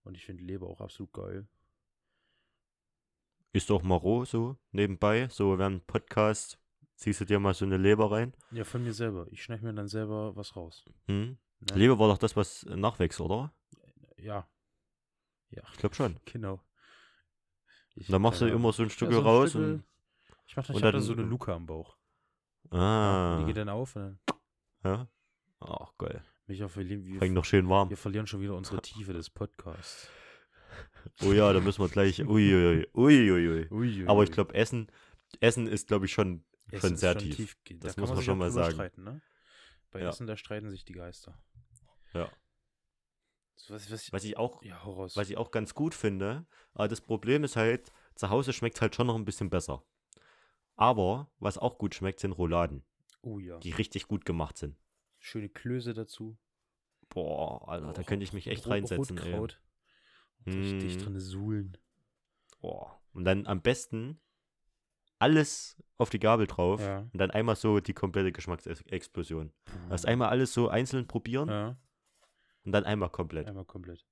Und 0.04 0.16
ich 0.18 0.26
finde 0.26 0.44
Leber 0.44 0.68
auch 0.68 0.82
absolut 0.82 1.14
geil. 1.14 1.48
Ist 3.54 3.70
doch 3.70 3.82
mal 3.84 3.96
roh 3.96 4.26
so 4.26 4.58
nebenbei, 4.72 5.28
so 5.30 5.58
während 5.58 5.88
Podcast, 5.88 6.60
ziehst 7.02 7.20
du 7.20 7.26
dir 7.26 7.40
mal 7.40 7.54
so 7.54 7.66
eine 7.66 7.78
Leber 7.78 8.12
rein. 8.12 8.34
Ja, 8.52 8.64
von 8.64 8.84
mir 8.84 8.94
selber. 8.94 9.26
Ich 9.32 9.42
schneide 9.44 9.66
mir 9.66 9.74
dann 9.74 9.88
selber 9.88 10.36
was 10.36 10.56
raus. 10.56 10.86
Hm? 11.08 11.38
Ne? 11.60 11.76
Leber 11.76 11.98
war 12.00 12.08
doch 12.08 12.18
das, 12.20 12.36
was 12.36 12.64
nachwächst, 12.66 13.20
oder? 13.20 13.54
Ja. 14.18 14.48
Ja, 15.50 15.64
Ich 15.74 15.78
glaube 15.80 15.96
schon. 15.96 16.18
genau. 16.26 16.62
Ich, 17.96 18.08
dann 18.08 18.22
machst 18.22 18.40
du 18.42 18.46
Ahnung. 18.46 18.58
immer 18.60 18.72
so 18.72 18.84
ein 18.84 18.90
Stück 18.90 19.10
Ja, 19.10 19.16
so 19.16 19.22
ein 19.22 19.26
raus 19.26 19.50
Stückel. 19.50 19.74
und. 19.74 19.84
Ich 20.48 20.56
mach 20.56 20.66
da, 20.66 20.74
und 20.74 20.80
ich 20.80 20.84
hab 20.84 20.92
da 20.92 20.98
dann- 20.98 21.02
so 21.02 21.14
eine 21.14 21.24
Luke 21.24 21.52
am 21.54 21.66
Bauch. 21.66 21.98
Ah. 22.70 23.38
Die 23.40 23.46
geht 23.46 23.58
dann 23.58 23.70
auf 23.70 23.96
und 23.96 24.02
dann. 24.04 24.20
Ja. 24.84 25.08
Ach, 25.60 25.92
geil. 25.98 26.24
Micha, 26.48 26.68
verlieren, 26.68 27.06
wir, 27.06 27.20
Fängt 27.20 27.34
noch 27.36 27.46
schön 27.46 27.68
warm. 27.70 27.90
wir 27.90 27.98
verlieren 27.98 28.28
schon 28.28 28.42
wieder 28.42 28.56
unsere 28.56 28.82
Tiefe 28.82 29.14
des 29.14 29.30
Podcasts. 29.30 30.08
Oh 31.24 31.34
ja, 31.34 31.52
da 31.52 31.60
müssen 31.60 31.82
wir 31.84 31.90
gleich. 31.90 32.26
Uiuiui. 32.26 32.88
Uiuiui. 32.94 33.68
Ui, 33.72 34.06
Aber 34.08 34.24
ich 34.24 34.32
glaube, 34.32 34.54
Essen, 34.54 34.88
Essen 35.42 35.68
ist, 35.68 35.88
glaube 35.88 36.06
ich, 36.06 36.14
schon, 36.14 36.46
Es 36.72 36.82
schon 36.82 36.98
sehr 36.98 37.18
tief. 37.18 37.58
Da 37.70 37.76
Das 37.80 37.96
kann 37.96 38.02
muss 38.02 38.10
man 38.10 38.18
sich 38.18 38.26
schon 38.26 38.38
mal 38.38 38.52
sagen. 38.52 38.74
Streiten, 38.74 39.04
ne? 39.04 39.22
Bei 39.92 40.00
Ja. 40.02 40.10
Essen, 40.10 40.28
da 40.28 40.38
streiten 40.38 40.70
sich 40.70 40.86
die 40.86 40.94
Geister. 40.94 41.38
Ja. 42.14 42.32
So, 43.56 43.74
Was, 43.76 43.92
was, 43.92 44.12
Was 44.12 44.24
ich 44.24 44.38
auch, 44.38 44.64
ja, 44.64 44.82
was 44.86 45.30
ich 45.30 45.38
auch 45.38 45.52
ganz 45.52 45.76
gut 45.76 45.94
finde, 45.94 46.46
aber 46.74 46.88
das 46.88 47.02
Problem 47.02 47.44
ist 47.44 47.56
halt, 47.56 47.92
zu 48.16 48.30
Hause 48.30 48.54
schmeckt 48.54 48.82
halt 48.82 48.96
schon 48.96 49.08
noch 49.08 49.16
ein 49.16 49.26
bisschen 49.26 49.50
besser. 49.50 49.84
Aber 50.76 51.30
was 51.40 51.58
auch 51.58 51.78
gut 51.78 51.94
schmeckt, 51.94 52.20
sind 52.22 52.32
Rouladen, 52.32 52.84
oh 53.22 53.38
ja. 53.40 53.60
die 53.60 53.72
richtig 53.72 54.08
gut 54.08 54.26
gemacht 54.26 54.58
sind. 54.58 54.76
Schöne 55.20 55.50
Klöße 55.50 55.94
dazu. 55.94 56.38
Boah, 57.10 57.68
Alter, 57.68 57.94
da 57.94 58.02
Oh, 58.02 58.06
könnte 58.06 58.24
ich 58.24 58.34
mich 58.34 58.48
echt 58.48 58.66
Rot- 58.66 58.72
reinsetzen, 58.74 59.18
ey. 59.18 59.24
Rotkraut. 59.34 59.62
Und 60.46 60.54
richtig 60.54 60.96
Mm. 60.96 61.00
drin 61.00 61.20
suhlen. 61.20 61.78
Boah. 62.62 63.00
Und 63.14 63.26
dann 63.26 63.46
am 63.46 63.62
besten 63.62 64.20
alles 65.22 65.78
auf 65.98 66.10
die 66.10 66.20
Gabel 66.20 66.48
drauf 66.48 66.82
Ja. 66.82 67.00
und 67.14 67.18
dann 67.18 67.32
einmal 67.32 67.56
so 67.56 67.80
die 67.80 67.94
komplette 67.94 68.32
Geschmacksexplosion. 68.32 69.52
Erst 69.90 70.06
einmal 70.08 70.30
alles 70.30 70.54
so 70.54 70.68
einzeln 70.70 71.08
probieren 71.08 71.50
Ja, 71.50 71.78
und 72.64 72.72
dann 72.72 72.84
einmal 72.84 73.10
komplett. 73.10 73.48
einmal 73.48 73.66
komplett. 73.66 74.06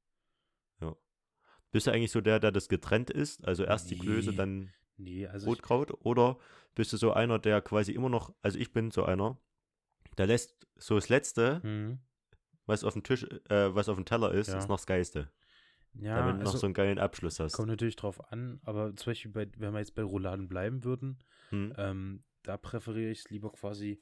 Bist 1.71 1.85
du 1.85 1.91
eigentlich 1.91 2.11
so 2.11 2.19
der, 2.19 2.39
der 2.39 2.51
das 2.51 2.67
getrennt 2.67 3.11
isst? 3.11 3.45
Also 3.47 3.63
erst 3.63 3.91
die 3.91 3.97
Klöße, 3.99 4.31
Nee. 4.31 4.35
dann 4.37 4.73
Nee, 4.97 5.27
also 5.27 5.47
Rotkraut? 5.49 5.91
Oder 6.03 6.37
bist 6.75 6.91
du 6.91 6.97
so 6.97 7.13
einer, 7.13 7.37
der 7.39 7.61
quasi 7.61 7.91
immer 7.91 8.09
noch, 8.09 8.33
also 8.41 8.57
ich 8.57 8.73
bin 8.73 8.89
so 8.91 9.03
einer, 9.05 9.37
der 10.17 10.25
lässt 10.27 10.67
so 10.77 10.95
das 10.95 11.07
Letzte, 11.09 11.61
Mhm. 11.63 11.99
was 12.65 12.83
auf 12.83 12.93
dem 12.93 13.03
Tisch, 13.03 13.23
äh, 13.49 13.73
was 13.75 13.87
auf 13.87 13.95
dem 13.97 14.05
Teller 14.05 14.31
ist, 14.31 14.47
Ja. 14.47 14.57
ist 14.57 14.67
noch 14.67 14.77
das 14.77 14.87
Geiste. 14.87 15.29
Ja, 15.95 16.15
damit 16.15 16.33
du 16.33 16.37
noch 16.37 16.45
also, 16.47 16.59
so 16.59 16.67
einen 16.67 16.73
geilen 16.73 16.99
Abschluss 16.99 17.39
hast. 17.39 17.53
kommt 17.53 17.67
natürlich 17.67 17.95
drauf 17.95 18.31
an, 18.31 18.59
aber 18.63 18.95
zum 18.95 19.11
Beispiel, 19.11 19.31
bei, 19.31 19.47
wenn 19.57 19.73
wir 19.73 19.79
jetzt 19.79 19.95
bei 19.95 20.03
Rouladen 20.03 20.47
bleiben 20.47 20.83
würden, 20.83 21.19
Hm? 21.49 21.73
ähm, 21.77 22.23
da 22.43 22.57
präferiere 22.57 23.11
ich 23.11 23.19
es 23.19 23.29
lieber 23.29 23.51
quasi 23.51 24.01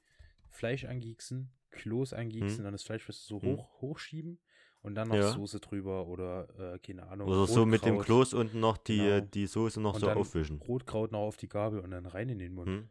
Fleisch 0.50 0.86
angieksen, 0.86 1.52
Kloß 1.71 2.13
angieksen, 2.13 2.58
Hm. 2.60 2.63
dann 2.65 2.73
das 2.73 2.84
Fleisch 2.84 3.08
was 3.10 3.26
so 3.26 3.41
Hm. 3.41 3.58
hoch, 3.58 3.82
hochschieben 3.82 4.39
und 4.82 4.95
dann 4.95 5.10
noch 5.10 5.17
Ja. 5.17 5.32
Soße 5.32 5.60
drüber 5.60 6.08
oder, 6.08 6.73
äh, 6.76 6.80
keine 6.80 7.08
Ahnung, 7.08 7.28
Oder 7.30 7.47
so 7.47 7.65
mit 7.65 7.84
dem. 7.84 8.00
Kloß 8.00 8.34
unten 8.34 8.60
noch 8.60 8.78
die, 8.78 8.97
Genau. 8.97 9.21
die 9.34 9.47
Soße 9.47 9.82
noch 9.82 9.95
Und 9.95 10.02
so 10.02 10.10
aufwischen. 10.10 10.60
Rotkraut 10.60 11.12
noch 11.12 11.19
auf 11.21 11.38
die 11.38 11.50
Gabel 11.50 11.80
und 11.80 11.91
dann 11.91 12.06
rein 12.06 12.30
in 12.30 12.39
den 12.39 12.54
Mund. 12.54 12.67
Hm? 12.69 12.89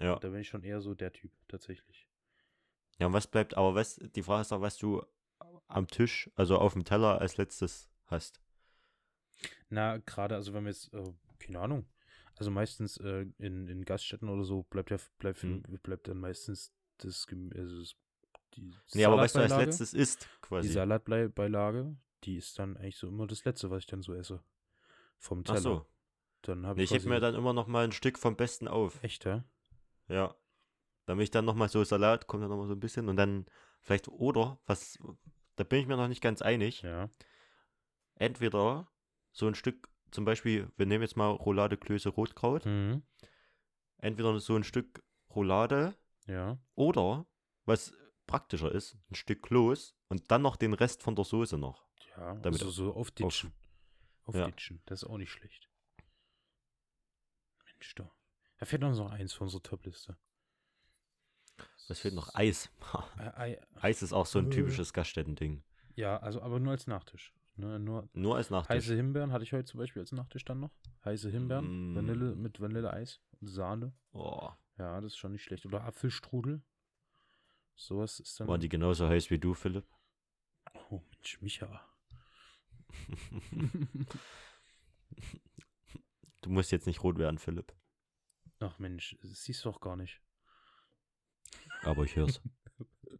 Ja. 0.00 0.18
Da 0.18 0.28
bin 0.28 0.40
ich 0.40 0.48
schon 0.48 0.62
eher 0.62 0.80
so 0.80 0.94
der 0.94 1.12
Typ, 1.12 1.30
tatsächlich. 1.48 2.06
Ja, 2.98 3.06
und 3.06 3.12
was 3.12 3.26
bleibt, 3.26 3.56
aber 3.56 3.74
was, 3.74 3.96
die 3.96 4.22
Frage 4.22 4.42
ist 4.42 4.52
doch, 4.52 4.60
was 4.60 4.76
du 4.78 5.02
am 5.68 5.86
Tisch, 5.86 6.30
also 6.34 6.58
auf 6.58 6.72
dem 6.74 6.84
Teller 6.84 7.20
als 7.20 7.36
letztes 7.36 7.88
hast. 8.06 8.40
Na, 9.68 9.98
gerade, 9.98 10.34
also 10.34 10.54
wenn 10.54 10.64
wir 10.64 10.70
jetzt, 10.70 10.92
äh, 10.94 11.12
keine 11.38 11.60
Ahnung, 11.60 11.86
also 12.36 12.50
meistens 12.50 12.96
äh, 12.98 13.26
in, 13.38 13.68
in 13.68 13.84
Gaststätten 13.84 14.28
oder 14.28 14.44
so 14.44 14.62
bleibt 14.64 14.90
ja 14.90 14.98
bleibt, 15.18 15.42
Hm. 15.42 15.62
bleibt 15.82 16.08
dann 16.08 16.18
meistens 16.18 16.72
das, 16.98 17.26
also 17.54 17.80
das 17.80 17.96
die 18.54 18.72
Nee, 18.94 19.04
aber 19.04 19.18
was 19.18 19.32
du 19.32 19.40
als 19.40 19.56
letztes 19.56 19.92
isst, 19.92 20.22
Die 20.22 20.40
quasi. 20.42 20.68
Salatbeilage, 20.68 21.96
die 22.24 22.36
ist 22.36 22.58
dann 22.58 22.76
eigentlich 22.76 22.96
so 22.96 23.08
immer 23.08 23.26
das 23.26 23.44
Letzte, 23.44 23.70
was 23.70 23.80
ich 23.80 23.86
dann 23.86 24.02
so 24.02 24.14
esse. 24.14 24.42
Vom 25.18 25.44
Teller. 25.44 25.56
Ach 25.58 25.62
so. 25.62 25.86
Dann 26.42 26.66
habe 26.66 26.78
Nee, 26.78 26.84
ich 26.84 26.90
ich 26.90 26.94
heb 26.94 27.02
quasi 27.02 27.08
mir 27.10 27.20
dann 27.20 27.34
immer 27.34 27.52
noch 27.52 27.66
mal 27.66 27.84
ein 27.84 27.92
Stück 27.92 28.18
vom 28.18 28.36
Besten 28.36 28.68
auf. 28.68 29.02
echt, 29.02 29.24
ja? 29.24 29.44
Ja. 30.08 30.34
Damit 31.06 31.24
ich 31.24 31.30
dann 31.30 31.44
noch 31.44 31.54
mal 31.54 31.68
so 31.68 31.84
Salat, 31.84 32.26
kommt 32.26 32.42
dann 32.42 32.50
noch 32.50 32.56
mal 32.56 32.66
so 32.66 32.74
ein 32.74 32.80
bisschen 32.80 33.08
und 33.08 33.16
dann 33.16 33.46
vielleicht, 33.82 34.08
oder, 34.08 34.58
was, 34.66 34.98
da 35.56 35.64
bin 35.64 35.80
ich 35.80 35.86
mir 35.86 35.96
noch 35.96 36.08
nicht 36.08 36.22
ganz 36.22 36.42
einig, 36.42 36.82
Ja. 36.82 37.10
Entweder 38.16 38.90
so 39.32 39.46
ein 39.46 39.54
Stück, 39.54 39.88
zum 40.10 40.24
Beispiel, 40.24 40.70
wir 40.76 40.86
nehmen 40.86 41.02
jetzt 41.02 41.16
mal 41.16 41.30
Roulade 41.30 41.76
Klöße 41.76 42.08
Rotkraut, 42.10 42.64
Mhm. 42.66 43.02
entweder 43.98 44.38
so 44.40 44.54
ein 44.56 44.64
Stück 44.64 45.02
Roulade 45.34 45.94
Ja. 46.26 46.58
oder, 46.74 47.26
was 47.64 47.92
praktischer 48.26 48.72
ist, 48.72 48.96
ein 49.10 49.14
Stück 49.14 49.42
Kloß 49.42 49.94
und 50.08 50.30
dann 50.30 50.42
noch 50.42 50.56
den 50.56 50.74
Rest 50.74 51.02
von 51.02 51.14
der 51.14 51.24
Soße 51.24 51.58
noch. 51.58 51.86
Ja, 52.16 52.34
Damit 52.36 52.60
also 52.60 52.70
so 52.70 52.94
aufditschen. 52.94 53.52
Ja. 54.32 54.44
Aufditschen, 54.44 54.82
das 54.86 55.02
ist 55.02 55.08
auch 55.08 55.18
nicht 55.18 55.30
schlecht. 55.30 55.68
Mensch, 57.64 57.94
da. 57.94 58.10
Da 58.58 58.66
fehlt 58.66 58.82
noch 58.82 59.10
eins 59.10 59.32
von 59.32 59.46
unserer 59.46 59.62
Topliste. 59.62 60.16
Was 61.88 62.00
fehlt 62.00 62.14
noch? 62.14 62.34
Eis. 62.34 62.70
Ei, 63.16 63.36
Ei, 63.36 63.60
Eis 63.80 64.02
ist 64.02 64.12
auch 64.12 64.26
so 64.26 64.38
ein 64.40 64.46
Äh. 64.46 64.50
typisches 64.54 64.92
Gaststätten-Ding. 64.92 65.62
ja, 65.94 66.16
also 66.18 66.42
aber 66.42 66.58
nur 66.58 66.72
als 66.72 66.86
Nachtisch. 66.86 67.32
Ne, 67.58 67.78
nur 67.78 68.08
Nur 68.12 68.36
als 68.36 68.50
Nachtisch. 68.50 68.76
heiße 68.76 68.94
Himbeeren 68.96 69.32
hatte 69.32 69.42
ich 69.44 69.52
heute 69.52 69.64
zum 69.64 69.78
Beispiel 69.78 70.00
als 70.02 70.12
Nachtisch 70.12 70.44
dann 70.44 70.60
noch. 70.60 70.70
Heiße 71.04 71.30
Himbeeren, 71.30 71.92
Mm. 71.92 71.96
Vanille 71.96 72.34
mit 72.36 72.60
Vanilleeis 72.60 73.20
und 73.40 73.46
Sahne. 73.48 73.94
Oh, 74.12 74.50
Ja, 74.78 75.00
das 75.00 75.12
ist 75.12 75.16
schon 75.18 75.32
nicht 75.32 75.42
schlecht. 75.44 75.64
Oder 75.64 75.84
Apfelstrudel. 75.84 76.62
Sowas 77.74 78.20
ist 78.20 78.38
dann. 78.40 78.48
waren 78.48 78.60
die 78.60 78.68
genauso 78.68 79.08
heiß 79.08 79.30
wie 79.30 79.38
du, 79.38 79.54
Philipp? 79.54 79.86
Oh, 80.90 81.00
Mensch, 81.10 81.40
Micha. 81.40 81.80
Du 86.42 86.50
musst 86.50 86.70
jetzt 86.70 86.86
nicht 86.86 87.02
rot 87.02 87.18
werden, 87.18 87.38
Philipp. 87.38 87.72
Ach 88.60 88.78
Mensch, 88.78 89.16
das 89.20 89.42
siehst 89.42 89.64
du 89.64 89.70
doch 89.70 89.80
gar 89.80 89.96
nicht. 89.96 90.20
Aber 91.82 92.04
ich 92.04 92.14
hör's. 92.16 92.40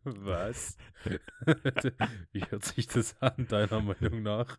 Was? 0.05 0.77
Wie 2.33 2.45
hört 2.45 2.65
sich 2.65 2.87
das 2.87 3.21
an, 3.21 3.47
deiner 3.49 3.81
Meinung 3.81 4.23
nach? 4.23 4.59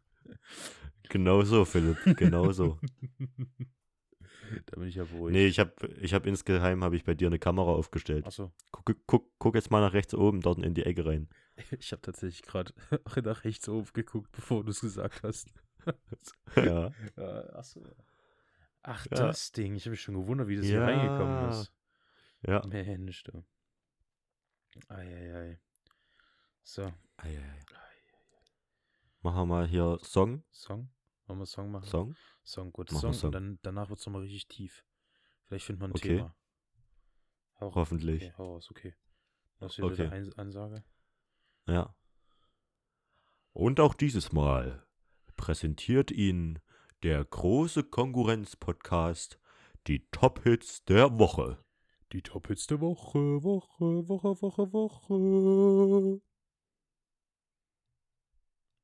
genauso, 1.10 1.64
Philipp. 1.66 1.98
Genauso. 2.18 2.80
da 4.66 4.80
bin 4.80 4.88
ich 4.90 4.96
ja 4.96 5.04
beruhigt. 5.06 5.34
nee, 5.34 5.48
ich 5.48 5.60
hab, 5.60 5.84
ich 6.02 6.14
hab 6.14 6.26
insgeheim 6.26 6.84
habe 6.84 6.96
ich 6.96 7.04
bei 7.04 7.14
dir 7.14 7.28
eine 7.28 7.40
Kamera 7.40 7.72
aufgestellt. 7.72 8.26
Achso, 8.26 8.52
Guck, 8.72 8.96
guck, 9.06 9.32
guck 9.40 9.56
jetzt 9.56 9.72
mal 9.72 9.82
nach 9.82 9.94
rechts 9.94 10.14
oben, 10.14 10.42
dort 10.42 10.60
in 10.60 10.74
die 10.74 10.84
Ecke 10.86 11.06
rein. 11.06 11.30
ich 11.80 11.92
habe 11.92 12.02
tatsächlich 12.02 12.44
gerade 12.44 12.74
nach 13.24 13.44
rechts 13.44 13.68
oben 13.70 13.88
geguckt, 13.94 14.32
bevor 14.32 14.64
du 14.64 14.72
es 14.72 14.82
gesagt 14.82 15.24
hast. 15.24 15.50
Ja. 16.56 16.92
Achso. 17.54 17.82
Ach, 18.84 19.06
Ja. 19.12 19.28
das 19.28 19.52
Ding. 19.52 19.76
Ich 19.76 19.84
habe 19.84 19.92
mich 19.92 20.02
schon 20.02 20.16
gewundert, 20.16 20.48
wie 20.50 20.58
das 20.58 20.66
hier 20.66 20.80
Ja. 20.80 20.86
reingekommen 20.86 21.50
ist. 21.50 21.72
Ja. 22.46 22.62
Mensch, 22.68 23.24
du. 23.24 23.44
Eieiei. 24.90 25.60
So, 26.64 26.92
Eieiei. 27.18 27.60
Machen 29.22 29.38
wir 29.38 29.46
mal 29.46 29.68
hier 29.68 29.98
Song. 30.04 30.44
Song? 30.52 30.90
Wollen 31.26 31.40
wir 31.40 31.46
Song 31.46 31.72
machen? 31.72 31.86
Song. 31.86 32.16
Song, 32.44 32.72
gut. 32.72 32.90
Song, 32.90 33.14
Song. 33.14 33.28
und 33.28 33.32
dann, 33.34 33.60
danach 33.62 33.90
wird 33.90 34.00
es 34.00 34.06
nochmal 34.06 34.22
richtig 34.22 34.48
tief. 34.48 34.86
Vielleicht 35.48 35.66
findet 35.66 35.82
man 35.82 35.92
ein 35.92 35.96
Okay. 35.96 36.18
Thema. 36.18 36.36
Hau, 37.60 37.76
Hoffentlich. 37.76 38.24
Okay, 38.24 38.34
hau 38.38 38.54
raus, 38.54 38.70
okay. 38.72 38.96
Das 39.60 39.78
wieder 39.78 39.88
Okay. 39.88 40.08
eine 40.10 40.38
Ansage. 40.38 40.84
Ja. 41.66 41.96
Und 43.54 43.80
auch 43.80 43.96
dieses 43.96 44.32
Mal 44.32 44.86
präsentiert 45.36 46.12
Ihnen 46.12 46.60
der 47.04 47.26
große 47.26 47.84
Konkurrenz-Podcast 47.84 49.40
die 49.88 50.08
Top-Hits 50.12 50.86
der 50.86 51.18
Woche. 51.18 51.64
Die 52.14 52.22
Top-Hits 52.22 52.68
der 52.68 52.80
Woche, 52.80 53.20
Woche, 53.44 54.08
Woche, 54.08 54.42
Woche, 54.42 54.72
Woche. 54.74 56.22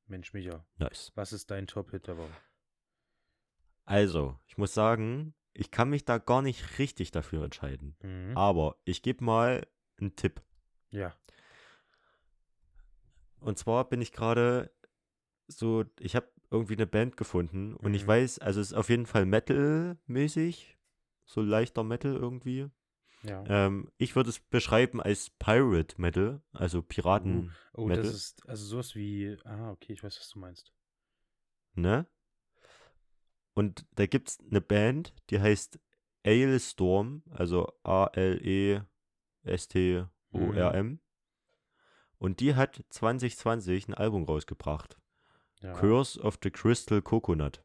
Mensch, 0.08 0.34
Micha, 0.34 0.66
Nice. 0.78 1.12
was 1.16 1.32
ist 1.32 1.50
dein 1.50 1.66
Top-Hit 1.68 2.08
der 2.08 2.18
Woche? 2.18 2.36
Also, 3.86 4.38
ich 4.48 4.58
muss 4.58 4.74
sagen, 4.74 5.34
ich 5.54 5.72
kann 5.72 5.90
mich 5.90 6.04
da 6.06 6.18
gar 6.18 6.42
nicht 6.42 6.80
richtig 6.80 7.12
dafür 7.12 7.46
entscheiden. 7.46 7.96
Mhm. 8.02 8.38
Aber 8.38 8.76
ich 8.84 9.02
gebe 9.02 9.24
mal 9.24 9.66
einen 10.00 10.16
Tipp. 10.16 10.42
Ja. 10.90 11.16
Und 13.40 13.58
zwar 13.58 13.88
bin 13.90 14.02
ich 14.02 14.12
gerade 14.12 14.72
so, 15.48 15.86
ich 16.00 16.16
habe 16.16 16.28
irgendwie 16.50 16.76
eine 16.76 16.88
Band 16.88 17.18
gefunden 17.18 17.74
und 17.76 17.94
ich 17.94 18.04
Mhm. 18.04 18.08
weiß, 18.08 18.40
also 18.40 18.62
es 18.62 18.68
ist 18.72 18.78
auf 18.78 18.90
jeden 18.90 19.06
Fall 19.06 19.26
Metal-mäßig, 19.26 20.78
so 21.26 21.42
leichter 21.42 21.84
Metal 21.84 22.16
irgendwie. 22.16 22.70
Ja. 23.24 23.44
Ähm, 23.48 23.90
ich 23.98 24.16
würde 24.16 24.30
es 24.30 24.40
beschreiben 24.40 25.02
als 25.02 25.30
Pirate 25.30 26.00
Metal, 26.00 26.42
also 26.52 26.82
Piraten, 26.82 27.54
oh, 27.74 27.86
Metal. 27.88 28.04
das 28.04 28.14
ist 28.14 28.48
also 28.50 28.66
sowas 28.66 28.96
wie. 28.96 29.38
Ah, 29.46 29.72
okay, 29.72 29.94
ich 29.94 30.04
weiß, 30.04 30.20
was 30.20 30.30
du 30.30 30.40
meinst. 30.40 30.74
ne? 31.74 32.06
Und 33.56 33.86
da 33.96 34.08
gibt 34.08 34.30
es 34.30 34.40
eine 34.40 34.62
Band, 34.62 35.14
die 35.30 35.40
heißt 35.40 35.80
Ailstorm, 36.24 37.22
also 37.30 37.72
A-L-E-S-T-O-R-M. 39.44 41.00
Und 42.18 42.40
die 42.40 42.56
hat 42.56 42.84
2020 42.90 43.90
ein 43.90 43.94
Album 43.94 44.24
rausgebracht. 44.24 44.98
Ja. 45.62 45.74
Curse 45.74 46.20
of 46.22 46.40
the 46.42 46.52
Crystal 46.52 47.02
Coconut. 47.02 47.64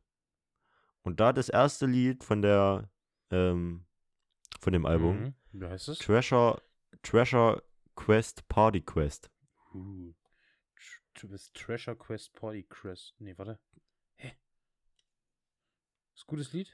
Und 1.02 1.20
da 1.20 1.32
das 1.32 1.48
erste 1.48 1.86
Lied 1.86 2.22
von 2.24 2.42
der 2.42 2.90
ähm, 3.30 3.84
von 4.60 4.72
dem 4.72 4.84
Album, 4.86 5.20
Mhm. 5.20 5.34
Wie 5.52 5.66
heißt 5.66 5.88
es? 5.88 5.98
Treasure, 5.98 6.62
Treasure 7.02 7.62
Quest 7.96 8.46
Party 8.48 8.80
Quest. 8.80 9.30
Uh. 9.74 10.14
Du 11.20 11.28
bist 11.28 11.54
Treasure 11.54 11.96
Quest 11.96 12.32
Party 12.34 12.62
Quest. 12.62 13.14
Nee, 13.18 13.36
warte. 13.36 13.58
Hä? 14.16 14.36
Ist 16.14 16.24
ein 16.24 16.26
gutes 16.28 16.52
Lied? 16.52 16.72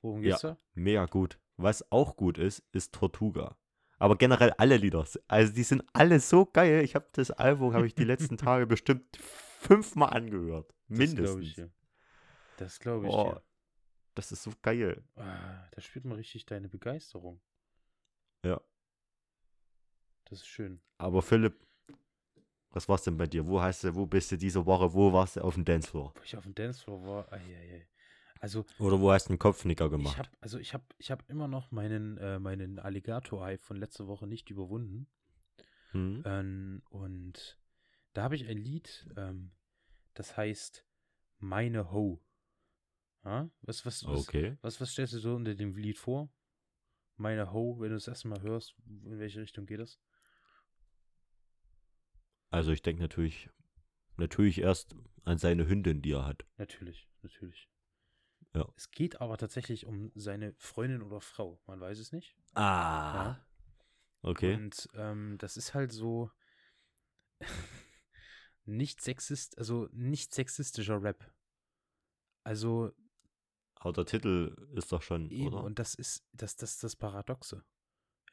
Worum 0.00 0.22
geht's 0.22 0.40
da? 0.40 0.56
Mega 0.74 1.06
gut. 1.06 1.38
Was 1.56 1.90
auch 1.90 2.16
gut 2.16 2.38
ist, 2.38 2.62
ist 2.72 2.94
Tortuga. 2.94 3.56
Aber 3.98 4.16
generell 4.16 4.52
alle 4.58 4.76
Lieder. 4.76 5.06
Also 5.26 5.52
die 5.52 5.62
sind 5.62 5.82
alle 5.92 6.20
so 6.20 6.46
geil. 6.46 6.84
Ich 6.84 6.94
habe 6.94 7.08
das 7.12 7.30
Album, 7.30 7.74
habe 7.74 7.86
ich 7.86 7.94
die 7.94 8.04
letzten 8.04 8.36
Tage 8.38 8.66
bestimmt 8.66 9.16
fünfmal 9.16 10.10
angehört. 10.10 10.72
Das 10.88 11.14
glaube 11.14 11.42
ich 11.42 11.56
Mindestens. 11.56 11.70
Das 12.58 12.78
glaube 12.78 13.06
ich 13.06 13.12
Oh, 13.12 13.38
das 14.14 14.32
ist 14.32 14.42
so 14.42 14.52
geil. 14.62 15.02
Ah, 15.16 15.68
da 15.70 15.80
spürt 15.80 16.04
man 16.04 16.16
richtig 16.16 16.46
deine 16.46 16.68
Begeisterung. 16.68 17.40
Ja. 18.44 18.60
Das 20.26 20.40
ist 20.40 20.46
schön. 20.46 20.80
Aber 20.98 21.22
Philipp, 21.22 21.54
was 22.70 22.88
war's 22.88 23.04
denn 23.04 23.16
bei 23.16 23.26
dir? 23.26 23.46
Wo 23.46 23.60
hast 23.60 23.84
du, 23.84 23.94
wo 23.94 24.06
bist 24.06 24.32
du 24.32 24.36
diese 24.36 24.64
Woche? 24.66 24.92
Wo 24.92 25.12
warst 25.12 25.36
du 25.36 25.40
auf 25.42 25.54
dem 25.54 25.64
Dancefloor? 25.64 26.12
Wo 26.14 26.22
ich 26.22 26.36
auf 26.36 26.44
dem 26.44 26.54
Dancefloor 26.54 27.06
war, 27.06 27.32
ei, 27.32 27.38
ei, 27.38 27.74
ei. 27.74 27.88
Also, 28.40 28.66
Oder 28.78 29.00
wo 29.00 29.10
hast 29.12 29.26
du 29.26 29.30
einen 29.30 29.38
Kopfnicker 29.38 29.86
ich 29.86 29.90
gemacht? 29.92 30.18
habe 30.18 30.28
also 30.40 30.58
ich 30.58 30.74
habe 30.74 30.84
ich 30.98 31.10
habe 31.10 31.24
immer 31.28 31.48
noch 31.48 31.70
meinen 31.70 32.18
äh, 32.18 32.38
meinen 32.38 32.78
Alligator-Hype 32.78 33.64
von 33.64 33.78
letzter 33.78 34.06
Woche 34.08 34.26
nicht 34.26 34.50
überwunden. 34.50 35.08
Hm? 35.92 36.22
Ähm, 36.26 36.82
und 36.90 37.58
da 38.12 38.24
habe 38.24 38.36
ich 38.36 38.46
ein 38.46 38.58
Lied, 38.58 39.08
ähm, 39.16 39.52
das 40.14 40.36
heißt 40.36 40.84
Meine 41.38 41.92
Ho. 41.92 42.22
Ja? 43.24 43.48
Was, 43.62 43.86
was, 43.86 44.04
was, 44.06 44.28
Okay. 44.28 44.58
was, 44.60 44.80
was 44.80 44.90
stellst 44.92 45.14
du 45.14 45.18
so 45.18 45.34
unter 45.34 45.54
dem 45.54 45.74
Lied 45.76 45.98
vor? 45.98 46.28
Meine 47.16 47.52
Ho, 47.52 47.80
wenn 47.80 47.90
du 47.90 47.96
das 47.96 48.08
erste 48.08 48.28
Mal 48.28 48.42
hörst, 48.42 48.74
in 49.04 49.18
welche 49.18 49.40
Richtung 49.40 49.66
geht 49.66 49.80
es? 49.80 49.98
Also 52.50 52.72
ich 52.72 52.82
denke 52.82 53.02
natürlich, 53.02 53.50
natürlich 54.16 54.60
erst 54.60 54.94
an 55.24 55.38
seine 55.38 55.66
Hündin, 55.66 56.02
die 56.02 56.12
er 56.12 56.26
hat. 56.26 56.44
Natürlich, 56.58 57.08
natürlich. 57.22 57.68
Ja. 58.54 58.66
Es 58.76 58.90
geht 58.90 59.20
aber 59.20 59.36
tatsächlich 59.36 59.86
um 59.86 60.12
seine 60.14 60.54
Freundin 60.58 61.02
oder 61.02 61.20
Frau. 61.20 61.60
Man 61.66 61.80
weiß 61.80 61.98
es 61.98 62.12
nicht. 62.12 62.36
Ah. 62.54 63.14
Ja. 63.14 63.46
Okay. 64.22 64.54
Und 64.54 64.88
ähm, 64.94 65.36
das 65.38 65.56
ist 65.56 65.74
halt 65.74 65.92
so 65.92 66.30
nicht 68.64 69.00
sexist, 69.00 69.58
also 69.58 69.88
nicht 69.92 70.34
sexistischer 70.34 71.02
Rap. 71.02 71.30
Also 72.44 72.92
Aber 73.76 73.92
der 73.92 74.06
Titel 74.06 74.56
ist 74.74 74.90
doch 74.92 75.02
schon, 75.02 75.30
eben, 75.30 75.46
oder? 75.48 75.64
und 75.64 75.78
das 75.78 75.94
ist 75.94 76.26
das, 76.32 76.56
das, 76.56 76.78
das 76.78 76.96
Paradoxe. 76.96 77.62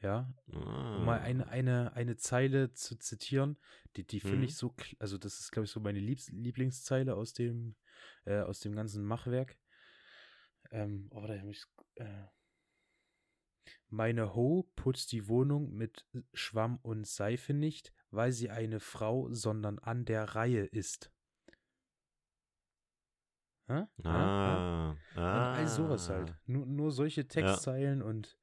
ja, 0.00 0.32
um 0.46 1.04
mal 1.04 1.18
Ah. 1.18 1.22
eine, 1.22 1.48
eine, 1.48 1.92
eine 1.94 2.16
Zeile 2.16 2.72
zu 2.72 2.96
zitieren, 2.96 3.56
die, 3.96 4.06
die 4.06 4.20
finde 4.20 4.38
Mhm. 4.38 4.44
ich 4.44 4.56
so, 4.56 4.74
also 4.98 5.16
das 5.18 5.40
ist, 5.40 5.50
glaube 5.52 5.64
ich, 5.66 5.70
so 5.70 5.80
meine 5.80 6.00
Liebs 6.00 6.28
Lieblingszeile 6.30 7.14
aus 7.14 7.32
dem, 7.32 7.76
äh, 8.24 8.40
aus 8.40 8.60
dem 8.60 8.74
ganzen 8.74 9.04
Machwerk. 9.04 9.58
Ähm, 10.70 11.08
oh, 11.10 11.26
da 11.26 11.38
habe 11.38 11.50
ich, 11.50 11.64
äh, 11.96 12.26
meine 13.88 14.34
Ho 14.34 14.68
putzt 14.76 15.12
die 15.12 15.28
Wohnung 15.28 15.72
mit 15.72 16.06
Schwamm 16.32 16.78
und 16.82 17.06
Seife 17.06 17.54
nicht, 17.54 17.92
weil 18.10 18.32
sie 18.32 18.50
eine 18.50 18.80
Frau, 18.80 19.32
sondern 19.32 19.78
an 19.78 20.04
der 20.04 20.24
Reihe 20.34 20.64
ist. 20.64 21.12
Hä? 23.66 23.74
Hä? 23.74 23.84
Hä? 24.02 24.08
Ah. 24.08 24.90
Und 24.90 25.22
all 25.22 25.66
sowas 25.68 26.10
Ah. 26.10 26.14
halt. 26.14 26.34
Nur, 26.46 26.66
nur 26.66 26.90
solche 26.92 27.26
Textzeilen 27.26 28.02
und, 28.02 28.38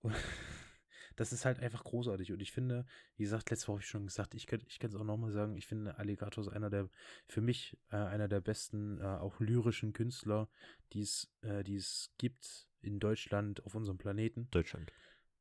und 0.00 0.14
das 1.16 1.32
ist 1.32 1.44
halt 1.44 1.60
einfach 1.60 1.84
großartig. 1.84 2.32
Und 2.32 2.40
ich 2.40 2.52
finde, 2.52 2.86
wie 3.16 3.24
gesagt, 3.24 3.50
letzte 3.50 3.68
Woche 3.68 3.74
habe 3.74 3.82
ich 3.82 3.88
schon 3.88 4.06
gesagt, 4.06 4.34
ich 4.34 4.46
könnte 4.46 4.66
ich 4.68 4.82
es 4.82 4.94
auch 4.94 5.04
nochmal 5.04 5.32
sagen, 5.32 5.56
ich 5.56 5.66
finde 5.66 5.98
Alligator 5.98 6.42
ist 6.42 6.48
einer 6.48 6.70
der, 6.70 6.88
für 7.26 7.40
mich 7.40 7.76
äh, 7.90 7.96
einer 7.96 8.28
der 8.28 8.40
besten, 8.40 8.98
äh, 9.00 9.04
auch 9.04 9.38
lyrischen 9.40 9.92
Künstler, 9.92 10.48
die 10.92 11.02
es, 11.02 11.30
äh, 11.42 11.62
die 11.64 11.76
es 11.76 12.12
gibt 12.18 12.68
in 12.80 13.00
Deutschland 13.00 13.64
auf 13.64 13.74
unserem 13.74 13.98
Planeten. 13.98 14.48
Deutschland. 14.50 14.92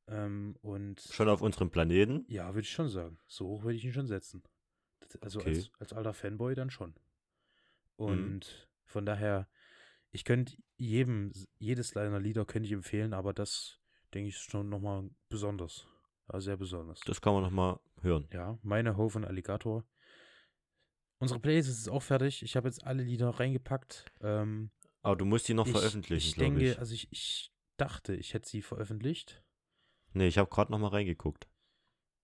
Ähm, 0.07 0.57
und 0.61 0.99
Schon 1.01 1.29
auf 1.29 1.41
unserem 1.41 1.69
Planeten? 1.69 2.25
ja, 2.27 2.47
würde 2.49 2.61
ich 2.61 2.71
schon 2.71 2.89
sagen. 2.89 3.19
So 3.27 3.47
hoch 3.47 3.63
würde 3.63 3.75
ich 3.75 3.85
ihn 3.85 3.93
schon 3.93 4.07
setzen. 4.07 4.43
Also 5.21 5.39
Okay. 5.39 5.51
Mhm. 5.51 5.55
als, 5.57 5.71
als 5.79 5.93
alter 5.93 6.13
Fanboy 6.13 6.55
dann 6.55 6.69
schon. 6.69 6.93
Und 7.95 8.67
von 8.87 9.05
daher, 9.05 9.47
ich 10.11 10.23
könnte 10.25 10.55
jedem, 10.77 11.31
jedes 11.59 11.89
seiner 11.89 12.19
Lieder 12.19 12.45
könnte 12.45 12.67
ich 12.67 12.73
empfehlen, 12.73 13.13
aber 13.13 13.33
das, 13.33 13.79
denke 14.13 14.29
ich, 14.29 14.35
ist 14.35 14.49
schon 14.51 14.69
nochmal 14.69 15.09
besonders. 15.29 15.87
Ja, 16.31 16.39
sehr 16.41 16.57
besonders. 16.57 16.99
Das 17.01 17.21
kann 17.21 17.33
man 17.33 17.43
nochmal 17.43 17.79
hören. 18.01 18.27
ja, 18.33 18.57
meine 18.63 18.97
Ho 18.97 19.07
von 19.09 19.23
Alligator. 19.25 19.85
Unsere 21.19 21.39
Playlist 21.39 21.69
ist 21.69 21.89
auch 21.89 22.01
fertig. 22.03 22.43
Ich 22.43 22.55
habe 22.55 22.67
jetzt 22.67 22.83
alle 22.85 23.01
Lieder 23.03 23.29
reingepackt. 23.29 24.05
Ähm, 24.21 24.69
Aber 25.01 25.15
du 25.15 25.25
musst 25.25 25.47
die 25.47 25.53
noch 25.55 25.65
ich, 25.65 25.71
veröffentlichen, 25.71 26.27
ich 26.27 26.35
denke, 26.35 26.71
ich. 26.71 26.79
also 26.79 26.93
ich, 26.93 27.07
ich 27.11 27.51
dachte, 27.77 28.13
ich 28.15 28.33
hätte 28.33 28.47
sie 28.47 28.61
veröffentlicht. 28.61 29.43
Nee, 30.13 30.27
ich 30.27 30.37
habe 30.37 30.49
gerade 30.49 30.71
nochmal 30.71 30.91
reingeguckt. 30.91 31.47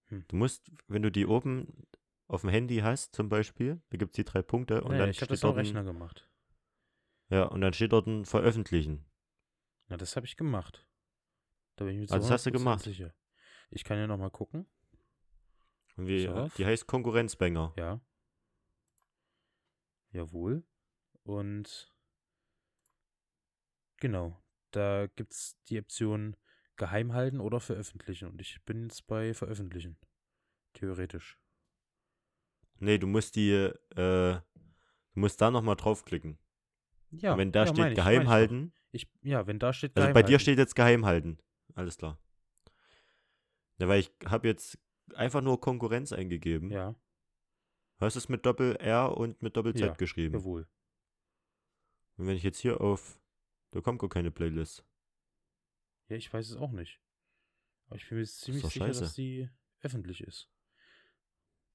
Hm. 0.10 0.26
Du 0.28 0.36
musst, 0.36 0.69
wenn 0.88 1.02
du 1.02 1.12
die 1.12 1.26
oben 1.26 1.88
auf 2.28 2.41
dem 2.41 2.49
Handy 2.52 2.78
hast, 2.80 3.15
zum 3.15 3.30
Beispiel, 3.30 3.82
da 3.89 3.97
gibt 3.97 4.12
es 4.12 4.15
die 4.15 4.26
drei 4.26 4.41
Punkte 4.41 4.82
und 4.84 4.89
Naja, 4.91 5.02
dann 5.02 5.10
ich 5.10 5.21
habe 5.21 5.30
das 5.30 5.43
ein- 5.43 5.52
Rechner 5.52 5.84
gemacht. 5.84 6.30
Ja, 7.30 7.44
und 7.46 7.62
dann 7.62 7.74
steht 7.74 7.92
dort 7.92 8.08
ein 8.08 8.26
Veröffentlichen. 8.26 9.06
Na, 9.88 9.98
das 9.98 10.16
habe 10.16 10.26
ich 10.26 10.38
gemacht. 10.38 10.88
Da 11.76 11.86
bin 11.86 11.96
ich 11.96 12.10
mir 12.10 12.16
Ah, 12.16 12.20
das 12.20 12.30
hast 12.30 12.46
du 12.46 12.50
100% 12.52 12.54
gemacht? 12.54 12.84
sicher. 12.84 13.14
Ich 13.70 13.84
kann 13.84 13.98
ja 13.98 14.08
noch 14.08 14.18
mal 14.18 14.30
gucken. 14.30 14.68
Und 15.96 16.08
wie, 16.08 16.28
die 16.58 16.66
heißt 16.66 16.88
Konkurrenzbanger. 16.88 17.74
Ja. 17.78 18.02
Jawohl. 20.12 20.64
Und 21.24 21.92
genau, 23.98 24.38
da 24.72 25.08
gibt 25.08 25.34
es 25.34 25.58
die 25.70 25.80
Option 25.80 26.36
geheim 26.76 27.14
halten 27.14 27.40
oder 27.40 27.60
veröffentlichen. 27.60 28.30
Und 28.30 28.42
ich 28.42 28.64
bin 28.66 28.84
jetzt 28.84 29.08
bei 29.08 29.34
veröffentlichen. 29.34 29.98
Theoretisch. 30.74 31.38
Nee, 32.80 32.98
du 32.98 33.08
musst 33.08 33.36
die, 33.36 33.52
äh, 33.52 33.72
du 33.96 34.42
musst 35.14 35.40
da 35.42 35.52
nochmal 35.52 35.76
draufklicken. 35.76 36.38
Ja, 37.21 37.34
und 37.34 37.38
wenn 37.39 37.52
da 37.52 37.65
ja, 37.65 37.67
steht 37.67 37.89
ich, 37.89 37.95
geheim 37.95 38.28
halten, 38.28 38.73
Ich, 38.91 39.08
ja, 39.21 39.45
wenn 39.47 39.60
da 39.60 39.73
steht 39.73 39.97
also 39.97 40.13
bei 40.13 40.23
dir 40.23 40.39
steht 40.39 40.58
jetzt 40.58 40.76
geheim 40.76 41.06
halten. 41.06 41.38
Alles 41.76 41.97
klar. 41.97 42.19
Ja, 43.80 43.88
weil 43.88 43.99
ich 43.99 44.12
habe 44.26 44.47
jetzt 44.47 44.78
einfach 45.15 45.41
nur 45.41 45.60
Konkurrenz 45.60 46.12
eingegeben. 46.12 46.71
Ja, 46.71 46.95
Hast 48.04 48.15
es 48.17 48.28
mit 48.28 48.45
Doppel 48.45 48.76
R 48.78 49.17
und 49.17 49.41
mit 49.41 49.56
Doppel 49.56 49.73
Z 49.73 49.82
Ja, 49.82 49.93
geschrieben. 49.93 50.34
jawohl. 50.34 50.67
Und 52.17 52.28
wenn 52.28 52.36
ich 52.36 52.43
jetzt 52.43 52.60
hier 52.60 52.82
auf, 52.82 53.19
da 53.71 53.82
kommt 53.82 53.99
gar 53.99 54.10
keine 54.10 54.30
Playlist. 54.30 54.86
Ja, 56.10 56.17
ich 56.17 56.32
weiß 56.32 56.49
es 56.49 56.58
auch 56.58 56.71
nicht. 56.71 56.99
Aber 57.88 57.95
ich 57.95 58.08
bin 58.08 58.17
mir 58.17 58.26
ziemlich 58.26 58.63
sicher, 58.63 58.86
scheiße. 58.88 59.02
dass 59.02 59.13
die 59.13 59.49
öffentlich 59.80 60.21
ist. 60.21 60.49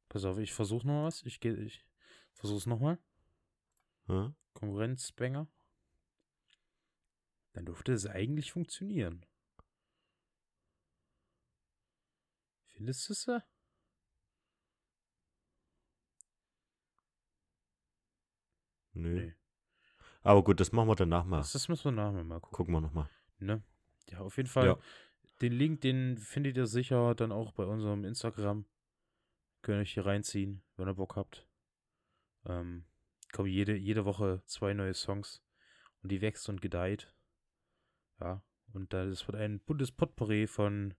Pass 0.09 0.25
auf, 0.25 0.39
ich 0.39 0.53
versuche 0.53 0.87
noch 0.87 1.05
was. 1.05 1.23
Ich 1.25 1.41
gehe, 1.41 1.55
ich 1.55 1.85
versuche 2.33 2.59
es 2.59 2.67
nochmal. 2.67 2.99
Konkurrenzbanger. 4.55 5.49
Dann 7.53 7.67
dürfte 7.67 7.93
es 7.93 8.07
eigentlich 8.07 8.53
funktionieren. 8.53 9.25
Findest 12.67 13.09
du 13.09 13.13
es? 13.13 13.27
Nö. 18.93 19.15
Nee. 19.15 19.35
Aber 20.23 20.43
gut, 20.43 20.61
das 20.61 20.73
machen 20.73 20.89
wir 20.89 20.97
danach 20.97 21.25
mal. 21.25 21.39
Das, 21.39 21.53
das 21.53 21.69
müssen 21.69 21.85
wir 21.85 21.93
nachher 21.93 22.25
mal 22.25 22.41
gucken. 22.41 22.57
Gucken 22.57 22.75
wir 22.75 22.81
nochmal. 22.81 23.09
Ne? 23.39 23.63
Ja, 24.09 24.21
auf 24.21 24.37
jeden 24.37 24.49
Fall. 24.49 24.67
Ja. 24.67 24.79
Den 25.41 25.53
Link, 25.53 25.81
den 25.83 26.19
findet 26.19 26.57
ihr 26.57 26.67
sicher 26.67 27.15
dann 27.15 27.31
auch 27.31 27.53
bei 27.53 27.65
unserem 27.65 28.05
Instagram. 28.05 28.65
Könnt 29.63 29.79
ihr 29.79 29.83
euch 29.83 29.95
hier 29.95 30.07
reinziehen, 30.07 30.63
wenn 30.77 30.89
ihr 30.89 30.95
Bock 30.95 31.17
habt. 31.17 31.47
Ähm, 32.45 32.85
kommen 33.33 33.49
jede, 33.49 33.77
jede 33.77 34.05
Woche 34.05 34.43
zwei 34.47 34.75
neue 34.75 34.95
Songs. 34.95 35.43
Und 36.03 36.13
die 36.13 36.21
wächst 36.21 36.49
und 36.49 36.61
gedeiht. 36.61 37.13
Ja. 38.21 38.43
Und 38.73 38.93
da 38.93 39.05
das 39.07 39.27
wird 39.27 39.37
ein 39.37 39.61
buntes 39.61 39.91
Potpourri 39.93 40.47
von 40.47 40.95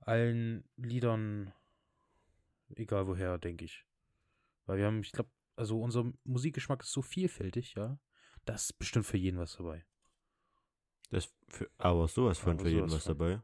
allen 0.00 0.68
Liedern, 0.76 1.52
egal 2.74 3.06
woher, 3.06 3.38
denke 3.38 3.64
ich. 3.64 3.86
Weil 4.66 4.78
wir 4.78 4.86
haben, 4.86 5.00
ich 5.00 5.12
glaube, 5.12 5.30
also 5.56 5.80
unser 5.80 6.12
Musikgeschmack 6.24 6.82
ist 6.82 6.92
so 6.92 7.02
vielfältig, 7.02 7.74
ja. 7.74 7.98
Da 8.44 8.54
ist 8.54 8.78
bestimmt 8.78 9.06
für 9.06 9.16
jeden 9.16 9.38
was 9.38 9.56
dabei. 9.56 9.84
Das 11.10 11.32
für, 11.48 11.70
aber 11.78 12.08
sowas 12.08 12.38
von 12.38 12.52
Aber 12.54 12.62
für 12.62 12.68
jeden 12.68 12.90
was 12.90 13.04
von. 13.04 13.16
dabei. 13.16 13.42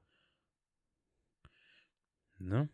Ne? 2.39 2.69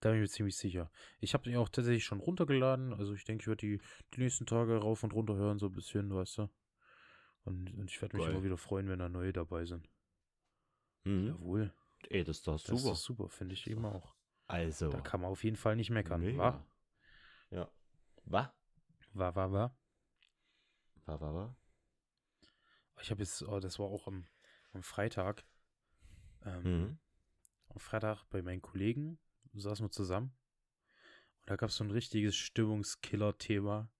Da 0.00 0.10
bin 0.10 0.18
ich 0.18 0.22
mir 0.22 0.28
ziemlich 0.28 0.56
sicher. 0.56 0.90
Ich 1.20 1.34
habe 1.34 1.44
den 1.44 1.56
auch 1.56 1.68
tatsächlich 1.68 2.04
schon 2.04 2.20
runtergeladen. 2.20 2.92
Also 2.94 3.14
ich 3.14 3.24
denke, 3.24 3.42
ich 3.42 3.46
werde 3.48 3.66
die, 3.66 3.80
die 4.14 4.20
nächsten 4.20 4.46
Tage 4.46 4.76
rauf 4.78 5.02
und 5.02 5.12
runter 5.12 5.34
hören, 5.34 5.58
so 5.58 5.66
ein 5.66 5.72
bisschen, 5.74 6.14
weißt 6.14 6.38
du. 6.38 6.48
Und, 7.44 7.72
und 7.74 7.90
ich 7.90 8.00
werde 8.00 8.16
mich 8.16 8.26
immer 8.26 8.44
wieder 8.44 8.56
freuen, 8.58 8.88
wenn 8.88 8.98
da 9.00 9.08
neue 9.08 9.32
dabei 9.32 9.64
sind. 9.64 9.88
Mhm. 11.04 11.26
Jawohl. 11.28 11.72
Ey, 12.10 12.22
das 12.22 12.38
ist 12.38 12.46
doch 12.46 12.52
Das 12.54 12.62
super. 12.64 12.76
ist 12.76 12.86
doch 12.86 12.96
super, 12.96 13.28
finde 13.28 13.54
ich 13.54 13.68
eben 13.68 13.84
auch. 13.84 14.14
also. 14.46 14.88
Da 14.90 15.00
kann 15.00 15.20
man 15.20 15.30
auf 15.30 15.42
jeden 15.42 15.56
Fall 15.56 15.74
nicht 15.74 15.90
meckern. 15.90 16.20
mega. 16.20 16.38
War, 16.38 16.66
Ja. 17.50 17.70
Was? 18.24 18.48
war, 19.14 19.34
war, 19.34 19.50
war. 19.52 19.76
War, 21.06 21.20
war, 21.20 21.34
war? 21.34 21.56
Ich 23.00 23.10
habe 23.10 23.20
jetzt, 23.22 23.42
oh, 23.42 23.58
das 23.60 23.78
war 23.78 23.86
auch 23.86 24.06
am, 24.06 24.26
am 24.72 24.82
Freitag. 24.82 25.44
Ähm, 26.44 26.62
Mhm. 26.62 26.98
Am 27.70 27.78
Freitag 27.80 28.24
bei 28.30 28.42
meinen 28.42 28.62
Kollegen 28.62 29.18
saßen 29.60 29.84
wir 29.86 29.90
zusammen. 29.90 30.32
Und 31.40 31.50
da 31.50 31.56
gab 31.56 31.70
es 31.70 31.76
so 31.76 31.84
ein 31.84 31.90
richtiges 31.90 32.36
Stimmungskiller-Thema. 32.36 33.90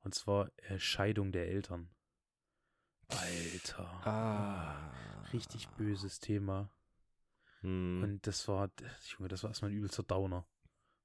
Und 0.00 0.14
zwar 0.14 0.50
äh, 0.68 0.78
Scheidung 0.78 1.32
der 1.32 1.48
Eltern. 1.48 1.90
Alter. 3.08 4.06
Ah. 4.06 4.92
Richtig 5.32 5.68
böses 5.70 6.18
Thema. 6.18 6.70
Mhm. 7.62 8.02
Und 8.02 8.26
das 8.26 8.48
war, 8.48 8.70
Junge, 9.06 9.28
das 9.28 9.42
war 9.42 9.50
erstmal 9.50 9.70
ein 9.70 9.76
übelster 9.76 10.02
Downer. 10.02 10.46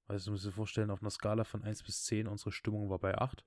Weißt 0.07 0.25
du, 0.25 0.29
du 0.29 0.33
musst 0.33 0.45
dir 0.45 0.51
vorstellen, 0.51 0.89
auf 0.89 1.01
einer 1.01 1.11
Skala 1.11 1.43
von 1.43 1.63
1 1.63 1.83
bis 1.83 2.05
10, 2.05 2.27
unsere 2.27 2.51
Stimmung 2.51 2.89
war 2.89 2.99
bei 2.99 3.17
8. 3.17 3.45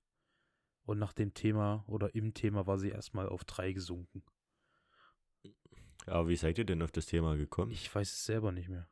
Und 0.85 0.99
nach 0.99 1.12
dem 1.12 1.35
Thema 1.35 1.85
oder 1.87 2.14
im 2.14 2.35
Thema 2.35 2.66
war 2.66 2.79
sie 2.79 2.90
erstmal 2.90 3.29
auf 3.29 3.44
3 3.44 3.73
gesunken. 3.73 4.23
Aber 6.07 6.29
wie 6.29 6.37
seid 6.37 6.59
ihr 6.59 6.64
denn 6.64 6.83
auf 6.83 6.92
das 6.92 7.07
Thema 7.07 7.37
gekommen? 7.37 7.70
Ich 7.70 7.94
weiß 7.94 8.11
es 8.11 8.25
selber 8.25 8.53
nicht 8.53 8.68
mehr. 8.68 8.88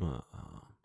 Und 0.00 0.76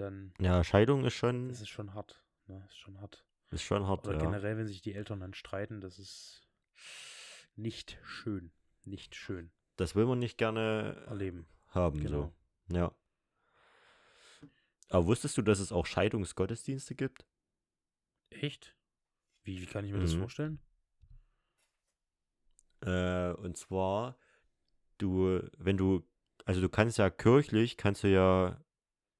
dann, 0.00 0.32
Ja, 0.40 0.62
Scheidung 0.64 1.04
ist 1.04 1.14
schon, 1.14 1.48
das 1.48 1.60
ist 1.60 1.68
schon 1.68 1.94
hart. 1.94 2.22
Ne? 2.46 2.64
Ist 2.68 2.78
schon 2.78 3.00
hart. 3.00 3.24
ist 3.50 3.62
schon 3.62 3.86
hart, 3.86 4.06
Oder 4.06 4.18
ja. 4.18 4.24
generell, 4.24 4.56
wenn 4.56 4.66
sich 4.66 4.80
die 4.82 4.94
Eltern 4.94 5.20
dann 5.20 5.34
streiten, 5.34 5.80
das 5.80 5.98
ist 5.98 6.46
nicht 7.56 7.98
schön. 8.04 8.52
Nicht 8.84 9.14
schön 9.14 9.50
Das 9.76 9.94
will 9.94 10.06
man 10.06 10.18
nicht 10.18 10.38
gerne 10.38 11.04
erleben. 11.06 11.46
haben, 11.68 12.00
Genau. 12.00 12.32
so. 12.68 12.74
Ja. 12.74 12.94
Aber 14.90 15.06
wusstest 15.06 15.36
du, 15.36 15.42
dass 15.42 15.58
es 15.58 15.72
auch 15.72 15.84
Scheidungsgottesdienste 15.84 16.94
gibt? 16.94 17.26
Echt? 18.30 18.74
Wie, 19.42 19.60
wie 19.60 19.66
kann 19.66 19.84
ich 19.84 19.92
mir 19.92 20.00
das 20.00 20.14
Mhm. 20.14 20.20
vorstellen? 20.20 20.60
Äh, 22.80 23.32
und 23.32 23.56
zwar, 23.58 24.16
du, 24.98 25.42
wenn 25.58 25.76
du, 25.76 26.07
also 26.48 26.62
du 26.62 26.70
kannst 26.70 26.96
ja 26.96 27.10
kirchlich, 27.10 27.76
kannst 27.76 28.04
du 28.04 28.08
ja, 28.08 28.58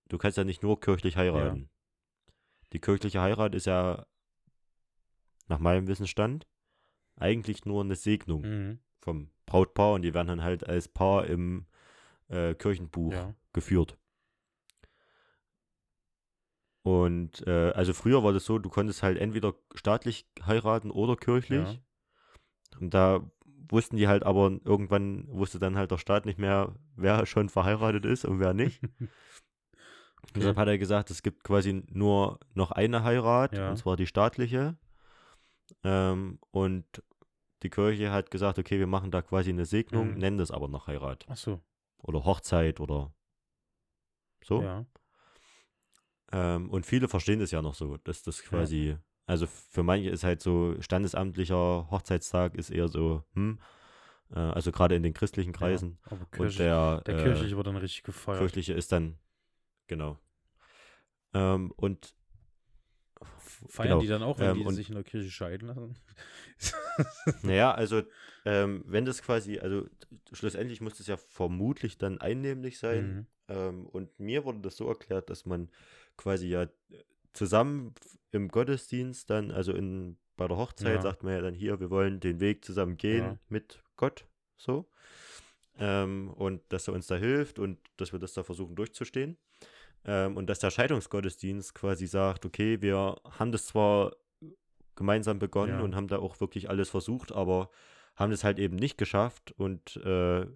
du 0.08 0.16
kannst 0.16 0.38
ja 0.38 0.44
nicht 0.44 0.62
nur 0.62 0.80
kirchlich 0.80 1.18
heiraten. 1.18 1.68
Die 2.72 2.80
kirchliche 2.80 3.20
Heirat 3.20 3.54
ist 3.54 3.66
ja, 3.66 4.06
nach 5.46 5.58
meinem 5.58 5.88
Wissensstand, 5.88 6.46
eigentlich 7.16 7.66
nur 7.66 7.82
eine 7.84 7.96
Segnung 7.96 8.44
Mhm. 8.44 8.78
vom 8.98 9.30
Brautpaar 9.44 9.92
und 9.92 10.02
die 10.02 10.14
werden 10.14 10.28
dann 10.28 10.42
halt 10.42 10.66
als 10.66 10.88
Paar 10.88 11.26
im 11.26 11.66
äh, 12.28 12.54
Kirchenbuch 12.54 13.12
Ja. 13.12 13.34
geführt. 13.52 13.98
Und 16.80 17.46
äh, 17.46 17.72
also 17.72 17.92
früher 17.92 18.22
war 18.24 18.32
das 18.32 18.46
so, 18.46 18.58
du 18.58 18.70
konntest 18.70 19.02
halt 19.02 19.18
entweder 19.18 19.54
staatlich 19.74 20.26
heiraten 20.46 20.90
oder 20.90 21.14
kirchlich. 21.16 21.74
Ja. 22.72 22.78
Und 22.80 22.94
da 22.94 23.30
wussten 23.70 23.96
die 23.96 24.08
halt 24.08 24.22
aber 24.24 24.50
irgendwann 24.64 25.26
wusste 25.28 25.58
dann 25.58 25.76
halt 25.76 25.90
der 25.90 25.98
Staat 25.98 26.26
nicht 26.26 26.38
mehr, 26.38 26.74
wer 26.96 27.26
schon 27.26 27.48
verheiratet 27.48 28.04
ist 28.04 28.24
und 28.24 28.40
wer 28.40 28.54
nicht. 28.54 28.82
Und 30.34 30.36
Deshalb 30.36 30.56
hat 30.56 30.66
er 30.68 30.78
gesagt, 30.78 31.10
es 31.10 31.22
gibt 31.22 31.44
quasi 31.44 31.84
nur 31.90 32.40
noch 32.52 32.72
eine 32.72 33.04
Heirat, 33.04 33.56
Ja. 33.56 33.70
und 33.70 33.76
zwar 33.76 33.96
die 33.96 34.06
staatliche. 34.06 34.76
Ähm, 35.84 36.40
und 36.50 36.84
die 37.62 37.70
Kirche 37.70 38.10
hat 38.10 38.30
gesagt, 38.32 38.58
okay, 38.58 38.78
wir 38.80 38.88
machen 38.88 39.10
da 39.12 39.22
quasi 39.22 39.50
eine 39.50 39.64
Segnung, 39.64 40.12
Mhm. 40.14 40.18
nennen 40.18 40.38
das 40.38 40.50
aber 40.50 40.66
noch 40.68 40.86
Heirat. 40.88 41.24
Ach 41.28 41.36
so. 41.36 41.60
Oder 41.98 42.24
Hochzeit 42.24 42.80
oder 42.80 43.14
so. 44.44 44.60
Ja. 44.62 44.86
Ähm, 46.32 46.68
und 46.70 46.84
viele 46.84 47.08
verstehen 47.08 47.38
das 47.38 47.52
ja 47.52 47.62
noch 47.62 47.74
so, 47.74 47.96
dass 47.98 48.22
das 48.22 48.42
quasi, 48.42 48.96
also 49.28 49.46
für 49.46 49.82
manche 49.82 50.10
ist 50.10 50.24
halt 50.24 50.40
so, 50.42 50.74
standesamtlicher 50.80 51.88
Hochzeitstag 51.90 52.54
ist 52.54 52.70
eher 52.70 52.88
so, 52.88 53.22
hm, 53.34 53.58
äh, 54.30 54.38
also 54.38 54.72
gerade 54.72 54.96
in 54.96 55.02
den 55.02 55.14
christlichen 55.14 55.52
Kreisen. 55.52 55.98
Aber 56.06 56.16
Und 56.20 56.30
Kirche, 56.32 56.58
der, 56.58 57.00
der 57.02 57.18
äh, 57.18 57.22
kirchliche 57.22 57.56
wird 57.56 57.66
dann 57.66 57.76
richtig 57.76 58.02
gefeiert. 58.02 58.38
kirchliche 58.38 58.72
ist 58.72 58.90
dann, 58.90 59.18
genau. 59.86 60.18
Ähm, 61.34 61.72
und 61.76 62.14
Feiern 63.68 63.88
genau, 63.90 64.00
die 64.00 64.06
dann 64.06 64.22
auch, 64.22 64.38
wenn 64.38 64.50
ähm, 64.50 64.58
die 64.58 64.64
und- 64.64 64.74
sich 64.74 64.88
in 64.88 64.94
der 64.94 65.04
Kirche 65.04 65.30
scheiden 65.30 65.68
lassen? 65.68 65.96
Naja, 67.42 67.72
also 67.72 68.02
ähm, 68.44 68.82
wenn 68.86 69.04
das 69.04 69.22
quasi, 69.22 69.58
also 69.58 69.86
schlussendlich 70.32 70.80
muss 70.80 70.96
das 70.96 71.06
ja 71.06 71.16
vermutlich 71.16 71.98
dann 71.98 72.18
einnehmlich 72.20 72.78
sein. 72.78 73.14
Mhm. 73.14 73.26
Ähm, 73.48 73.86
und 73.86 74.18
mir 74.18 74.44
wurde 74.44 74.60
das 74.60 74.76
so 74.76 74.88
erklärt, 74.88 75.30
dass 75.30 75.46
man 75.46 75.70
quasi 76.16 76.48
ja 76.48 76.66
zusammen 77.32 77.94
im 78.30 78.48
Gottesdienst 78.48 79.30
dann, 79.30 79.50
also 79.50 79.72
in, 79.72 80.18
bei 80.36 80.46
der 80.48 80.56
Hochzeit 80.56 80.94
Ja. 80.96 81.00
sagt 81.00 81.22
man 81.22 81.32
ja 81.34 81.40
dann 81.40 81.54
hier, 81.54 81.80
wir 81.80 81.90
wollen 81.90 82.20
den 82.20 82.40
Weg 82.40 82.64
zusammen 82.64 82.96
gehen 82.96 83.24
Ja. 83.24 83.38
mit 83.48 83.82
Gott, 83.96 84.26
so. 84.56 84.88
Ähm, 85.78 86.30
und 86.34 86.60
dass 86.70 86.88
er 86.88 86.94
uns 86.94 87.06
da 87.06 87.16
hilft 87.16 87.58
und 87.58 87.78
dass 87.96 88.12
wir 88.12 88.18
das 88.18 88.32
da 88.34 88.42
versuchen 88.42 88.74
durchzustehen. 88.76 89.38
Ähm, 90.04 90.36
und 90.36 90.48
dass 90.48 90.58
der 90.58 90.70
Scheidungsgottesdienst 90.70 91.74
quasi 91.74 92.06
sagt, 92.06 92.44
okay, 92.44 92.82
wir 92.82 93.16
haben 93.30 93.52
das 93.52 93.66
zwar 93.66 94.16
gemeinsam 94.96 95.38
begonnen 95.38 95.78
Ja. 95.78 95.84
und 95.84 95.94
haben 95.94 96.08
da 96.08 96.18
auch 96.18 96.40
wirklich 96.40 96.68
alles 96.68 96.90
versucht, 96.90 97.30
aber 97.32 97.70
haben 98.16 98.32
das 98.32 98.42
halt 98.42 98.58
eben 98.58 98.74
nicht 98.76 98.98
geschafft 98.98 99.52
und 99.52 99.96
äh, 99.98 100.46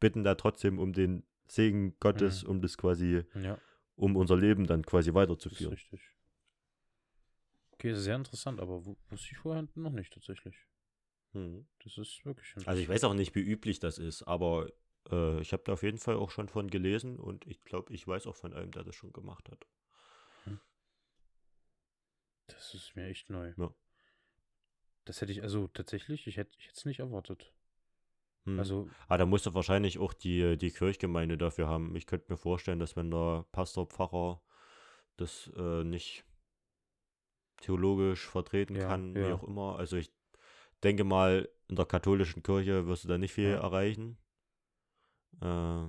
bitten 0.00 0.24
da 0.24 0.34
trotzdem 0.34 0.78
um 0.80 0.92
den 0.92 1.24
Segen 1.46 1.94
Gottes, 2.00 2.42
Mhm. 2.42 2.50
um 2.50 2.60
das 2.60 2.76
quasi, 2.76 3.22
Ja, 3.40 3.58
um 3.96 4.16
unser 4.16 4.36
Leben 4.36 4.66
dann 4.66 4.84
quasi 4.84 5.10
das 5.10 5.14
ist 5.14 5.14
weiterzuführen. 5.14 5.72
richtig. 5.74 6.10
Okay, 7.84 7.94
sehr 7.96 8.16
interessant, 8.16 8.60
aber 8.60 8.86
wu- 8.86 8.96
wusste 9.10 9.28
ich 9.32 9.36
vorher 9.36 9.68
noch 9.74 9.92
nicht 9.92 10.14
tatsächlich. 10.14 10.56
Mhm. 11.34 11.66
Das 11.82 11.98
ist 11.98 12.24
wirklich. 12.24 12.56
Also 12.66 12.80
ich 12.80 12.88
weiß 12.88 13.04
auch 13.04 13.12
nicht, 13.12 13.34
wie 13.34 13.42
üblich 13.42 13.78
das 13.78 13.98
ist, 13.98 14.22
aber 14.22 14.70
äh, 15.10 15.38
ich 15.42 15.52
habe 15.52 15.64
da 15.66 15.74
auf 15.74 15.82
jeden 15.82 15.98
Fall 15.98 16.16
auch 16.16 16.30
schon 16.30 16.48
von 16.48 16.70
gelesen 16.70 17.18
und 17.18 17.46
ich 17.46 17.62
glaube, 17.62 17.92
ich 17.92 18.08
weiß 18.08 18.26
auch 18.26 18.36
von 18.36 18.54
einem, 18.54 18.70
der 18.70 18.84
das 18.84 18.94
schon 18.96 19.12
gemacht 19.12 19.50
hat. 19.50 19.66
Das 22.46 22.72
ist 22.72 22.96
mir 22.96 23.06
echt 23.06 23.28
neu. 23.28 23.52
Ja. 23.58 23.74
Das 25.04 25.20
hätte 25.20 25.32
ich, 25.32 25.42
also 25.42 25.68
tatsächlich, 25.68 26.26
ich 26.26 26.38
hätte 26.38 26.56
ich 26.58 26.70
es 26.72 26.86
nicht 26.86 27.00
erwartet. 27.00 27.52
Mhm. 28.46 28.58
Also, 28.58 28.88
Ah, 29.08 29.18
da 29.18 29.26
musste 29.26 29.52
wahrscheinlich 29.52 29.98
auch 29.98 30.14
die, 30.14 30.56
die 30.56 30.70
Kirchgemeinde 30.70 31.36
dafür 31.36 31.68
haben. 31.68 31.94
Ich 31.96 32.06
könnte 32.06 32.32
mir 32.32 32.38
vorstellen, 32.38 32.78
dass 32.78 32.96
wenn 32.96 33.10
der 33.10 33.44
Pastor, 33.52 33.86
Pfarrer 33.86 34.40
das 35.18 35.50
äh, 35.56 35.84
nicht 35.84 36.24
theologisch 37.64 38.28
vertreten 38.28 38.76
Ja, 38.76 38.88
kann, 38.88 39.14
wie 39.14 39.20
ja. 39.20 39.34
auch 39.34 39.42
immer. 39.44 39.76
Also 39.76 39.96
ich 39.96 40.12
denke 40.82 41.04
mal, 41.04 41.48
in 41.68 41.76
der 41.76 41.86
katholischen 41.86 42.42
Kirche 42.42 42.86
wirst 42.86 43.04
du 43.04 43.08
da 43.08 43.18
nicht 43.18 43.32
viel 43.32 43.50
Ja. 43.50 43.60
erreichen. 43.60 44.18
Äh, 45.40 45.86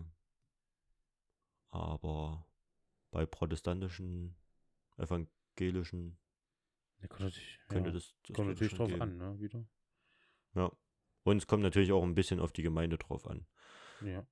aber 1.72 2.46
bei 3.12 3.26
protestantischen, 3.26 4.36
evangelischen 4.98 6.18
natürlich, 7.02 7.60
könnte 7.68 7.92
das, 7.92 8.16
das 8.24 8.36
kommt 8.36 8.50
natürlich 8.50 8.74
drauf 8.74 8.90
gehen. 8.90 9.02
an, 9.02 9.18
ne, 9.18 9.40
wieder. 9.40 9.66
Ja. 10.56 10.72
Und 11.24 11.38
es 11.38 11.48
kommt 11.48 11.64
natürlich 11.64 11.92
auch 11.92 12.04
ein 12.04 12.16
bisschen 12.16 12.40
auf 12.40 12.54
die 12.54 12.64
Gemeinde 12.64 12.98
drauf 12.98 13.28
an. 13.28 13.46
Ja. 14.02 14.26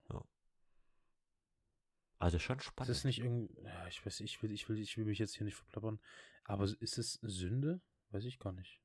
Also 2.19 2.39
schon 2.39 2.57
Das 2.57 2.67
spannend. 2.67 2.91
ist 2.91 3.03
nicht 3.03 3.19
irgendwie, 3.19 3.53
ich 3.89 4.05
weiß, 4.05 4.21
ich 4.21 4.41
will, 4.41 4.51
ich 4.51 4.69
will, 4.69 4.79
ich 4.79 4.97
will 4.97 5.03
mich 5.05 5.19
jetzt 5.19 5.35
hier 5.35 5.43
nicht 5.43 5.55
verplappern, 5.55 5.99
aber 6.45 6.65
ist 6.65 6.97
es 6.97 7.13
Sünde? 7.21 7.81
Weiß 8.11 8.25
ich 8.25 8.39
gar 8.39 8.51
nicht. 8.53 8.79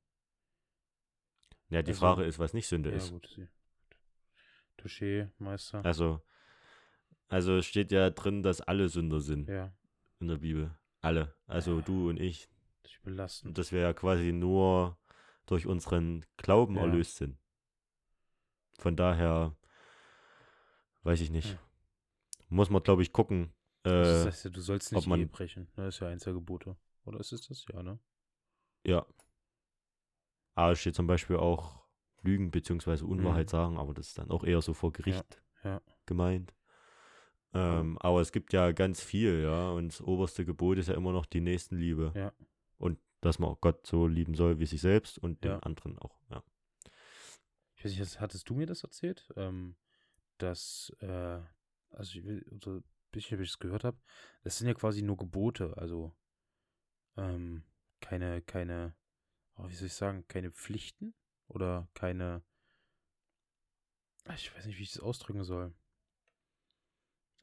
Ja, 1.69 1.83
die 1.83 1.91
Also- 1.91 2.01
Frage 2.01 2.25
ist, 2.25 2.39
was 2.39 2.55
nicht 2.55 2.67
Sünde 2.67 2.91
Ja, 2.91 2.97
ist. 2.97 3.11
gut, 3.11 3.29
sie. 3.35 3.49
Touché, 4.79 5.31
Meister. 5.39 5.85
Also, 5.85 6.23
also 7.29 7.61
steht 7.63 7.93
ja 7.93 8.11
drin, 8.11 8.43
dass 8.43 8.61
alle 8.61 8.89
Sünder 8.89 9.21
sind 9.21 9.49
Ja, 9.49 9.73
in 10.21 10.29
der 10.29 10.37
Bibel. 10.37 10.77
Alle. 11.01 11.35
Also 11.47 11.77
Ja. 11.79 11.83
du 11.83 12.09
und 12.11 12.19
ich. 12.21 12.49
das. 13.05 13.43
Und 13.43 13.57
dass 13.59 13.73
wir 13.73 13.81
ja 13.81 13.93
quasi 13.95 14.33
nur 14.33 14.99
durch 15.47 15.67
unseren 15.67 16.25
Glauben 16.37 16.75
Ja. 16.77 16.83
erlöst 16.83 17.17
sind. 17.17 17.39
Von 18.79 18.97
daher, 18.97 19.57
weiß 21.03 21.21
ich 21.21 21.31
nicht. 21.31 21.53
Ja. 21.53 21.59
Muss 22.49 22.71
man, 22.71 22.83
glaube 22.83 23.03
ich, 23.03 23.13
gucken. 23.13 23.53
das 23.83 24.25
Äh, 24.25 24.27
heißt 24.27 24.45
ja, 24.47 24.51
du 24.51 24.61
sollst 24.61 24.93
nicht 24.93 25.07
man- 25.07 25.21
Ehe 25.21 25.27
brechen. 25.27 25.65
Ne? 25.77 25.85
Das 25.87 25.95
ist 25.95 26.01
ja 26.01 26.09
eins 26.09 26.25
der 26.25 26.33
Gebote. 26.35 26.77
Oder 27.09 27.21
ist 27.21 27.33
es 27.33 27.49
das? 27.49 27.65
Ja, 27.73 27.83
ne? 27.83 27.99
ja. 28.87 29.07
Aber 30.55 30.73
es 30.73 30.81
steht 30.81 30.95
zum 30.97 31.07
Beispiel 31.07 31.37
auch 31.37 31.85
Lügen 32.23 32.51
bzw. 32.51 33.05
Unwahrheit 33.05 33.47
Mhm. 33.47 33.51
sagen, 33.51 33.79
aber 33.79 33.95
das 33.95 34.09
ist 34.09 34.19
dann 34.19 34.31
auch 34.31 34.45
eher 34.45 34.61
so 34.61 34.75
vor 34.75 34.93
Gericht 34.93 35.41
ja. 35.63 35.81
gemeint. 36.07 36.55
Ähm, 37.55 37.97
aber 37.99 38.21
es 38.21 38.33
gibt 38.33 38.53
ja 38.53 38.73
ganz 38.73 39.03
viel, 39.03 39.43
ja. 39.43 39.71
Und 39.71 39.89
das 39.89 40.01
oberste 40.01 40.45
Gebot 40.45 40.79
ist 40.79 40.89
ja 40.89 40.95
immer 40.95 41.13
noch 41.13 41.27
die 41.27 41.41
Nächstenliebe. 41.41 42.13
Ja. 42.15 42.33
Und 42.77 42.99
dass 43.21 43.39
man 43.39 43.51
auch 43.51 43.61
Gott 43.61 43.87
so 43.87 44.07
lieben 44.07 44.35
soll 44.35 44.59
wie 44.59 44.67
sich 44.67 44.81
selbst 44.81 45.19
und 45.19 45.43
den 45.45 45.53
Ja. 45.53 45.59
anderen 45.61 45.99
auch, 45.99 46.21
ja. 46.31 46.43
Ich 47.77 47.85
weiß 47.85 47.97
nicht, 47.97 48.21
hattest 48.21 48.49
du 48.51 48.55
mir 48.55 48.67
das 48.67 48.83
erzählt? 48.83 49.29
Ähm, 49.37 49.77
dass, 50.39 50.93
äh, 51.01 51.41
also 51.91 52.19
ich 52.19 52.25
will, 52.25 52.45
ein 52.51 52.85
bisschen, 53.13 53.39
ob 53.39 53.43
ich 53.43 53.51
es 53.51 53.59
gehört 53.59 53.85
habe, 53.85 53.99
das 54.43 54.59
sind 54.59 54.67
ja 54.67 54.75
quasi 54.75 55.03
nur 55.03 55.17
Gebote, 55.17 55.77
also 55.77 56.15
ähm, 57.19 57.65
keine, 58.01 58.43
keine, 58.43 58.95
oh, 59.57 59.69
wie 59.69 59.75
soll 59.75 59.87
ich 59.89 59.95
sagen, 59.95 60.27
keine 60.29 60.51
Pflichten 60.51 61.15
oder 61.49 61.89
keine, 61.95 62.43
Ah, 64.25 64.35
ich 64.35 64.55
weiß 64.55 64.67
nicht, 64.67 64.79
wie 64.79 64.83
ich 64.83 64.93
das 64.93 65.01
ausdrücken 65.03 65.43
soll. 65.43 65.75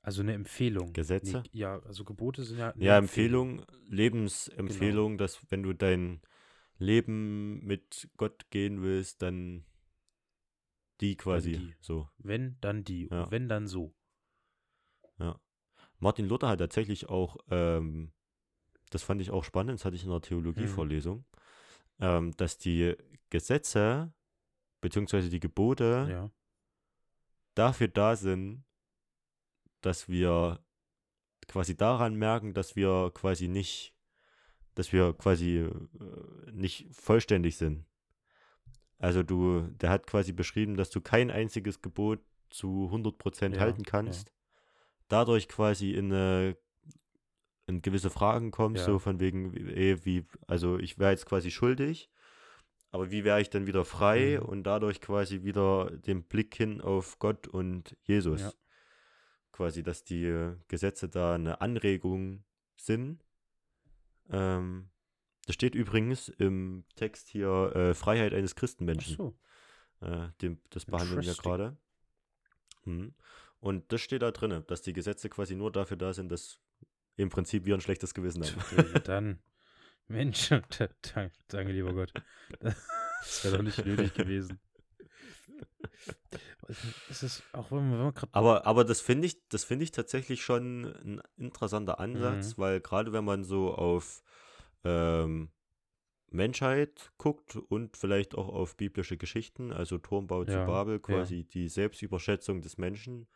Also 0.03 0.21
eine 0.21 0.33
Empfehlung. 0.33 0.93
Gesetze? 0.93 1.41
Nee, 1.41 1.49
ja, 1.51 1.79
also 1.79 2.05
Gebote 2.05 2.43
sind 2.43 2.59
ja. 2.59 2.73
Ja, 2.77 2.97
Empfehlung, 2.99 3.65
Lebensempfehlung, 3.87 5.13
Genau. 5.13 5.17
dass 5.17 5.39
wenn 5.49 5.63
du 5.63 5.73
dein 5.73 6.21
Leben 6.77 7.65
mit 7.65 8.07
Gott 8.17 8.51
gehen 8.51 8.83
willst, 8.83 9.23
dann 9.23 9.65
die 11.01 11.15
quasi 11.17 11.53
die. 11.53 11.75
so. 11.79 12.07
Wenn, 12.19 12.57
dann 12.61 12.83
die. 12.83 13.07
Ja. 13.09 13.23
Und 13.23 13.31
wenn, 13.31 13.49
dann 13.49 13.67
so. 13.67 13.95
Martin 15.97 16.27
Luther 16.27 16.49
hat 16.49 16.59
tatsächlich 16.59 17.07
auch, 17.09 17.37
ähm, 17.49 18.13
das 18.89 19.03
fand 19.03 19.21
ich 19.21 19.31
auch 19.31 19.43
spannend, 19.43 19.79
das 19.79 19.85
hatte 19.85 19.95
ich 19.95 20.03
in 20.03 20.09
der 20.09 20.21
Theologievorlesung, 20.21 21.25
ähm, 21.99 22.35
dass 22.37 22.57
die 22.57 22.95
Gesetze 23.29 24.13
beziehungsweise 24.81 25.29
die 25.29 25.39
Gebote 25.39 26.07
Ja. 26.09 26.31
dafür 27.55 27.87
da 27.87 28.15
sind, 28.15 28.63
dass 29.81 30.07
wir 30.09 30.59
quasi 31.47 31.75
daran 31.75 32.15
merken, 32.15 32.53
dass 32.53 32.75
wir 32.75 33.11
quasi 33.13 33.47
nicht, 33.47 33.93
dass 34.73 34.91
wir 34.93 35.13
quasi 35.13 35.57
äh, 35.59 35.71
nicht 36.51 36.87
vollständig 36.91 37.57
sind. 37.57 37.85
Also 38.97 39.23
du, 39.23 39.61
der 39.61 39.89
hat 39.89 40.07
quasi 40.07 40.31
beschrieben, 40.31 40.77
dass 40.77 40.89
du 40.89 41.01
kein 41.01 41.29
einziges 41.29 41.81
Gebot 41.81 42.19
zu 42.49 42.89
100% 42.91 43.55
Ja, 43.55 43.59
halten 43.59 43.83
kannst. 43.83 44.31
Dadurch 45.07 45.47
quasi 45.47 45.91
in, 45.91 46.11
eine, 46.11 46.57
in 47.67 47.81
gewisse 47.81 48.09
Fragen 48.09 48.51
kommst, 48.51 48.81
Ja. 48.81 48.93
so 48.93 48.99
von 48.99 49.19
wegen, 49.19 49.53
eh, 49.55 50.03
wie, 50.05 50.25
also 50.47 50.77
ich 50.77 50.99
wäre 50.99 51.11
jetzt 51.11 51.25
quasi 51.25 51.49
schuldig, 51.51 52.09
aber 52.91 53.11
wie 53.11 53.23
wäre 53.23 53.41
ich 53.41 53.49
dann 53.49 53.67
wieder 53.67 53.85
frei 53.85 54.37
Mhm. 54.39 54.45
und 54.47 54.63
dadurch 54.63 55.01
quasi 55.01 55.43
wieder 55.43 55.89
den 55.91 56.23
Blick 56.23 56.55
hin 56.55 56.81
auf 56.81 57.19
Gott 57.19 57.47
und 57.47 57.97
Jesus. 58.03 58.41
Ja. 58.41 58.53
Quasi, 59.51 59.83
dass 59.83 60.03
die 60.03 60.25
äh, 60.25 60.55
Gesetze 60.67 61.07
da 61.09 61.35
eine 61.35 61.61
Anregung 61.61 62.43
sind. 62.77 63.23
Ähm, 64.29 64.89
das 65.45 65.53
steht 65.55 65.75
übrigens 65.75 66.29
im 66.29 66.83
Text 66.95 67.29
hier 67.29 67.71
äh, 67.75 67.93
Freiheit 67.93 68.33
eines 68.33 68.55
Christenmenschen. 68.55 69.15
so. 69.15 69.37
Äh, 70.01 70.29
dem, 70.41 70.59
das 70.71 70.85
behandeln 70.85 71.23
wir 71.23 71.33
gerade. 71.35 71.77
Hm. 72.83 73.13
Und 73.59 73.91
das 73.91 74.01
steht 74.01 74.21
da 74.21 74.31
drin, 74.31 74.63
dass 74.67 74.81
die 74.81 74.93
Gesetze 74.93 75.29
quasi 75.29 75.55
nur 75.55 75.71
dafür 75.71 75.97
da 75.97 76.13
sind, 76.13 76.29
dass 76.31 76.59
im 77.17 77.29
Prinzip 77.29 77.65
wir 77.65 77.75
ein 77.75 77.81
schlechtes 77.81 78.13
Gewissen 78.13 78.43
haben. 78.43 78.87
Ja, 78.93 78.99
Dann, 78.99 79.39
Mensch, 80.07 80.49
da- 80.49 80.61
da- 81.13 81.29
danke, 81.47 81.71
lieber 81.71 81.93
Gott. 81.93 82.13
Das 82.59 83.43
wäre 83.43 83.57
doch 83.57 83.63
nicht 83.63 83.85
nötig 83.85 84.13
gewesen. 84.13 84.59
Es 87.09 87.23
ist 87.23 87.43
auch, 87.53 87.71
wenn 87.71 87.89
man, 87.89 88.13
gerade. 88.13 88.33
Aber, 88.33 88.65
aber 88.65 88.83
das 88.83 89.01
finde 89.01 89.27
ich, 89.27 89.47
das 89.49 89.63
finde 89.63 89.83
ich 89.83 89.91
tatsächlich 89.91 90.43
schon 90.43 90.85
ein 90.85 91.21
interessanter 91.37 91.99
Ansatz, 91.99 92.57
Mhm. 92.57 92.61
weil 92.61 92.81
gerade 92.81 93.13
wenn 93.13 93.23
man 93.25 93.43
so 93.43 93.73
auf 93.73 94.23
ähm, 94.83 95.51
Menschheit 96.31 97.11
guckt 97.17 97.55
und 97.55 97.95
vielleicht 97.97 98.35
auch 98.35 98.49
auf 98.49 98.75
biblische 98.77 99.15
Geschichten, 99.17 99.71
also 99.71 99.97
Turmbau 99.99 100.43
zu 100.43 100.51
Ja, 100.53 100.65
Babel, 100.65 100.95
ja. 100.95 100.99
quasi 100.99 101.43
die 101.45 101.69
Selbstüberschätzung 101.69 102.61
des 102.61 102.77
Menschen, 102.77 103.27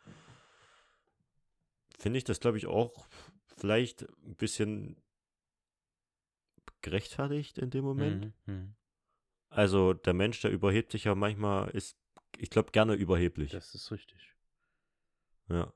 finde 1.97 2.17
ich 2.17 2.23
das, 2.23 2.39
glaube 2.39 2.57
ich, 2.57 2.65
auch 2.67 3.07
vielleicht 3.59 4.03
ein 4.23 4.35
bisschen 4.35 5.01
gerechtfertigt 6.81 7.57
in 7.57 7.69
dem 7.69 7.83
Moment. 7.83 8.33
Mhm, 8.47 8.53
mhm. 8.53 8.75
Also 9.49 9.93
der 9.93 10.13
Mensch, 10.13 10.41
der 10.41 10.51
überhebt 10.51 10.91
sich 10.91 11.05
ja 11.05 11.15
manchmal, 11.15 11.69
ist, 11.71 11.97
ich 12.37 12.49
glaube, 12.49 12.71
gerne 12.71 12.93
überheblich. 12.93 13.51
Das 13.51 13.73
ist 13.73 13.91
richtig. 13.91 14.35
Ja. 15.49 15.73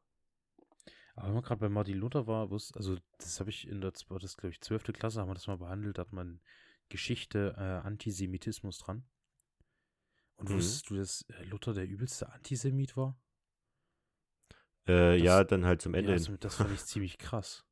Aber 1.15 1.27
wenn 1.27 1.33
man 1.35 1.43
gerade 1.43 1.59
bei 1.59 1.69
Martin 1.69 1.97
Luther 1.97 2.27
war, 2.27 2.49
wusste, 2.49 2.75
also 2.77 2.97
das 3.17 3.39
habe 3.39 3.49
ich 3.49 3.67
in 3.67 3.81
der, 3.81 3.91
das 3.91 4.05
glaube 4.07 4.49
ich, 4.49 4.61
12. 4.61 4.93
Klasse, 4.93 5.19
haben 5.21 5.29
wir 5.29 5.33
das 5.35 5.47
mal 5.47 5.57
behandelt, 5.57 5.97
da 5.97 6.01
hat 6.01 6.13
man 6.13 6.41
Geschichte 6.89 7.55
äh, 7.57 7.85
Antisemitismus 7.87 8.77
dran. 8.79 9.05
Und 10.35 10.49
Mhm. 10.49 10.55
wusstest 10.55 10.89
du, 10.89 10.95
dass 10.95 11.21
äh, 11.29 11.43
Luther 11.45 11.73
der 11.73 11.87
übelste 11.87 12.31
Antisemit 12.31 12.97
war? 12.97 13.17
Äh, 14.85 15.17
Das- 15.17 15.21
ja, 15.21 15.43
dann 15.43 15.65
halt 15.65 15.81
zum 15.81 15.93
Ja, 15.93 15.99
Ende 15.99 16.13
das, 16.13 16.25
hin. 16.27 16.37
das 16.39 16.55
fand 16.55 16.71
ich 16.71 16.83
ziemlich 16.85 17.17
krass. 17.17 17.63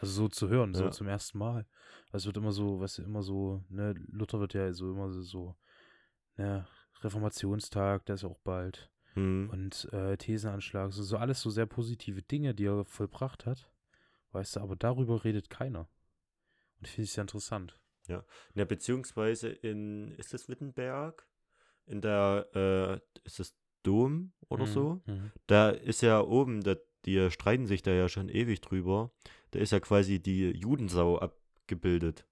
Also 0.00 0.12
so 0.12 0.28
zu 0.28 0.48
hören, 0.48 0.74
so 0.74 0.84
Ja. 0.84 0.90
zum 0.90 1.08
ersten 1.08 1.38
Mal. 1.38 1.66
Also 2.10 2.24
es 2.24 2.26
wird 2.26 2.36
immer 2.38 2.52
so, 2.52 2.80
was 2.80 2.98
immer 2.98 3.22
so, 3.22 3.62
ne, 3.68 3.94
Luther 4.08 4.40
wird 4.40 4.54
ja 4.54 4.72
so 4.72 4.90
immer 4.90 5.10
so, 5.10 5.22
so 5.22 5.56
ne, 6.36 6.66
Reformationstag, 7.02 8.06
der 8.06 8.14
ist 8.14 8.22
ja 8.22 8.28
auch 8.28 8.38
bald. 8.40 8.90
Hm. 9.14 9.50
Und 9.50 9.92
äh, 9.92 10.16
Thesenanschlag, 10.16 10.92
so, 10.92 11.02
so 11.02 11.16
alles 11.16 11.40
so 11.40 11.50
sehr 11.50 11.66
positive 11.66 12.22
Dinge, 12.22 12.54
die 12.54 12.64
er 12.64 12.84
vollbracht 12.84 13.46
hat. 13.46 13.70
Weißt 14.32 14.56
du, 14.56 14.60
aber 14.60 14.76
darüber 14.76 15.24
redet 15.24 15.50
keiner. 15.50 15.88
Und 16.78 16.86
ich 16.86 16.92
finde 16.92 17.04
es 17.06 17.14
sehr 17.14 17.22
interessant. 17.22 17.78
Ja, 18.54 18.64
beziehungsweise 18.64 19.48
in, 19.48 20.12
ist 20.16 20.32
das 20.34 20.48
Wittenberg? 20.48 21.26
In 21.86 22.00
der, 22.00 22.48
äh, 22.54 23.20
ist 23.24 23.38
das 23.38 23.54
Dom 23.82 24.32
oder 24.48 24.64
Mhm, 24.64 24.70
so? 24.70 25.02
mhm. 25.06 25.32
Da 25.46 25.70
ist 25.70 26.02
ja 26.02 26.20
oben, 26.20 26.62
da, 26.62 26.76
die 27.06 27.30
streiten 27.30 27.66
sich 27.66 27.82
da 27.82 27.92
ja 27.92 28.08
schon 28.08 28.28
ewig 28.28 28.60
drüber. 28.60 29.10
Da 29.52 29.58
ist 29.60 29.72
ja 29.72 29.80
quasi 29.80 30.20
die 30.20 30.50
Judensau 30.50 31.18
abgebildet. 31.18 32.26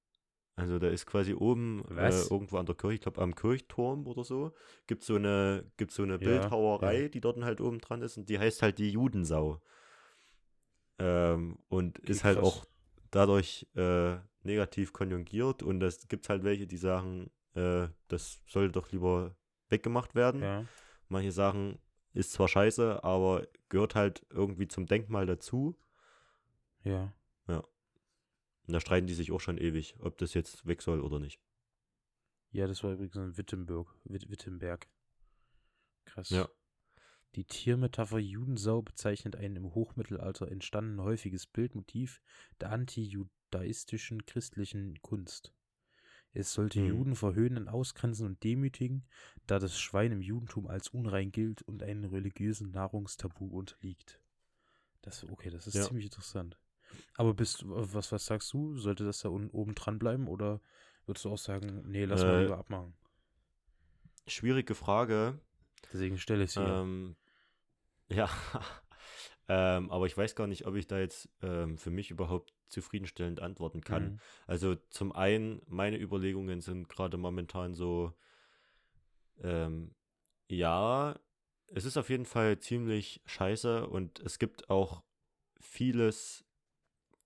Also 0.56 0.78
da 0.80 0.88
ist 0.88 1.06
quasi 1.06 1.34
oben 1.34 1.84
äh, 1.96 2.22
irgendwo 2.22 2.58
an 2.58 2.66
der 2.66 2.74
Kirche, 2.76 2.94
ich 2.96 3.00
glaube 3.02 3.22
am 3.22 3.34
Kirchturm 3.34 4.06
oder 4.08 4.24
so, 4.24 4.52
gibt 4.88 5.04
so 5.04 5.16
eine, 5.16 5.64
gibt 5.76 5.92
so 5.92 6.02
eine 6.02 6.18
Ja, 6.18 6.24
Bildhauerei, 6.24 7.02
ja. 7.02 7.08
die 7.08 7.20
dort 7.20 7.42
halt 7.44 7.60
oben 7.60 7.78
dran 7.80 8.02
ist 8.02 8.16
und 8.18 8.28
die 8.28 8.38
heißt 8.38 8.62
halt 8.62 8.78
die 8.78 8.90
Judensau. 8.90 9.60
Ähm, 10.98 11.58
und 11.68 11.98
Okay, 11.98 12.10
ist 12.10 12.24
halt 12.24 12.38
krass. 12.38 12.44
auch 12.44 12.66
dadurch 13.10 13.66
äh, 13.74 14.16
negativ 14.42 14.92
konjugiert 14.92 15.62
und 15.62 15.82
es 15.82 16.08
gibt 16.08 16.28
halt 16.28 16.44
welche, 16.44 16.66
die 16.66 16.76
sagen, 16.76 17.30
äh, 17.54 17.88
das 18.08 18.40
sollte 18.46 18.72
doch 18.72 18.90
lieber 18.92 19.36
weggemacht 19.68 20.14
werden. 20.14 20.42
Ja, 20.42 20.68
Manche 21.08 21.32
sagen, 21.32 21.78
ist 22.18 22.32
zwar 22.32 22.48
scheiße, 22.48 23.04
aber 23.04 23.46
gehört 23.68 23.94
halt 23.94 24.26
irgendwie 24.30 24.68
zum 24.68 24.86
Denkmal 24.86 25.24
dazu. 25.24 25.78
ja. 27.46 27.58
Und 27.58 28.74
da 28.74 28.80
streiten 28.80 29.06
die 29.06 29.14
sich 29.14 29.32
auch 29.32 29.40
schon 29.40 29.56
ewig, 29.56 29.94
ob 30.00 30.18
das 30.18 30.34
jetzt 30.34 30.66
weg 30.66 30.82
soll 30.82 31.00
oder 31.00 31.18
nicht. 31.18 31.40
Ja, 32.50 32.66
das 32.66 32.82
war 32.82 32.92
übrigens 32.92 33.16
in 33.16 33.36
Wittenberg. 33.38 33.94
Witt, 34.04 34.28
Wittenberg. 34.30 34.88
Krass. 36.04 36.28
Ja. 36.30 36.48
Die 37.34 37.44
Tiermetapher 37.44 38.18
Judensau 38.18 38.82
bezeichnet 38.82 39.36
ein 39.36 39.56
im 39.56 39.74
Hochmittelalter 39.74 40.50
entstanden 40.50 41.00
häufiges 41.00 41.46
Bildmotiv 41.46 42.20
der 42.60 42.70
antijudaistischen 42.70 44.26
christlichen 44.26 45.00
Kunst. 45.02 45.54
Es 46.38 46.52
sollte 46.52 46.78
Mhm. 46.78 46.86
Juden 46.86 47.16
verhöhnen, 47.16 47.68
ausgrenzen 47.68 48.24
und 48.26 48.44
demütigen, 48.44 49.04
da 49.48 49.58
das 49.58 49.78
Schwein 49.80 50.12
im 50.12 50.20
Judentum 50.22 50.68
als 50.68 50.88
unrein 50.88 51.32
gilt 51.32 51.62
und 51.62 51.82
einem 51.82 52.04
religiösen 52.10 52.70
Nahrungstabu 52.70 53.46
unterliegt. 53.46 54.20
Das, 55.02 55.24
okay, 55.24 55.50
das 55.50 55.66
ist 55.66 55.74
Ja. 55.74 55.84
ziemlich 55.84 56.06
interessant. 56.06 56.58
Aber 57.16 57.34
bist 57.34 57.62
du, 57.62 57.70
was, 57.94 58.12
was 58.12 58.26
sagst 58.26 58.52
du? 58.52 58.76
Sollte 58.78 59.04
das 59.04 59.20
da 59.20 59.30
un, 59.30 59.50
oben 59.50 59.74
dran 59.74 59.98
bleiben 59.98 60.28
oder 60.28 60.60
würdest 61.06 61.24
du 61.24 61.30
auch 61.32 61.38
sagen, 61.38 61.82
nee, 61.86 62.04
lass 62.04 62.26
mal 62.26 62.36
Äh, 62.36 62.38
lieber 62.38 62.58
abmachen? 62.58 62.94
Schwierige 64.28 64.74
Frage. 64.76 65.40
Deswegen 65.92 66.18
stelle 66.18 66.44
ich 66.44 66.52
sie. 66.52 66.78
Ähm, 66.82 67.16
ja. 68.10 68.28
ähm, 69.48 69.90
aber 69.90 70.06
ich 70.06 70.16
weiß 70.16 70.34
gar 70.34 70.46
nicht, 70.46 70.66
ob 70.66 70.74
ich 70.74 70.86
da 70.86 70.98
jetzt 70.98 71.28
ähm, 71.42 71.78
für 71.78 71.90
mich 71.90 72.10
überhaupt 72.10 72.52
zufriedenstellend 72.68 73.40
antworten 73.40 73.80
kann. 73.80 74.04
Mhm. 74.04 74.20
Also 74.46 74.74
zum 74.90 75.12
einen, 75.12 75.62
meine 75.66 75.98
Überlegungen 75.98 76.60
sind 76.60 76.88
gerade 76.88 77.16
momentan 77.16 77.74
so, 77.74 78.12
ähm, 79.42 79.94
ja, 80.48 81.18
es 81.68 81.84
ist 81.84 81.96
auf 81.96 82.10
jeden 82.10 82.24
Fall 82.26 82.58
ziemlich 82.58 83.22
scheiße 83.26 83.86
und 83.86 84.20
es 84.20 84.38
gibt 84.38 84.70
auch 84.70 85.02
vieles, 85.60 86.44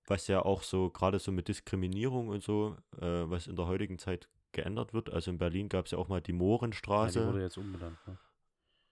was 0.06 0.26
ja 0.28 0.44
auch 0.44 0.62
so, 0.62 0.90
gerade 0.90 1.18
so 1.18 1.32
mit 1.32 1.48
Diskriminierung 1.48 2.28
und 2.28 2.42
so, 2.42 2.76
äh, 3.00 3.30
was 3.30 3.46
in 3.46 3.56
der 3.56 3.66
heutigen 3.66 3.98
Zeit 3.98 4.28
geändert 4.52 4.92
wird. 4.92 5.10
Also 5.10 5.30
in 5.30 5.38
Berlin 5.38 5.68
gab 5.68 5.86
es 5.86 5.92
ja 5.92 5.98
auch 5.98 6.08
mal 6.08 6.20
die 6.20 6.32
Ja, 6.32 6.36
Mohrenstraße 6.38 7.20
die 7.20 7.26
wurde 7.26 7.42
jetzt 7.42 7.58
umbenannt. 7.58 7.98
Ne? 8.06 8.18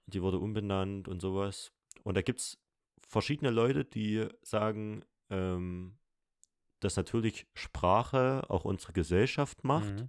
die 0.07 0.23
wurde 0.23 0.39
umbenannt 0.39 1.09
und 1.09 1.21
sowas. 1.21 1.73
Und 2.03 2.17
da 2.17 2.23
gibt 2.23 2.41
es 2.41 2.59
verschiedene 3.07 3.51
Leute, 3.51 3.85
die 3.85 4.27
sagen, 4.43 5.05
ähm, 5.31 5.99
dass 6.81 6.97
natürlich 6.97 7.47
Sprache 7.55 8.45
auch 8.49 8.65
unsere 8.65 8.93
Gesellschaft 8.93 9.65
macht. 9.65 10.01
Mhm. 10.01 10.09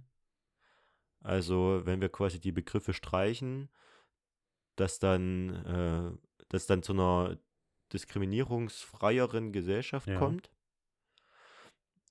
Also 1.20 1.82
wenn 1.84 2.00
wir 2.00 2.08
quasi 2.08 2.40
die 2.40 2.52
Begriffe 2.52 2.92
streichen, 2.94 3.68
dass 4.76 4.98
dann, 4.98 5.50
äh, 5.66 6.44
dass 6.48 6.66
dann 6.66 6.82
zu 6.82 6.92
einer 6.92 7.38
diskriminierungsfreieren 7.92 9.52
Gesellschaft 9.52 10.08
Ja. 10.08 10.18
kommt. 10.18 10.50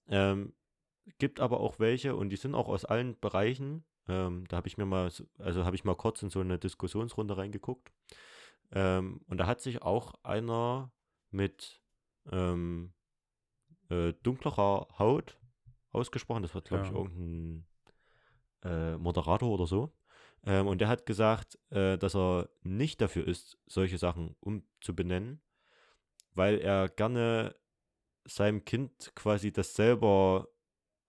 Ähm, 0.08 0.54
gibt 1.18 1.40
aber 1.40 1.60
auch 1.60 1.80
welche 1.80 2.16
und 2.16 2.30
die 2.30 2.36
sind 2.36 2.54
auch 2.54 2.68
aus 2.68 2.86
allen 2.86 3.20
Bereichen. 3.20 3.84
Ähm, 4.08 4.46
da 4.48 4.58
habe 4.58 4.68
ich 4.68 4.78
mir 4.78 4.86
mal, 4.86 5.10
so- 5.10 5.26
also 5.40 5.66
habe 5.66 5.76
ich 5.76 5.84
mal 5.84 5.96
kurz 5.96 6.22
in 6.22 6.30
so 6.30 6.40
eine 6.40 6.60
Diskussionsrunde 6.60 7.38
reingeguckt. 7.38 7.92
Ähm, 8.72 9.22
und 9.28 9.38
da 9.38 9.48
hat 9.48 9.62
sich 9.62 9.82
auch 9.82 10.14
einer 10.24 10.92
mit 11.30 11.82
ähm, 12.32 12.94
äh, 13.90 14.14
dunklerer 14.24 14.88
Haut 14.98 15.40
ausgesprochen. 15.92 16.44
Das 16.44 16.56
war, 16.56 16.62
glaube 16.62 16.86
ich, 16.86 16.92
Ja. 16.92 16.98
irgendein 16.98 17.68
äh, 18.64 18.98
Moderator 18.98 19.50
oder 19.50 19.66
so. 19.66 19.94
Ähm, 20.46 20.68
und 20.68 20.82
der 20.82 20.88
hat 20.88 21.06
gesagt, 21.06 21.60
äh, 21.72 21.98
dass 21.98 22.16
er 22.16 22.50
nicht 22.64 23.02
dafür 23.02 23.28
ist, 23.28 23.58
solche 23.68 23.98
Sachen 23.98 24.36
umzubenennen, 24.40 25.42
weil 26.34 26.60
er 26.60 26.90
gerne 26.90 27.56
seinem 28.26 28.64
Kind 28.66 29.12
quasi 29.16 29.52
das 29.52 29.74
selber 29.74 30.48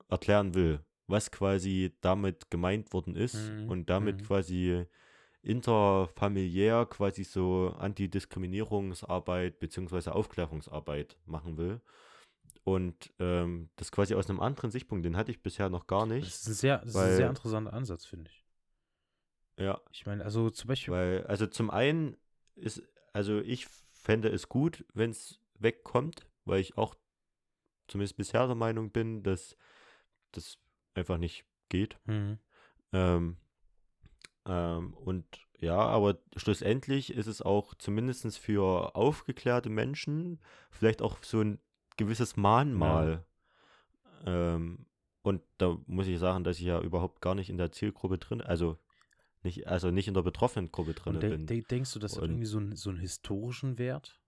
erklären 0.09 0.55
will, 0.55 0.85
was 1.07 1.31
quasi 1.31 1.97
damit 2.01 2.51
gemeint 2.51 2.93
worden 2.93 3.15
ist 3.17 3.51
Mhm, 3.51 3.69
und 3.71 3.91
damit 3.91 4.21
mhm. 4.21 4.25
quasi 4.25 4.87
interfamiliär 5.43 6.87
quasi 6.87 7.25
so 7.25 7.75
Antidiskriminierungsarbeit 7.79 9.59
beziehungsweise 9.59 10.15
Aufklärungsarbeit 10.15 11.17
machen 11.27 11.57
will. 11.57 11.81
Und 12.65 13.13
ähm, 13.19 13.71
das 13.77 13.91
quasi 13.91 14.15
aus 14.15 14.31
einem 14.31 14.41
anderen 14.41 14.71
Sichtpunkt, 14.71 15.05
den 15.05 15.17
hatte 15.17 15.33
ich 15.33 15.43
bisher 15.43 15.69
noch 15.69 15.87
gar 15.89 16.07
Das 16.07 16.09
nicht. 16.17 16.29
ist 16.29 16.47
ein 16.47 16.55
sehr, 16.55 16.79
das 16.79 16.89
ist 16.91 16.97
ein 16.97 17.03
weil- 17.03 17.17
sehr 17.17 17.29
interessanter 17.29 17.73
Ansatz, 17.73 18.05
finde 18.05 18.31
ich. 18.31 18.45
Ja, 19.59 19.81
Ich 19.91 20.07
meine, 20.07 20.25
also 20.25 20.49
zum 20.51 20.69
Beispiel, 20.69 20.95
weil, 20.95 21.27
also 21.27 21.47
zum 21.47 21.71
einen 21.71 22.17
ist, 22.55 22.83
also 23.13 23.41
ich 23.41 23.67
fände 23.93 24.29
es 24.29 24.49
gut, 24.49 24.85
wenn 24.95 25.11
es 25.11 25.41
wegkommt, 25.59 26.27
weil 26.45 26.61
ich 26.61 26.79
auch 26.79 26.95
zumindest 27.89 28.17
bisher 28.17 28.47
der 28.47 28.57
Meinung 28.57 28.91
bin, 28.91 29.23
dass 29.23 29.57
das 30.31 30.59
einfach 30.95 31.19
nicht 31.19 31.45
geht. 31.69 31.99
Mhm. 32.07 32.39
Ähm, 32.93 33.37
ähm, 34.47 34.95
und 34.95 35.25
ja, 35.59 35.77
aber 35.79 36.19
schlussendlich 36.37 37.13
ist 37.13 37.27
es 37.29 37.41
auch 37.43 37.75
zumindest 37.75 38.39
für 38.39 38.97
aufgeklärte 38.97 39.71
Menschen 39.71 40.41
vielleicht 40.71 41.03
auch 41.03 41.23
so 41.23 41.41
ein 41.41 41.61
gewisses 41.97 42.37
Mahnmal. 42.37 43.25
Ähm, 44.27 44.87
und 45.23 45.43
da 45.59 45.79
muss 45.87 46.09
ich 46.09 46.19
sagen, 46.19 46.43
dass 46.45 46.59
ich 46.59 46.65
ja 46.65 46.81
überhaupt 46.81 47.21
gar 47.21 47.35
nicht 47.35 47.49
in 47.49 47.59
der 47.59 47.71
Zielgruppe 47.71 48.19
drin, 48.19 48.41
also 48.41 48.79
nicht, 49.45 49.67
also 49.69 49.91
nicht 49.91 50.09
in 50.09 50.15
der 50.15 50.23
betroffenen 50.23 50.71
Gruppe 50.73 50.95
drin 50.95 51.21
de 51.21 51.31
bin. 51.31 51.47
de 51.47 51.63
denkst 51.63 51.93
du, 51.93 51.99
das 51.99 52.17
hat 52.17 52.23
irgendwie 52.23 52.47
so, 52.47 52.59
einen- 52.59 52.77
so 52.77 52.91
einen 52.91 52.99
historischen 52.99 53.79
Wert? 53.79 54.21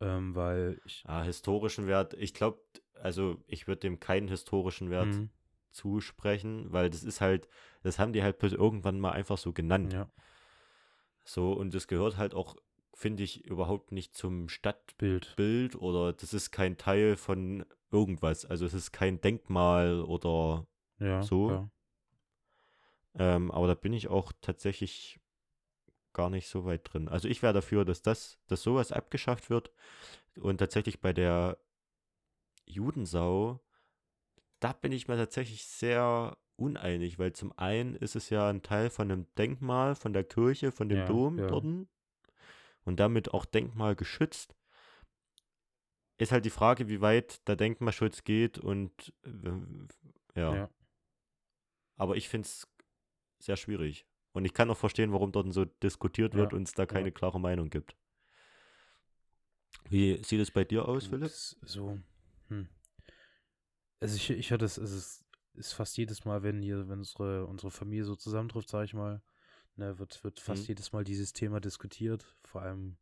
Ähm, 0.00 0.34
weil 0.34 0.80
ich. 0.84 1.02
Ah, 1.06 1.22
historischen 1.22 1.86
Wert, 1.86 2.14
ich 2.14 2.34
glaube, 2.34 2.60
also 2.94 3.42
ich 3.46 3.66
würde 3.66 3.80
dem 3.80 4.00
keinen 4.00 4.28
historischen 4.28 4.90
Wert 4.90 5.08
Mhm. 5.08 5.30
Zusprechen, 5.74 6.72
weil 6.72 6.90
das 6.90 7.02
ist 7.02 7.20
halt, 7.20 7.48
das 7.82 7.98
haben 7.98 8.12
die 8.12 8.22
halt 8.22 8.38
bloß 8.38 8.52
irgendwann 8.52 9.00
mal 9.00 9.12
einfach 9.12 9.38
so 9.38 9.52
genannt. 9.52 9.92
Ja, 9.92 10.08
So, 11.24 11.52
und 11.52 11.74
das 11.74 11.88
gehört 11.88 12.16
halt 12.16 12.34
auch, 12.34 12.56
finde 12.92 13.22
ich, 13.22 13.44
überhaupt 13.44 13.92
nicht 13.92 14.14
zum 14.14 14.48
Stadtbild 14.48 15.34
Bild. 15.36 15.76
oder 15.76 16.12
das 16.12 16.32
ist 16.34 16.50
kein 16.50 16.76
Teil 16.76 17.16
von 17.16 17.64
irgendwas. 17.90 18.44
Also 18.44 18.66
es 18.66 18.74
ist 18.74 18.92
kein 18.92 19.20
Denkmal 19.20 20.02
oder 20.02 20.66
Ja. 20.98 21.22
So? 21.22 21.50
Ja. 21.50 21.70
Ähm, 23.16 23.50
aber 23.50 23.68
da 23.68 23.74
bin 23.74 23.92
ich 23.92 24.08
auch 24.08 24.32
tatsächlich 24.40 25.20
gar 26.12 26.30
nicht 26.30 26.48
so 26.48 26.64
weit 26.64 26.92
drin. 26.92 27.08
Also 27.08 27.28
ich 27.28 27.42
wäre 27.42 27.52
dafür, 27.52 27.84
dass 27.84 28.02
das, 28.02 28.38
dass 28.46 28.62
sowas 28.62 28.92
abgeschafft 28.92 29.50
wird 29.50 29.70
und 30.40 30.58
tatsächlich 30.58 31.00
bei 31.00 31.12
der 31.12 31.58
Judensau, 32.66 33.60
da 34.64 34.72
bin 34.72 34.92
ich 34.92 35.08
mir 35.08 35.16
tatsächlich 35.16 35.66
sehr 35.66 36.38
uneinig, 36.56 37.18
weil 37.18 37.34
zum 37.34 37.52
einen 37.58 37.94
ist 37.96 38.16
es 38.16 38.30
ja 38.30 38.48
ein 38.48 38.62
Teil 38.62 38.88
von 38.88 39.10
einem 39.10 39.26
Denkmal, 39.36 39.94
von 39.94 40.14
der 40.14 40.24
Kirche, 40.24 40.72
von 40.72 40.88
dem 40.88 41.00
Ja, 41.00 41.04
Dom 41.04 41.38
ja. 41.38 41.48
dort 41.48 41.66
und 42.84 42.96
damit 42.98 43.34
auch 43.34 43.44
Denkmal 43.44 43.94
geschützt. 43.94 44.56
Ist 46.16 46.32
halt 46.32 46.46
die 46.46 46.50
Frage, 46.50 46.88
wie 46.88 47.02
weit 47.02 47.46
der 47.46 47.56
Denkmalschutz 47.56 48.24
geht 48.24 48.58
und 48.58 49.12
äh, 49.24 50.40
ja. 50.40 50.56
Ja. 50.56 50.70
Aber 51.96 52.16
ich 52.16 52.30
finde 52.30 52.46
es 52.46 52.66
sehr 53.40 53.58
schwierig. 53.58 54.06
Und 54.32 54.46
ich 54.46 54.54
kann 54.54 54.70
auch 54.70 54.78
verstehen, 54.78 55.12
warum 55.12 55.30
dort 55.30 55.52
so 55.52 55.66
diskutiert 55.66 56.34
wird 56.34 56.54
und 56.54 56.62
es 56.66 56.72
da 56.72 56.86
keine 56.86 57.12
klare 57.12 57.38
Meinung 57.38 57.68
gibt. 57.68 57.94
Wie 59.90 60.24
sieht 60.24 60.40
es 60.40 60.50
bei 60.50 60.64
dir 60.64 60.88
aus, 60.88 61.06
Philipp? 61.06 61.30
So. 61.30 61.98
Hm. 62.48 62.66
Also 64.00 64.16
ich, 64.16 64.30
ich 64.30 64.50
höre 64.50 64.58
das, 64.58 64.76
es 64.78 64.92
ist, 64.92 65.24
ist 65.54 65.72
fast 65.72 65.96
jedes 65.96 66.24
Mal, 66.24 66.42
wenn 66.42 66.62
hier, 66.62 66.88
wenn 66.88 66.98
unsere, 66.98 67.46
unsere 67.46 67.70
Familie 67.70 68.04
so 68.04 68.16
zusammentrifft, 68.16 68.68
sage 68.68 68.84
ich 68.86 68.94
mal, 68.94 69.22
ne, 69.76 69.98
wird, 69.98 70.22
wird 70.24 70.40
fast 70.40 70.64
Mhm. 70.64 70.68
jedes 70.68 70.92
Mal 70.92 71.04
dieses 71.04 71.32
Thema 71.32 71.60
diskutiert. 71.60 72.36
Vor 72.44 72.62
allem, 72.62 72.96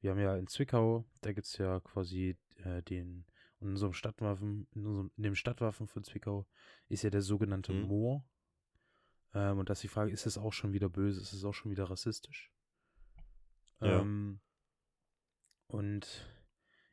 wir 0.00 0.10
haben 0.10 0.20
ja 0.20 0.36
in 0.36 0.46
Zwickau, 0.46 1.04
da 1.22 1.32
gibt 1.32 1.46
es 1.46 1.56
ja 1.56 1.80
quasi 1.80 2.36
äh, 2.56 2.82
den, 2.82 3.24
in 3.60 3.68
unserem 3.68 3.94
Stadtwaffen, 3.94 4.66
in, 4.74 4.86
unserem, 4.86 5.10
in 5.16 5.22
dem 5.22 5.34
Stadtwaffen 5.34 5.86
von 5.86 6.04
Zwickau 6.04 6.46
ist 6.88 7.02
ja 7.02 7.10
der 7.10 7.22
sogenannte 7.22 7.72
Mhm. 7.72 7.86
Moor. 7.88 8.24
Ähm, 9.32 9.58
und 9.58 9.70
das 9.70 9.78
ist 9.78 9.82
die 9.84 9.88
Frage, 9.88 10.12
ist 10.12 10.26
es 10.26 10.36
auch 10.36 10.52
schon 10.52 10.72
wieder 10.72 10.88
böse, 10.88 11.20
ist 11.20 11.32
es 11.32 11.44
auch 11.44 11.54
schon 11.54 11.70
wieder 11.70 11.84
rassistisch? 11.84 12.52
Ja. 13.80 14.00
Ähm, 14.00 14.40
und 15.68 16.06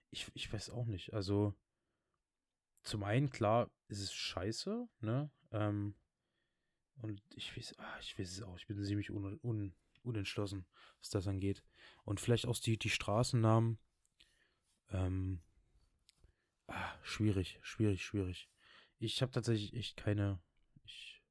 ich, 0.09 0.31
ich 0.33 0.51
weiß 0.51 0.69
auch 0.69 0.85
nicht. 0.85 1.13
Also, 1.13 1.53
zum 2.83 3.03
einen, 3.03 3.29
klar, 3.29 3.69
ist 3.87 4.01
es 4.01 4.13
scheiße, 4.13 4.87
ne? 5.01 5.31
Ähm, 5.51 5.95
und 6.95 7.21
ich 7.35 7.55
weiß, 7.55 7.77
ah, 7.79 7.99
ich 7.99 8.17
weiß 8.17 8.31
es 8.31 8.41
auch, 8.41 8.57
ich 8.57 8.67
bin 8.67 8.83
ziemlich 8.83 9.11
un, 9.11 9.39
un, 9.41 9.75
unentschlossen, 10.03 10.65
was 10.99 11.09
das 11.09 11.27
angeht. 11.27 11.63
Und 12.03 12.19
vielleicht 12.19 12.45
auch 12.45 12.57
die, 12.57 12.77
die 12.77 12.89
Straßennamen. 12.89 13.79
Ähm, 14.89 15.41
ah, 16.67 16.93
schwierig, 17.03 17.59
schwierig, 17.61 18.03
schwierig. 18.03 18.49
Ich 18.99 19.21
habe 19.21 19.31
tatsächlich 19.31 19.73
echt 19.73 19.97
keine. 19.97 20.41
Ich, 20.83 21.23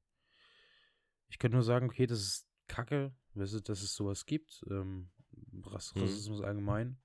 ich 1.29 1.39
könnte 1.39 1.55
nur 1.55 1.63
sagen, 1.63 1.87
okay, 1.87 2.05
das 2.05 2.19
ist 2.19 2.47
Kacke, 2.67 3.15
weißt 3.33 3.53
du, 3.53 3.59
dass 3.61 3.81
es 3.81 3.95
sowas 3.95 4.25
gibt. 4.25 4.63
Ähm, 4.69 5.09
Mhm. 5.31 5.63
Rassismus 5.63 6.41
allgemein. 6.41 6.99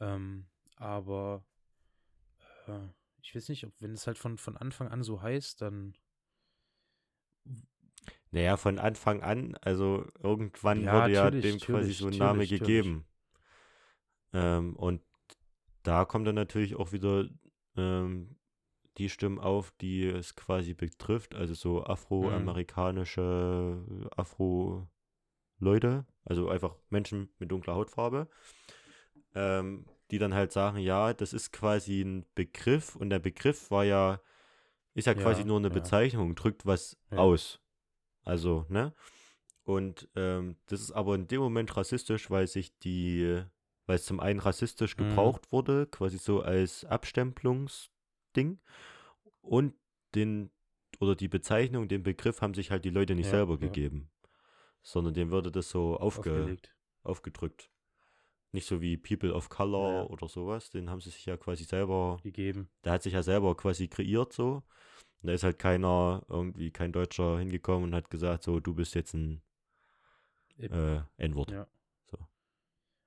Ähm, 0.00 0.46
aber 0.76 1.44
äh, 2.66 2.88
ich 3.24 3.34
weiß 3.34 3.48
nicht, 3.48 3.64
ob 3.66 3.72
wenn 3.80 3.94
es 3.94 4.06
halt 4.06 4.18
von, 4.18 4.38
von 4.38 4.56
Anfang 4.56 4.88
an 4.88 5.02
so 5.02 5.20
heißt, 5.22 5.60
dann 5.62 5.96
Naja, 8.32 8.58
von 8.58 8.78
Anfang 8.78 9.22
an, 9.22 9.56
also 9.62 10.04
irgendwann 10.22 10.90
Ja, 10.90 10.90
wurde 10.90 11.10
ja 11.10 11.30
dem 11.30 11.58
quasi 11.60 11.92
so 11.94 12.08
ein 12.08 12.18
Name 12.18 12.46
gegeben. 12.46 13.06
Ähm, 14.32 14.76
und 14.76 15.00
da 15.82 16.04
kommt 16.04 16.26
dann 16.26 16.34
natürlich 16.36 16.76
auch 16.76 16.92
wieder 16.92 17.28
ähm, 17.76 18.36
die 18.98 19.08
Stimmen 19.10 19.38
auf, 19.40 19.72
die 19.80 20.06
es 20.06 20.36
quasi 20.36 20.74
betrifft, 20.74 21.34
also 21.34 21.54
so 21.54 21.84
Mhm. 22.20 22.54
afroamerikanische, 22.64 24.08
Afro-Leute, 24.16 24.88
also 26.24 26.48
einfach 26.48 26.76
Menschen 26.90 27.30
mit 27.38 27.50
dunkler 27.50 27.74
Hautfarbe, 27.74 28.28
ähm, 29.34 29.86
die 30.14 30.18
dann 30.18 30.32
halt 30.32 30.52
sagen, 30.52 30.78
ja, 30.78 31.12
das 31.12 31.32
ist 31.32 31.52
quasi 31.52 32.00
ein 32.00 32.24
Begriff 32.36 32.94
und 32.94 33.10
der 33.10 33.18
Begriff 33.18 33.72
war 33.72 33.84
ja, 33.84 34.20
ist 34.94 35.06
ja 35.08 35.14
quasi 35.14 35.40
Ja, 35.40 35.46
nur 35.48 35.58
eine 35.58 35.68
ja. 35.68 35.74
Bezeichnung, 35.74 36.36
drückt 36.36 36.64
was 36.66 36.96
Ja. 37.10 37.18
aus. 37.18 37.60
Also, 38.22 38.64
ne? 38.68 38.94
Und 39.64 40.08
ähm, 40.14 40.56
das 40.66 40.80
ist 40.80 40.92
aber 40.92 41.16
in 41.16 41.26
dem 41.26 41.40
Moment 41.40 41.76
rassistisch, 41.76 42.30
weil 42.30 42.46
sich 42.46 42.78
die, 42.78 43.42
weil 43.86 43.96
es 43.96 44.04
zum 44.04 44.20
einen 44.20 44.38
rassistisch 44.38 44.96
Mhm. 44.96 45.08
gebraucht 45.08 45.50
wurde, 45.50 45.86
quasi 45.86 46.18
so 46.18 46.42
als 46.42 46.84
Abstempelungsding. 46.84 48.60
Und 49.40 49.74
den, 50.14 50.50
oder 51.00 51.16
die 51.16 51.28
Bezeichnung, 51.28 51.88
den 51.88 52.04
Begriff 52.04 52.40
haben 52.40 52.54
sich 52.54 52.70
halt 52.70 52.84
die 52.84 52.90
Leute 52.90 53.16
nicht 53.16 53.28
selber 53.28 53.58
gegeben. 53.58 54.10
Sondern 54.82 55.14
dem 55.14 55.30
würde 55.32 55.50
das 55.50 55.70
so 55.70 55.96
aufge, 55.96 56.30
aufgelegt. 56.30 56.76
aufgedrückt. 57.02 57.70
Nicht 58.54 58.68
so 58.68 58.80
wie 58.80 58.96
People 58.96 59.34
of 59.34 59.48
Color 59.48 59.92
Ja. 59.94 60.02
oder 60.04 60.28
sowas, 60.28 60.70
den 60.70 60.88
haben 60.88 61.00
sie 61.00 61.10
sich 61.10 61.26
ja 61.26 61.36
quasi 61.36 61.64
selber 61.64 62.20
gegeben. 62.22 62.70
der 62.84 62.92
hat 62.92 63.02
sich 63.02 63.12
ja 63.12 63.24
selber 63.24 63.56
quasi 63.56 63.88
kreiert 63.88 64.32
so. 64.32 64.62
Und 65.22 65.26
da 65.26 65.32
ist 65.32 65.42
halt 65.42 65.58
keiner, 65.58 66.24
irgendwie 66.28 66.70
kein 66.70 66.92
Deutscher 66.92 67.40
hingekommen 67.40 67.88
und 67.88 67.94
hat 67.96 68.10
gesagt, 68.10 68.44
so, 68.44 68.60
du 68.60 68.72
bist 68.72 68.94
jetzt 68.94 69.12
ein 69.12 69.42
äh, 70.58 71.00
N-Wort. 71.16 71.50
Ja. 71.50 71.66
So. 72.08 72.18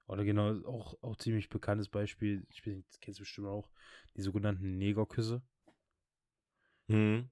Oder 0.08 0.26
genau, 0.26 0.50
auch, 0.66 1.02
auch 1.02 1.16
ziemlich 1.16 1.48
bekanntes 1.48 1.88
Beispiel, 1.88 2.46
ich 2.50 2.66
nicht, 2.66 2.86
das 2.90 3.00
kennst 3.00 3.20
du 3.20 3.22
bestimmt 3.22 3.48
auch, 3.48 3.72
die 4.18 4.24
sogenannten 4.24 4.78
Negerküsse. 4.78 5.42
Hm. 6.90 7.30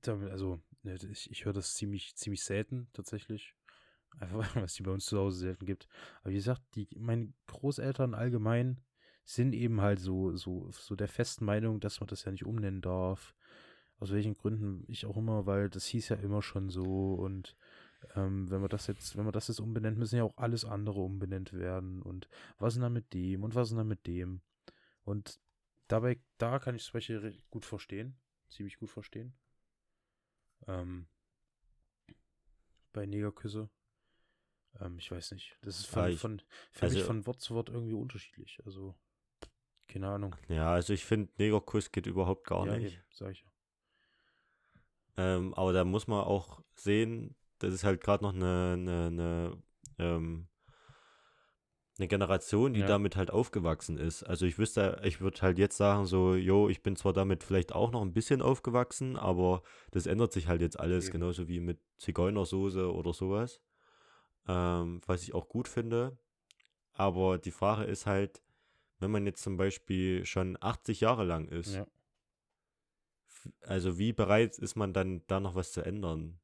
Damit, 0.00 0.30
also, 0.30 0.62
ne, 0.82 0.96
ich, 1.10 1.30
ich 1.30 1.44
höre 1.44 1.52
das 1.52 1.74
ziemlich, 1.74 2.16
ziemlich 2.16 2.42
selten 2.42 2.88
tatsächlich. 2.94 3.54
Einfach, 4.20 4.56
es 4.64 4.74
die 4.74 4.82
bei 4.82 4.90
uns 4.92 5.06
zu 5.06 5.18
Hause 5.18 5.38
selten 5.38 5.66
gibt. 5.66 5.88
Aber 6.22 6.30
wie 6.30 6.36
gesagt, 6.36 6.62
die, 6.74 6.88
meine 6.98 7.32
Großeltern 7.46 8.14
allgemein 8.14 8.80
sind 9.24 9.52
eben 9.54 9.80
halt 9.80 10.00
so, 10.00 10.36
so, 10.36 10.68
so 10.72 10.96
der 10.96 11.08
festen 11.08 11.44
Meinung, 11.44 11.80
dass 11.80 12.00
man 12.00 12.08
das 12.08 12.24
ja 12.24 12.32
nicht 12.32 12.44
umnennen 12.44 12.80
darf. 12.80 13.34
Aus 13.98 14.12
welchen 14.12 14.34
Gründen 14.34 14.84
ich 14.88 15.06
auch 15.06 15.16
immer, 15.16 15.46
weil 15.46 15.70
das 15.70 15.86
hieß 15.86 16.08
ja 16.10 16.16
immer 16.16 16.42
schon 16.42 16.70
so 16.70 17.14
und 17.14 17.56
ähm, 18.16 18.50
wenn 18.50 18.60
man 18.60 18.70
das 18.70 18.86
jetzt, 18.88 19.16
wenn 19.16 19.24
man 19.24 19.32
das 19.32 19.48
jetzt 19.48 19.60
umbenennt, 19.60 19.98
müssen 19.98 20.16
ja 20.16 20.24
auch 20.24 20.36
alles 20.38 20.64
andere 20.64 21.00
umbenannt 21.00 21.52
werden 21.52 22.02
und 22.02 22.28
was 22.58 22.74
ist 22.74 22.76
denn 22.76 22.82
da 22.82 22.88
mit 22.90 23.12
dem 23.14 23.44
und 23.44 23.54
was 23.54 23.68
ist 23.68 23.70
denn 23.72 23.78
da 23.78 23.84
mit 23.84 24.06
dem? 24.06 24.40
Und 25.04 25.40
dabei, 25.88 26.20
da 26.38 26.58
kann 26.58 26.76
ich 26.76 26.92
re- 26.94 27.38
gut 27.50 27.64
verstehen, 27.66 28.16
ziemlich 28.48 28.78
gut 28.78 28.90
verstehen. 28.90 29.34
Ähm, 30.66 31.06
bei 32.92 33.04
Negerküsse. 33.06 33.68
Ähm, 34.80 34.98
ich 34.98 35.10
weiß 35.10 35.32
nicht. 35.32 35.56
Das 35.62 35.78
ist 35.78 35.86
von, 35.86 36.08
ich- 36.10 36.18
von 36.20 36.42
für 36.72 36.86
mich 36.86 36.94
also- 36.96 37.06
von 37.06 37.26
Wort 37.26 37.40
zu 37.40 37.54
Wort 37.54 37.68
irgendwie 37.68 37.94
unterschiedlich. 37.94 38.58
Also, 38.64 38.94
keine 39.88 40.08
Ahnung. 40.08 40.34
Ja, 40.48 40.72
also 40.72 40.92
ich 40.92 41.04
finde, 41.04 41.30
Negerkuss 41.38 41.92
geht 41.92 42.06
überhaupt 42.06 42.46
gar 42.46 42.66
ja, 42.66 42.76
nicht. 42.78 42.94
eben, 42.94 43.02
sag 43.12 43.32
ich. 43.32 43.44
Ähm, 45.16 45.52
aber 45.54 45.72
da 45.72 45.84
muss 45.84 46.06
man 46.06 46.24
auch 46.24 46.62
sehen, 46.74 47.36
das 47.58 47.74
ist 47.74 47.84
halt 47.84 48.00
gerade 48.00 48.24
noch 48.24 48.32
eine, 48.32 48.72
eine, 48.72 49.06
eine, 49.08 49.62
ähm, 49.98 50.48
eine 51.98 52.08
Generation, 52.08 52.72
die 52.72 52.80
Ja. 52.80 52.86
damit 52.86 53.16
halt 53.16 53.30
aufgewachsen 53.30 53.98
ist. 53.98 54.22
Also 54.22 54.46
ich 54.46 54.58
wüsste, 54.58 55.00
ich 55.04 55.20
würde 55.20 55.42
halt 55.42 55.58
jetzt 55.58 55.76
sagen, 55.76 56.06
so, 56.06 56.34
jo, 56.34 56.70
ich 56.70 56.82
bin 56.82 56.96
zwar 56.96 57.12
damit 57.12 57.44
vielleicht 57.44 57.72
auch 57.72 57.92
noch 57.92 58.00
ein 58.00 58.14
bisschen 58.14 58.40
aufgewachsen, 58.40 59.16
aber 59.18 59.62
das 59.90 60.06
ändert 60.06 60.32
sich 60.32 60.48
halt 60.48 60.62
jetzt 60.62 60.80
alles, 60.80 61.04
Eben. 61.06 61.12
genauso 61.12 61.46
wie 61.48 61.60
mit 61.60 61.78
Zigeunersoße 61.98 62.90
oder 62.90 63.12
sowas. 63.12 63.60
Ähm, 64.48 65.00
was 65.06 65.22
ich 65.22 65.34
auch 65.34 65.48
gut 65.48 65.68
finde. 65.68 66.18
Aber 66.92 67.38
die 67.38 67.52
Frage 67.52 67.84
ist 67.84 68.06
halt, 68.06 68.42
wenn 68.98 69.10
man 69.10 69.26
jetzt 69.26 69.42
zum 69.42 69.56
Beispiel 69.56 70.24
schon 70.24 70.56
80 70.60 71.00
Jahre 71.00 71.24
lang 71.24 71.48
ist, 71.48 71.74
Ja. 71.74 71.86
also 73.62 73.98
wie 73.98 74.12
bereit 74.12 74.58
ist 74.58 74.76
man 74.76 74.92
dann 74.92 75.22
da 75.26 75.40
noch 75.40 75.54
was 75.54 75.72
zu 75.72 75.82
ändern? 75.82 76.38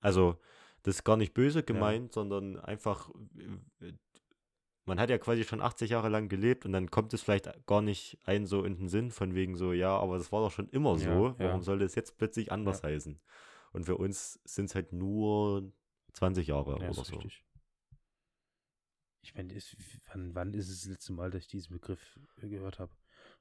Also, 0.00 0.38
das 0.82 0.96
ist 0.96 1.04
gar 1.04 1.16
nicht 1.16 1.34
böse 1.34 1.62
gemeint, 1.62 2.12
sondern 2.12 2.60
einfach, 2.60 3.10
man 4.84 5.00
hat 5.00 5.10
ja 5.10 5.18
quasi 5.18 5.42
schon 5.42 5.60
80 5.60 5.90
Jahre 5.90 6.08
lang 6.08 6.28
gelebt 6.28 6.64
und 6.64 6.72
dann 6.72 6.90
kommt 6.90 7.12
es 7.12 7.22
vielleicht 7.22 7.66
gar 7.66 7.82
nicht 7.82 8.18
ein 8.24 8.46
so 8.46 8.62
in 8.62 8.76
den 8.76 8.88
Sinn 8.88 9.10
von 9.10 9.34
wegen 9.34 9.56
so, 9.56 9.72
ja, 9.72 9.96
aber 9.96 10.18
das 10.18 10.30
war 10.30 10.42
doch 10.42 10.52
schon 10.52 10.68
immer 10.68 10.96
Ja, 10.98 10.98
so, 10.98 11.28
ja. 11.28 11.34
warum 11.38 11.62
soll 11.62 11.80
das 11.80 11.96
jetzt 11.96 12.16
plötzlich 12.18 12.52
anders 12.52 12.82
heißen? 12.84 13.20
Und 13.72 13.84
für 13.84 13.96
uns 13.96 14.40
sind 14.44 14.66
es 14.66 14.74
halt 14.76 14.92
nur 14.92 15.72
20 16.16 16.46
Jahre 16.48 16.78
Ja, 16.80 16.90
oder 16.90 16.94
so. 16.94 17.02
richtig. 17.16 17.44
Ich 19.22 19.34
meine, 19.34 19.52
ist- 19.52 19.76
wann, 20.08 20.34
wann 20.34 20.54
ist 20.54 20.68
es 20.68 20.82
das 20.82 20.90
letzte 20.90 21.12
Mal, 21.12 21.30
dass 21.30 21.42
ich 21.42 21.48
diesen 21.48 21.72
Begriff 21.72 22.18
gehört 22.36 22.78
habe? 22.78 22.94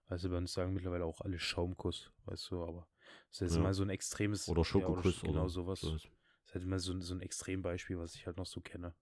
Also 0.08 0.30
bei 0.30 0.38
uns 0.38 0.52
sagen 0.54 0.74
mittlerweile 0.74 1.06
auch 1.06 1.22
alle 1.22 1.40
Schaumkuss, 1.40 2.12
weißt 2.26 2.52
du, 2.52 2.64
aber 2.64 2.88
das 3.30 3.42
ist 3.42 3.56
Ja. 3.56 3.62
mal 3.62 3.74
so 3.74 3.84
ein 3.84 3.90
extremes 3.90 4.48
Oder 4.50 4.62
ja, 4.62 4.66
Schokokuss 4.66 5.22
genau 5.22 5.42
oder 5.42 5.50
sowas. 5.50 5.82
sowas. 5.82 6.02
Das 6.04 6.12
ist 6.50 6.54
halt 6.54 6.64
immer 6.64 6.80
so, 6.80 6.92
ein- 6.94 7.02
so 7.02 7.14
ein 7.14 7.22
Extrembeispiel, 7.22 7.98
was 7.98 8.16
ich 8.16 8.26
halt 8.26 8.38
noch 8.38 8.46
so 8.46 8.62
kenne. 8.62 8.96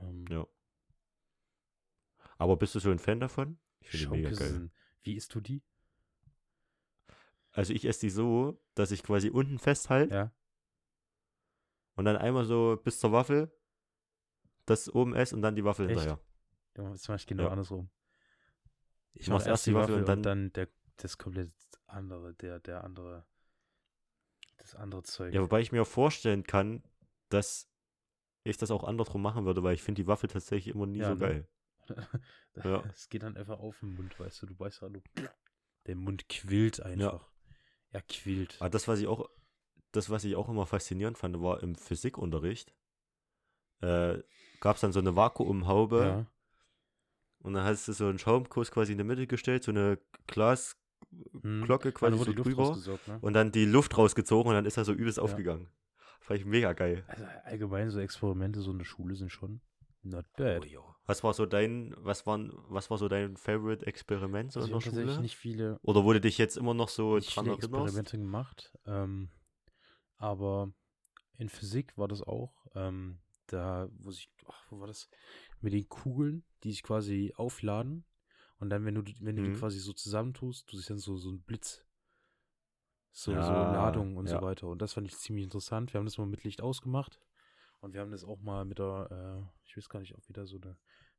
Ähm, 0.00 0.24
Ja. 0.28 0.46
Aber 2.38 2.56
bist 2.56 2.74
du 2.74 2.80
so 2.80 2.90
ein 2.90 2.98
Fan 2.98 3.20
davon? 3.20 3.58
Ich 3.80 3.90
finde 3.90 4.06
die 4.06 4.22
mega 4.22 4.30
geil. 4.36 4.70
wie 5.02 5.14
isst 5.16 5.34
du 5.34 5.40
die? 5.40 5.62
Also 7.52 7.72
ich 7.72 7.84
esse 7.86 8.00
die 8.00 8.10
so, 8.10 8.60
dass 8.74 8.90
ich 8.90 9.02
quasi 9.02 9.30
unten 9.30 9.58
festhalte 9.58 10.14
Ja. 10.14 10.32
Und 11.96 12.04
dann 12.04 12.16
einmal 12.16 12.44
so 12.44 12.78
bis 12.82 12.98
zur 13.00 13.12
Waffel 13.12 13.50
das 14.66 14.88
oben 14.92 15.14
esse 15.14 15.34
und 15.34 15.42
dann 15.42 15.54
die 15.56 15.64
Waffel 15.64 15.88
Echt? 15.90 16.00
hinterher. 16.00 16.20
Ja, 16.76 16.90
Das 16.90 17.08
mache 17.08 17.16
ich 17.16 17.26
genau 17.26 17.44
Ja. 17.44 17.50
andersrum. 17.50 17.90
Ich 19.14 19.26
Du 19.26 19.32
mache 19.32 19.48
erst 19.48 19.66
die 19.66 19.74
Waffel 19.74 19.94
und 19.96 20.06
dann, 20.08 20.22
dann- 20.22 20.52
der, 20.52 20.68
das 20.98 21.16
komplett 21.18 21.50
andere, 21.86 22.34
der, 22.34 22.58
der 22.60 22.84
andere, 22.84 23.26
das 24.58 24.74
andere 24.74 25.02
Zeug. 25.04 25.32
Ja, 25.34 25.40
wobei 25.42 25.60
ich 25.60 25.72
mir 25.72 25.84
vorstellen 25.84 26.42
kann, 26.42 26.82
dass 27.28 27.68
ich 28.44 28.56
das 28.58 28.70
auch 28.70 28.84
andersrum 28.84 29.22
machen 29.22 29.44
würde, 29.44 29.62
weil 29.62 29.74
ich 29.74 29.82
finde 29.82 30.02
die 30.02 30.06
Waffel 30.06 30.28
tatsächlich 30.28 30.74
immer 30.74 30.86
nie 30.86 30.98
Ja, 30.98 31.08
so 31.08 31.14
ne? 31.14 31.18
geil. 31.20 31.48
Ja. 32.64 32.82
Es 32.90 33.08
geht 33.10 33.22
dann 33.22 33.36
einfach 33.36 33.58
auf 33.58 33.78
den 33.80 33.94
Mund, 33.94 34.18
weißt 34.18 34.40
du, 34.42 34.46
du 34.46 34.54
beißt 34.54 34.80
gerade, 34.80 35.02
der 35.86 35.94
Mund 35.94 36.26
quillt 36.28 36.80
einfach. 36.80 37.28
Er 37.90 38.00
quillt. 38.02 38.56
Aber 38.60 38.70
das, 38.70 38.88
was 38.88 38.98
ich 38.98 39.06
auch, 39.06 39.28
das, 39.96 40.10
was 40.10 40.24
ich 40.24 40.36
auch 40.36 40.48
immer 40.48 40.66
faszinierend 40.66 41.18
fand, 41.18 41.40
war 41.40 41.62
im 41.62 41.74
Physikunterricht. 41.74 42.74
Äh, 43.80 44.18
Gab 44.60 44.76
es 44.76 44.80
dann 44.80 44.92
so 44.92 45.00
eine 45.00 45.16
Vakuumhaube 45.16 46.00
Ja. 46.00 46.26
und 47.40 47.52
dann 47.54 47.64
hast 47.64 47.88
du 47.88 47.92
so 47.92 48.06
einen 48.06 48.18
Schaumkuss 48.18 48.70
quasi 48.70 48.92
in 48.92 48.98
der 48.98 49.04
Mitte 49.04 49.26
gestellt, 49.26 49.64
so 49.64 49.70
eine 49.70 49.98
Glasglocke 50.26 50.78
Hm. 51.42 51.94
quasi 51.94 52.24
so 52.24 52.32
drüber 52.32 52.76
ne? 53.06 53.18
und 53.20 53.34
dann 53.34 53.52
die 53.52 53.66
Luft 53.66 53.96
rausgezogen 53.98 54.48
und 54.48 54.54
dann 54.54 54.64
ist 54.66 54.76
er 54.76 54.84
so 54.84 54.92
übelst 54.92 55.18
Ja. 55.18 55.24
aufgegangen. 55.24 55.68
Fand 56.20 56.40
ich 56.40 56.46
mega 56.46 56.72
geil. 56.72 57.04
Also 57.08 57.24
allgemein 57.44 57.90
so 57.90 58.00
Experimente 58.00 58.60
so 58.60 58.72
in 58.72 58.78
der 58.78 58.84
Schule 58.86 59.14
sind 59.14 59.30
schon 59.30 59.60
not 60.02 60.24
bad. 60.36 60.66
Was 61.06 61.22
war 61.22 61.34
so 61.34 61.46
dein, 61.46 61.94
was 61.98 62.26
waren, 62.26 62.52
was 62.68 62.90
war 62.90 62.98
so 62.98 63.08
dein 63.08 63.36
Favorite 63.36 63.86
Experiment 63.86 64.52
so 64.52 64.60
Also 64.60 64.72
in 64.74 64.80
der 64.80 64.90
Schule? 64.90 65.20
nicht 65.22 65.36
viele, 65.36 65.78
Oder 65.82 66.02
wurde 66.04 66.20
dich 66.20 66.38
jetzt 66.38 66.56
immer 66.56 66.74
noch 66.74 66.88
so 66.88 67.16
nicht 67.16 67.36
dran 67.36 67.44
viele? 67.44 67.56
Experimente 67.58 68.18
gemacht. 68.18 68.72
Ähm, 68.86 69.28
aber 70.18 70.72
in 71.38 71.48
Physik 71.48 71.96
war 71.98 72.08
das 72.08 72.22
auch. 72.22 72.66
Ähm, 72.74 73.18
da, 73.46 73.88
wo 73.98 74.10
sich, 74.10 74.30
ach, 74.48 74.66
wo 74.70 74.80
war 74.80 74.86
das? 74.86 75.08
Mit 75.60 75.72
den 75.72 75.88
Kugeln, 75.88 76.44
die 76.64 76.70
sich 76.72 76.82
quasi 76.82 77.32
aufladen. 77.36 78.04
Und 78.58 78.70
dann, 78.70 78.84
wenn 78.84 78.94
du, 78.94 79.02
die- 79.02 79.16
wenn 79.20 79.36
du 79.36 79.42
Mhm. 79.42 79.52
die 79.52 79.58
quasi 79.58 79.78
so 79.78 79.92
zusammentust, 79.92 80.70
du 80.72 80.76
siehst 80.76 80.90
dann 80.90 80.98
so, 80.98 81.16
so 81.16 81.30
ein 81.30 81.42
Blitz. 81.42 81.84
So, 83.12 83.32
so 83.40 83.52
Ja, 83.52 83.72
Ladung 83.72 84.16
und 84.16 84.26
ja. 84.26 84.38
so 84.38 84.44
weiter. 84.44 84.66
Und 84.68 84.82
das 84.82 84.92
fand 84.94 85.06
ich 85.06 85.16
ziemlich 85.16 85.44
interessant. 85.44 85.92
Wir 85.92 85.98
haben 85.98 86.06
das 86.06 86.18
mal 86.18 86.26
mit 86.26 86.44
Licht 86.44 86.60
ausgemacht. 86.60 87.20
Und 87.80 87.94
wir 87.94 88.00
haben 88.00 88.10
das 88.10 88.24
auch 88.24 88.40
mal 88.40 88.64
mit 88.64 88.78
der, 88.78 89.08
äh, 89.44 89.66
ich 89.68 89.76
weiß 89.76 89.88
gar 89.88 90.00
nicht, 90.00 90.14
ob 90.14 90.26
wir 90.28 90.34
da 90.34 90.46
so 90.46 90.56
eine 90.56 90.76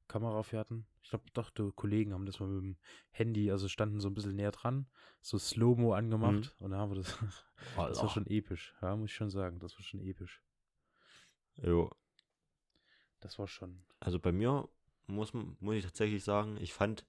Kamera 0.07 0.43
fährten. 0.43 0.85
Ich 1.01 1.09
glaube, 1.09 1.25
doch, 1.33 1.49
die 1.49 1.71
Kollegen 1.75 2.13
haben 2.13 2.25
das 2.25 2.39
mal 2.39 2.47
mit 2.49 2.63
dem 2.63 2.77
Handy, 3.11 3.51
also 3.51 3.67
standen 3.67 3.99
so 3.99 4.07
ein 4.09 4.13
bisschen 4.13 4.35
näher 4.35 4.51
dran, 4.51 4.87
so 5.21 5.37
Slow-Mo 5.37 5.93
angemacht. 5.93 6.55
Und 6.59 6.71
da 6.71 6.77
haben 6.77 6.91
wir 6.91 6.95
das, 6.97 7.17
das 7.75 8.01
war 8.01 8.09
schon 8.09 8.27
episch. 8.27 8.75
Ja, 8.81 8.95
muss 8.95 9.09
ich 9.11 9.15
schon 9.15 9.29
sagen, 9.29 9.59
das 9.59 9.75
war 9.77 9.83
schon 9.83 10.01
episch. 10.01 10.41
Jo. 11.55 11.91
Das 13.19 13.39
war 13.39 13.47
schon. 13.47 13.83
Also 13.99 14.19
bei 14.19 14.31
mir 14.31 14.69
muss, 15.07 15.33
muss 15.33 15.75
ich 15.75 15.83
tatsächlich 15.83 16.23
sagen, 16.23 16.57
ich 16.61 16.73
fand 16.73 17.05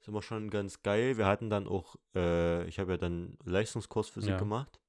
es 0.00 0.08
immer 0.08 0.22
schon 0.22 0.50
ganz 0.50 0.82
geil. 0.82 1.16
Wir 1.16 1.26
hatten 1.26 1.50
dann 1.50 1.66
auch, 1.66 1.96
äh, 2.14 2.64
ich 2.68 2.78
habe 2.78 2.92
ja 2.92 2.98
dann 2.98 3.36
Leistungskurs 3.44 4.08
Physik 4.08 4.30
Ja. 4.32 4.38
gemacht. 4.38 4.80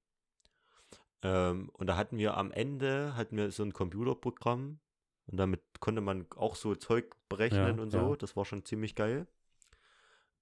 Ähm, 1.24 1.70
und 1.74 1.88
da 1.88 1.98
hatten 1.98 2.18
wir 2.18 2.38
am 2.38 2.52
Ende, 2.52 3.16
hatten 3.16 3.38
wir 3.38 3.50
so 3.52 3.64
ein 3.64 3.74
Computerprogramm 3.74 4.80
und 5.28 5.38
damit 5.38 5.62
konnte 5.80 6.02
man 6.02 6.26
auch 6.36 6.56
so 6.56 6.76
Zeug 6.76 7.16
berechnen 7.30 7.78
Ja, 7.78 7.84
und 7.84 7.92
so. 7.92 7.98
ja. 7.98 8.16
Das 8.16 8.36
war 8.36 8.46
schon 8.46 8.66
ziemlich 8.66 8.96
geil. 8.96 9.28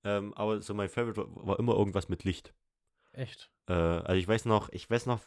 Ähm, 0.03 0.33
aber 0.35 0.61
so 0.61 0.73
mein 0.73 0.89
Favorite 0.89 1.17
war, 1.17 1.47
war 1.47 1.59
immer 1.59 1.73
irgendwas 1.75 2.09
mit 2.09 2.23
Licht. 2.23 2.53
Echt? 3.11 3.49
Äh, 3.67 3.73
also 3.73 4.13
ich 4.13 4.27
weiß 4.27 4.45
noch, 4.45 4.69
ich 4.69 4.89
weiß 4.89 5.07
noch, 5.07 5.21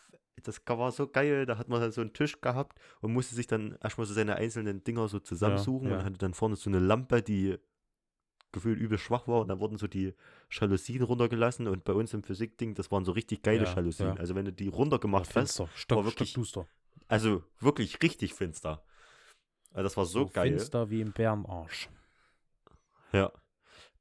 das 0.45 0.63
war 0.67 0.93
so 0.93 1.09
geil, 1.09 1.47
da 1.47 1.59
hat 1.59 1.69
man 1.69 1.81
halt 1.81 1.93
so 1.93 2.01
einen 2.01 2.13
Tisch 2.13 2.41
gehabt 2.41 2.79
und 3.01 3.13
musste 3.13 3.35
sich 3.35 3.49
dann 3.49 3.77
erstmal 3.83 4.07
so 4.07 4.15
seine 4.15 4.37
einzelnen 4.37 4.85
Dinger 4.85 5.09
so 5.09 5.19
zusammensuchen 5.19 5.89
ja. 5.91 5.99
und 5.99 6.05
hatte 6.05 6.19
dann 6.19 6.35
vorne 6.35 6.55
so 6.55 6.71
eine 6.71 6.79
Lampe, 6.79 7.23
die 7.23 7.59
gefühlt 8.53 8.79
übel 8.79 8.99
schwach 8.99 9.27
war 9.27 9.41
und 9.41 9.49
dann 9.49 9.59
wurden 9.59 9.77
so 9.79 9.89
die 9.89 10.15
Jalousien 10.51 11.03
runtergelassen 11.03 11.67
und 11.67 11.85
bei 11.85 11.93
uns 11.93 12.15
im 12.15 12.23
Physikding, 12.23 12.75
das 12.75 12.91
waren 12.93 13.05
so 13.05 13.13
richtig 13.13 13.43
geile 13.43 13.65
Ja, 13.65 13.75
Jalousien. 13.75 14.09
ja. 14.11 14.15
Also 14.15 14.35
wenn 14.37 14.45
du 14.45 14.53
die 14.53 14.69
runtergemacht 14.69 15.27
hast, 15.27 15.33
Finster. 15.57 15.69
Stock, 15.75 16.05
wirklich- 16.05 16.31
stockduster. 16.31 16.67
also 17.09 17.43
wirklich 17.59 18.01
richtig 18.03 18.33
finster. 18.33 18.85
Also 19.79 19.87
das 19.87 19.97
war 19.97 20.07
so, 20.07 20.27
geil. 20.27 20.59
Finster 20.59 20.91
wie 20.91 21.01
im 21.01 21.13
Bärenarsch. 21.13 21.89
Ja. 23.13 23.31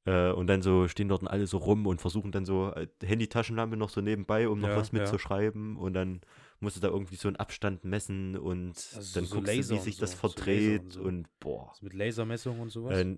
Äh, 0.06 0.32
und 0.32 0.48
dann 0.48 0.64
so 0.64 0.88
stehen 0.88 1.08
dort 1.08 1.28
alle 1.28 1.46
so 1.46 1.58
rum 1.60 1.86
und 1.86 2.02
versuchen 2.02 2.32
dann 2.32 2.46
so 2.46 2.72
äh, 2.74 2.88
Handy-Taschenlampe 3.04 3.78
noch 3.78 3.90
so 3.90 4.02
nebenbei, 4.02 4.50
um 4.50 4.60
noch 4.60 4.70
Ja, 4.70 4.76
was 4.78 4.92
ja. 4.92 5.00
mitzuschreiben. 5.02 5.78
Und 5.78 5.94
dann 5.94 6.22
musst 6.60 6.78
du 6.78 6.80
da 6.80 6.88
irgendwie 6.88 7.16
so 7.16 7.28
einen 7.28 7.38
Abstand 7.38 7.84
messen 7.86 8.36
und 8.38 8.70
Also 8.76 9.02
so- 9.02 9.20
dann 9.20 9.26
so 9.26 9.36
guckst 9.36 9.56
Laser 9.56 9.70
du, 9.70 9.74
wie 9.76 9.78
und 9.78 9.84
sich 9.84 9.96
so, 9.98 10.02
das 10.02 10.12
so 10.14 10.18
verdreht 10.18 10.82
und 10.96 10.98
und, 10.98 11.28
so. 11.28 11.34
boah. 11.42 11.70
Also 11.70 11.84
mit 11.86 11.94
Lasermessung 11.94 12.60
und 12.60 12.70
sowas. 12.70 12.98
Äh, 12.98 13.18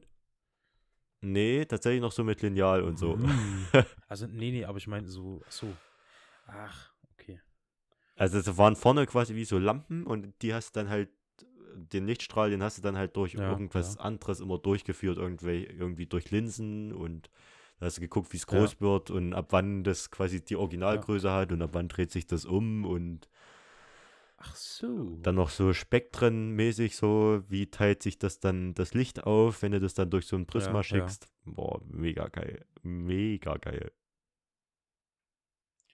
nee, 1.22 1.64
tatsächlich 1.64 2.01
noch 2.01 2.12
so 2.12 2.26
mit 2.26 2.41
Lineal 2.41 2.84
und 2.84 2.97
so. 2.99 3.16
Mm. 3.16 3.68
Also, 4.10 4.26
nee, 4.28 4.51
nee, 4.51 4.66
aber 4.66 4.80
ich 4.80 4.88
meine 4.88 5.07
so, 5.07 5.41
ach 5.47 5.51
so. 5.51 5.68
Ach, 6.47 6.91
okay. 7.14 7.39
Also 8.18 8.39
es 8.39 8.57
waren 8.57 8.76
vorne 8.76 9.05
quasi 9.05 9.36
wie 9.36 9.45
so 9.45 9.60
Lampen 9.60 10.05
und 10.05 10.34
die 10.41 10.53
hast 10.53 10.76
dann 10.76 10.89
halt, 10.89 11.10
den 11.94 12.06
Lichtstrahl, 12.06 12.50
den 12.50 12.64
hast 12.64 12.78
du 12.78 12.82
dann 12.82 12.98
halt 12.98 13.16
durch 13.16 13.34
Ja, 13.34 13.42
irgendwas 13.48 13.98
ja. 13.98 13.98
anderes 13.98 14.40
immer 14.40 14.58
durchgeführt, 14.60 15.18
irgendwie, 15.18 15.66
irgendwie 15.66 16.06
durch 16.06 16.32
Linsen 16.32 16.94
und 16.94 17.30
da 17.80 17.86
hast 17.88 17.98
du 17.98 18.02
geguckt, 18.02 18.34
wie 18.34 18.38
es 18.38 18.48
Ja. 18.50 18.50
groß 18.58 18.82
wird 18.82 19.10
und 19.12 19.34
ab 19.34 19.48
wann 19.52 19.84
das 19.84 20.12
quasi 20.12 20.44
die 20.44 20.56
Originalgröße 20.58 21.32
hat 21.32 21.52
und 21.52 21.62
ab 21.62 21.72
wann 21.74 21.88
dreht 21.88 22.12
sich 22.12 22.28
das 22.28 22.46
um 22.46 22.86
und 22.86 23.30
Ach 24.38 24.56
so. 24.56 25.20
dann 25.24 25.36
noch 25.36 25.50
so 25.50 25.74
spektrenmäßig 25.74 26.96
so, 26.96 27.44
wie 27.50 27.68
teilt 27.70 28.02
sich 28.04 28.20
das 28.20 28.40
dann 28.40 28.74
das 28.74 28.94
Licht 28.94 29.24
auf, 29.24 29.62
wenn 29.62 29.72
du 29.74 29.80
das 29.80 29.94
dann 29.94 30.10
durch 30.10 30.28
so 30.28 30.36
ein 30.36 30.46
Prisma 30.46 30.82
Ja, 30.82 30.86
ja. 30.90 31.18
schickst. 31.18 31.28
Boah, 31.46 31.82
mega 31.86 32.28
geil. 32.30 32.66
Mega 32.84 33.58
geil. 33.58 33.92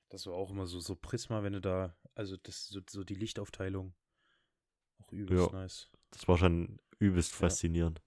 Das 0.09 0.25
war 0.25 0.33
auch 0.33 0.49
immer 0.49 0.65
so, 0.65 0.79
so 0.79 0.95
Prisma, 0.95 1.43
wenn 1.43 1.53
du 1.53 1.61
da, 1.61 1.95
also 2.15 2.37
das 2.37 2.67
so, 2.69 2.81
so 2.89 3.03
die 3.03 3.13
Lichtaufteilung. 3.15 3.93
Auch 4.99 5.11
übelst 5.11 5.51
Ja. 5.51 5.59
nice. 5.59 5.89
Das 6.11 6.27
war 6.27 6.37
schon 6.37 6.79
übelst 6.99 7.31
Ja. 7.33 7.37
faszinierend. 7.39 8.01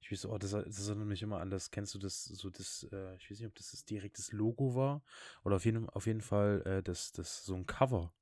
Ich 0.00 0.12
weiß, 0.12 0.26
oh, 0.26 0.38
das, 0.38 0.52
das 0.52 0.86
erinnert 0.88 1.08
mich 1.08 1.22
immer 1.22 1.40
an 1.40 1.50
das, 1.50 1.72
kennst 1.72 1.92
du 1.94 1.98
das, 1.98 2.24
so 2.24 2.48
das, 2.48 2.86
äh, 2.92 3.16
ich 3.16 3.28
weiß 3.28 3.40
nicht, 3.40 3.48
ob 3.48 3.54
das 3.56 3.72
das 3.72 3.84
direktes 3.84 4.30
Logo 4.32 4.76
war 4.76 5.02
oder 5.42 5.56
auf 5.56 5.64
jeden, 5.64 5.90
auf 5.90 6.06
jeden 6.06 6.20
Fall 6.20 6.62
äh, 6.64 6.82
das, 6.82 7.10
das, 7.10 7.44
so 7.44 7.54
ein 7.56 7.66
Cover 7.66 8.14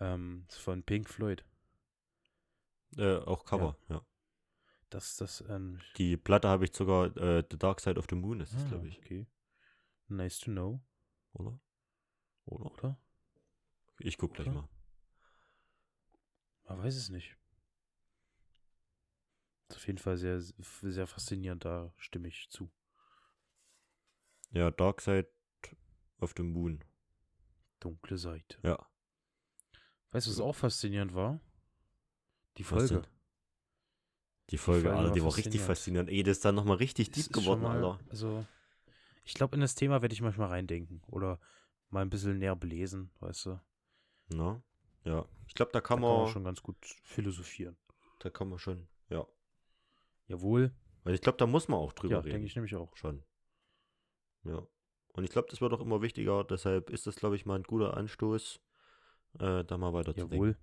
ähm, 0.00 0.44
von 0.50 0.82
Pink 0.82 1.08
Floyd. 1.08 1.44
Äh, 2.96 3.16
auch 3.18 3.44
Cover, 3.44 3.78
ja. 3.88 4.04
Das, 4.90 5.16
das, 5.16 5.42
ähm, 5.48 5.80
Die 5.96 6.16
Platte 6.16 6.48
habe 6.48 6.64
ich 6.64 6.74
sogar, 6.74 7.16
äh, 7.16 7.42
The 7.50 7.58
Dark 7.58 7.80
Side 7.80 7.98
of 7.98 8.06
the 8.10 8.16
Moon 8.16 8.40
ist 8.40 8.52
es, 8.52 8.64
ah, 8.64 8.68
glaube 8.68 8.88
ich. 8.88 8.98
Okay. 8.98 9.26
Nice 10.08 10.40
to 10.40 10.50
know, 10.50 10.80
Oder? 11.32 11.58
Oder? 12.46 12.66
oder? 12.66 12.98
Ich 13.98 14.16
guck 14.18 14.34
gleich 14.34 14.48
mal. 14.48 14.68
Man 16.68 16.82
weiß 16.82 16.96
es 16.96 17.08
nicht. 17.08 17.36
Ist 19.68 19.76
auf 19.76 19.86
jeden 19.86 19.98
Fall 19.98 20.16
sehr, 20.16 20.40
sehr 20.40 21.06
faszinierend, 21.06 21.64
da 21.64 21.92
stimme 21.96 22.28
ich 22.28 22.48
zu. 22.50 22.70
Ja, 24.50 24.70
Dark 24.70 25.00
Side 25.00 25.28
of 26.20 26.34
the 26.36 26.42
Moon. 26.42 26.84
Dunkle 27.80 28.18
Seite. 28.18 28.58
Ja. 28.62 28.78
Weißt 30.10 30.26
du, 30.26 30.30
was 30.30 30.40
auch 30.40 30.54
faszinierend 30.54 31.14
war? 31.14 31.40
Die 32.56 32.64
Folge. 32.64 33.02
Die 34.50 34.58
Folge, 34.58 34.88
Folge 34.88 34.98
Alter, 34.98 35.12
die 35.12 35.22
war 35.22 35.36
richtig 35.36 35.60
faszinierend. 35.60 36.08
Ey, 36.08 36.22
das 36.22 36.38
ist 36.38 36.44
dann 36.44 36.54
nochmal 36.54 36.78
richtig 36.78 37.10
deep 37.10 37.32
geworden, 37.32 37.62
mal, 37.62 37.84
Alter. 37.84 38.00
Also, 38.10 38.46
ich 39.24 39.34
glaube, 39.34 39.54
in 39.54 39.60
das 39.60 39.74
Thema 39.74 40.00
werde 40.00 40.14
ich 40.14 40.22
manchmal 40.22 40.48
reindenken. 40.48 41.02
Oder 41.08 41.38
mal 41.90 42.00
ein 42.00 42.10
bisschen 42.10 42.38
näher 42.38 42.56
belesen, 42.56 43.10
weißt 43.20 43.46
du. 43.46 43.60
Na? 44.28 44.62
Ja. 45.04 45.26
Ich 45.48 45.54
glaube, 45.54 45.72
da 45.72 45.80
Da 45.80 45.80
kann 45.80 46.00
kann 46.00 46.00
man 46.00 46.22
man, 46.22 46.28
schon 46.28 46.44
ganz 46.44 46.62
gut 46.62 46.76
philosophieren. 47.02 47.76
da 48.20 48.30
kann 48.30 48.48
man 48.48 48.58
schon, 48.60 48.88
ja. 49.08 49.26
Jawohl. 50.28 50.72
Weil 51.02 51.14
ich 51.14 51.20
glaube, 51.22 51.38
da 51.38 51.46
muss 51.46 51.66
man 51.68 51.80
auch 51.80 51.92
drüber 51.92 52.16
Ja, 52.16 52.20
reden. 52.20 52.30
denke 52.30 52.46
ich 52.46 52.54
nämlich 52.54 52.76
auch. 52.76 52.96
Schon. 52.96 53.24
Ja. 54.44 54.66
Und 55.12 55.24
ich 55.24 55.30
glaube, 55.30 55.48
das 55.50 55.60
wird 55.60 55.72
auch 55.72 55.80
immer 55.80 56.02
wichtiger. 56.02 56.44
Deshalb 56.44 56.90
ist 56.90 57.06
das, 57.06 57.16
glaube 57.16 57.36
ich, 57.36 57.46
mal 57.46 57.56
ein 57.56 57.62
guter 57.64 57.96
Anstoß, 57.96 58.60
äh, 59.40 59.64
da 59.64 59.78
mal 59.78 59.92
weiter 59.92 60.16
zu 60.16 60.28
denken. 60.28 60.46
Jawohl. 60.46 60.56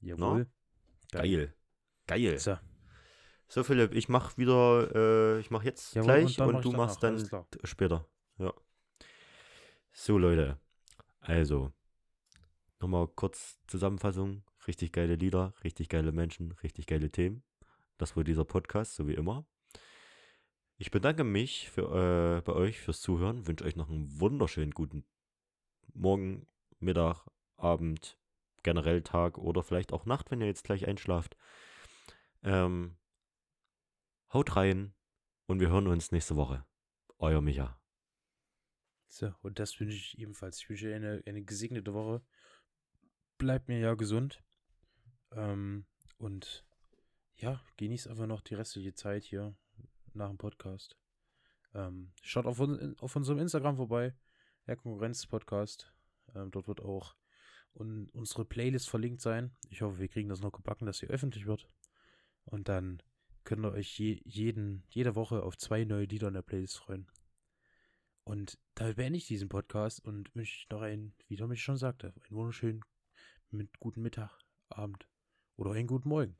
Jawohl. 0.00 0.46
Geil. 1.12 1.54
Geil. 2.06 2.38
So, 2.38 2.58
So, 3.48 3.64
Philipp, 3.64 3.94
ich 3.94 4.08
mach 4.08 4.38
wieder, 4.38 4.94
äh, 4.94 5.40
ich 5.40 5.50
mach 5.50 5.64
jetzt 5.64 5.94
Jawohl, 5.94 6.04
gleich 6.04 6.38
und 6.40 6.46
und, 6.46 6.52
mach 6.52 6.62
du 6.62 6.70
danach, 6.70 6.86
machst 6.86 7.02
dann 7.02 7.18
später. 7.64 8.06
Ja. 8.38 8.52
So, 9.92 10.18
Leute. 10.18 10.58
Also, 11.20 11.72
nochmal 12.80 13.08
kurz 13.08 13.58
Zusammenfassung. 13.66 14.42
Richtig 14.66 14.92
geile 14.92 15.14
Lieder, 15.14 15.54
richtig 15.64 15.88
geile 15.88 16.12
Menschen, 16.12 16.52
richtig 16.62 16.86
geile 16.86 17.10
Themen. 17.10 17.42
Das 17.98 18.16
war 18.16 18.24
dieser 18.24 18.44
Podcast, 18.44 18.94
so 18.94 19.06
wie 19.06 19.14
immer. 19.14 19.46
Ich 20.76 20.90
bedanke 20.90 21.24
mich 21.24 21.68
für, 21.70 22.38
äh, 22.38 22.40
bei 22.40 22.52
euch 22.52 22.80
fürs 22.80 23.00
Zuhören, 23.00 23.46
wünsche 23.46 23.64
euch 23.64 23.76
noch 23.76 23.90
einen 23.90 24.20
wunderschönen 24.20 24.70
guten 24.70 25.04
Morgen, 25.92 26.46
Mittag, 26.78 27.26
Abend, 27.56 28.18
generell 28.62 29.02
Tag 29.02 29.36
oder 29.36 29.62
vielleicht 29.62 29.92
auch 29.92 30.06
Nacht, 30.06 30.30
wenn 30.30 30.40
ihr 30.40 30.46
jetzt 30.46 30.64
gleich 30.64 30.86
einschlaft. 30.88 31.36
Ähm, 32.42 32.96
haut 34.32 34.56
rein 34.56 34.94
und 35.46 35.60
wir 35.60 35.68
hören 35.68 35.86
uns 35.86 36.12
nächste 36.12 36.36
Woche. 36.36 36.64
Euer 37.18 37.42
Micha. 37.42 37.78
so, 39.08 39.34
und 39.42 39.58
das 39.58 39.78
wünsche 39.78 39.96
ich 39.96 40.18
ebenfalls. 40.18 40.60
Ich 40.60 40.70
wünsche 40.70 40.94
eine, 40.94 41.22
eine 41.26 41.42
gesegnete 41.42 41.92
Woche. 41.92 42.22
Bleibt 43.40 43.68
mir 43.68 43.78
ja 43.78 43.94
gesund. 43.94 44.42
Ähm, 45.32 45.86
und 46.18 46.62
ja, 47.36 47.58
genießt 47.78 48.06
einfach 48.08 48.26
noch 48.26 48.42
die 48.42 48.54
restliche 48.54 48.92
Zeit 48.92 49.24
hier 49.24 49.56
nach 50.12 50.28
dem 50.28 50.36
Podcast. 50.36 50.98
Ähm, 51.72 52.12
schaut 52.20 52.44
auf, 52.44 52.60
auf 52.60 53.16
unserem 53.16 53.38
Instagram 53.38 53.76
vorbei, 53.76 54.14
der 54.66 54.76
Konkurrenz-Podcast. 54.76 55.90
Ähm, 56.34 56.50
dort 56.50 56.68
wird 56.68 56.82
auch 56.82 57.16
un 57.72 58.10
unsere 58.10 58.44
Playlist 58.44 58.90
verlinkt 58.90 59.22
sein. 59.22 59.56
Ich 59.70 59.80
hoffe, 59.80 60.00
wir 60.00 60.08
kriegen 60.08 60.28
das 60.28 60.42
noch 60.42 60.52
gebacken, 60.52 60.84
dass 60.84 60.98
sie 60.98 61.06
öffentlich 61.06 61.46
wird. 61.46 61.66
Und 62.44 62.68
dann 62.68 63.02
könnt 63.44 63.64
ihr 63.64 63.72
euch 63.72 63.98
je 63.98 64.20
jeden, 64.22 64.84
jede 64.90 65.14
Woche 65.14 65.44
auf 65.44 65.56
zwei 65.56 65.84
neue 65.84 66.04
Lieder 66.04 66.28
in 66.28 66.34
der 66.34 66.42
Playlist 66.42 66.76
freuen. 66.76 67.10
Und 68.22 68.58
da 68.74 68.92
beende 68.92 69.16
ich 69.16 69.26
diesen 69.26 69.48
Podcast 69.48 70.04
und 70.04 70.34
wünsche 70.34 70.58
ich 70.58 70.68
noch 70.68 70.82
einen, 70.82 71.14
wie 71.26 71.36
Dominik 71.36 71.60
schon 71.60 71.78
sagte, 71.78 72.08
einen 72.08 72.36
wunderschönen 72.36 72.82
mit 73.52 73.78
guten 73.80 74.02
Mittag, 74.02 74.38
Abend 74.68 75.08
oder 75.56 75.72
einen 75.72 75.86
guten 75.86 76.08
Morgen. 76.08 76.36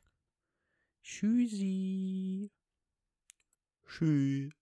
Tschüssi. 1.03 2.51
Tschüss. 3.87 4.60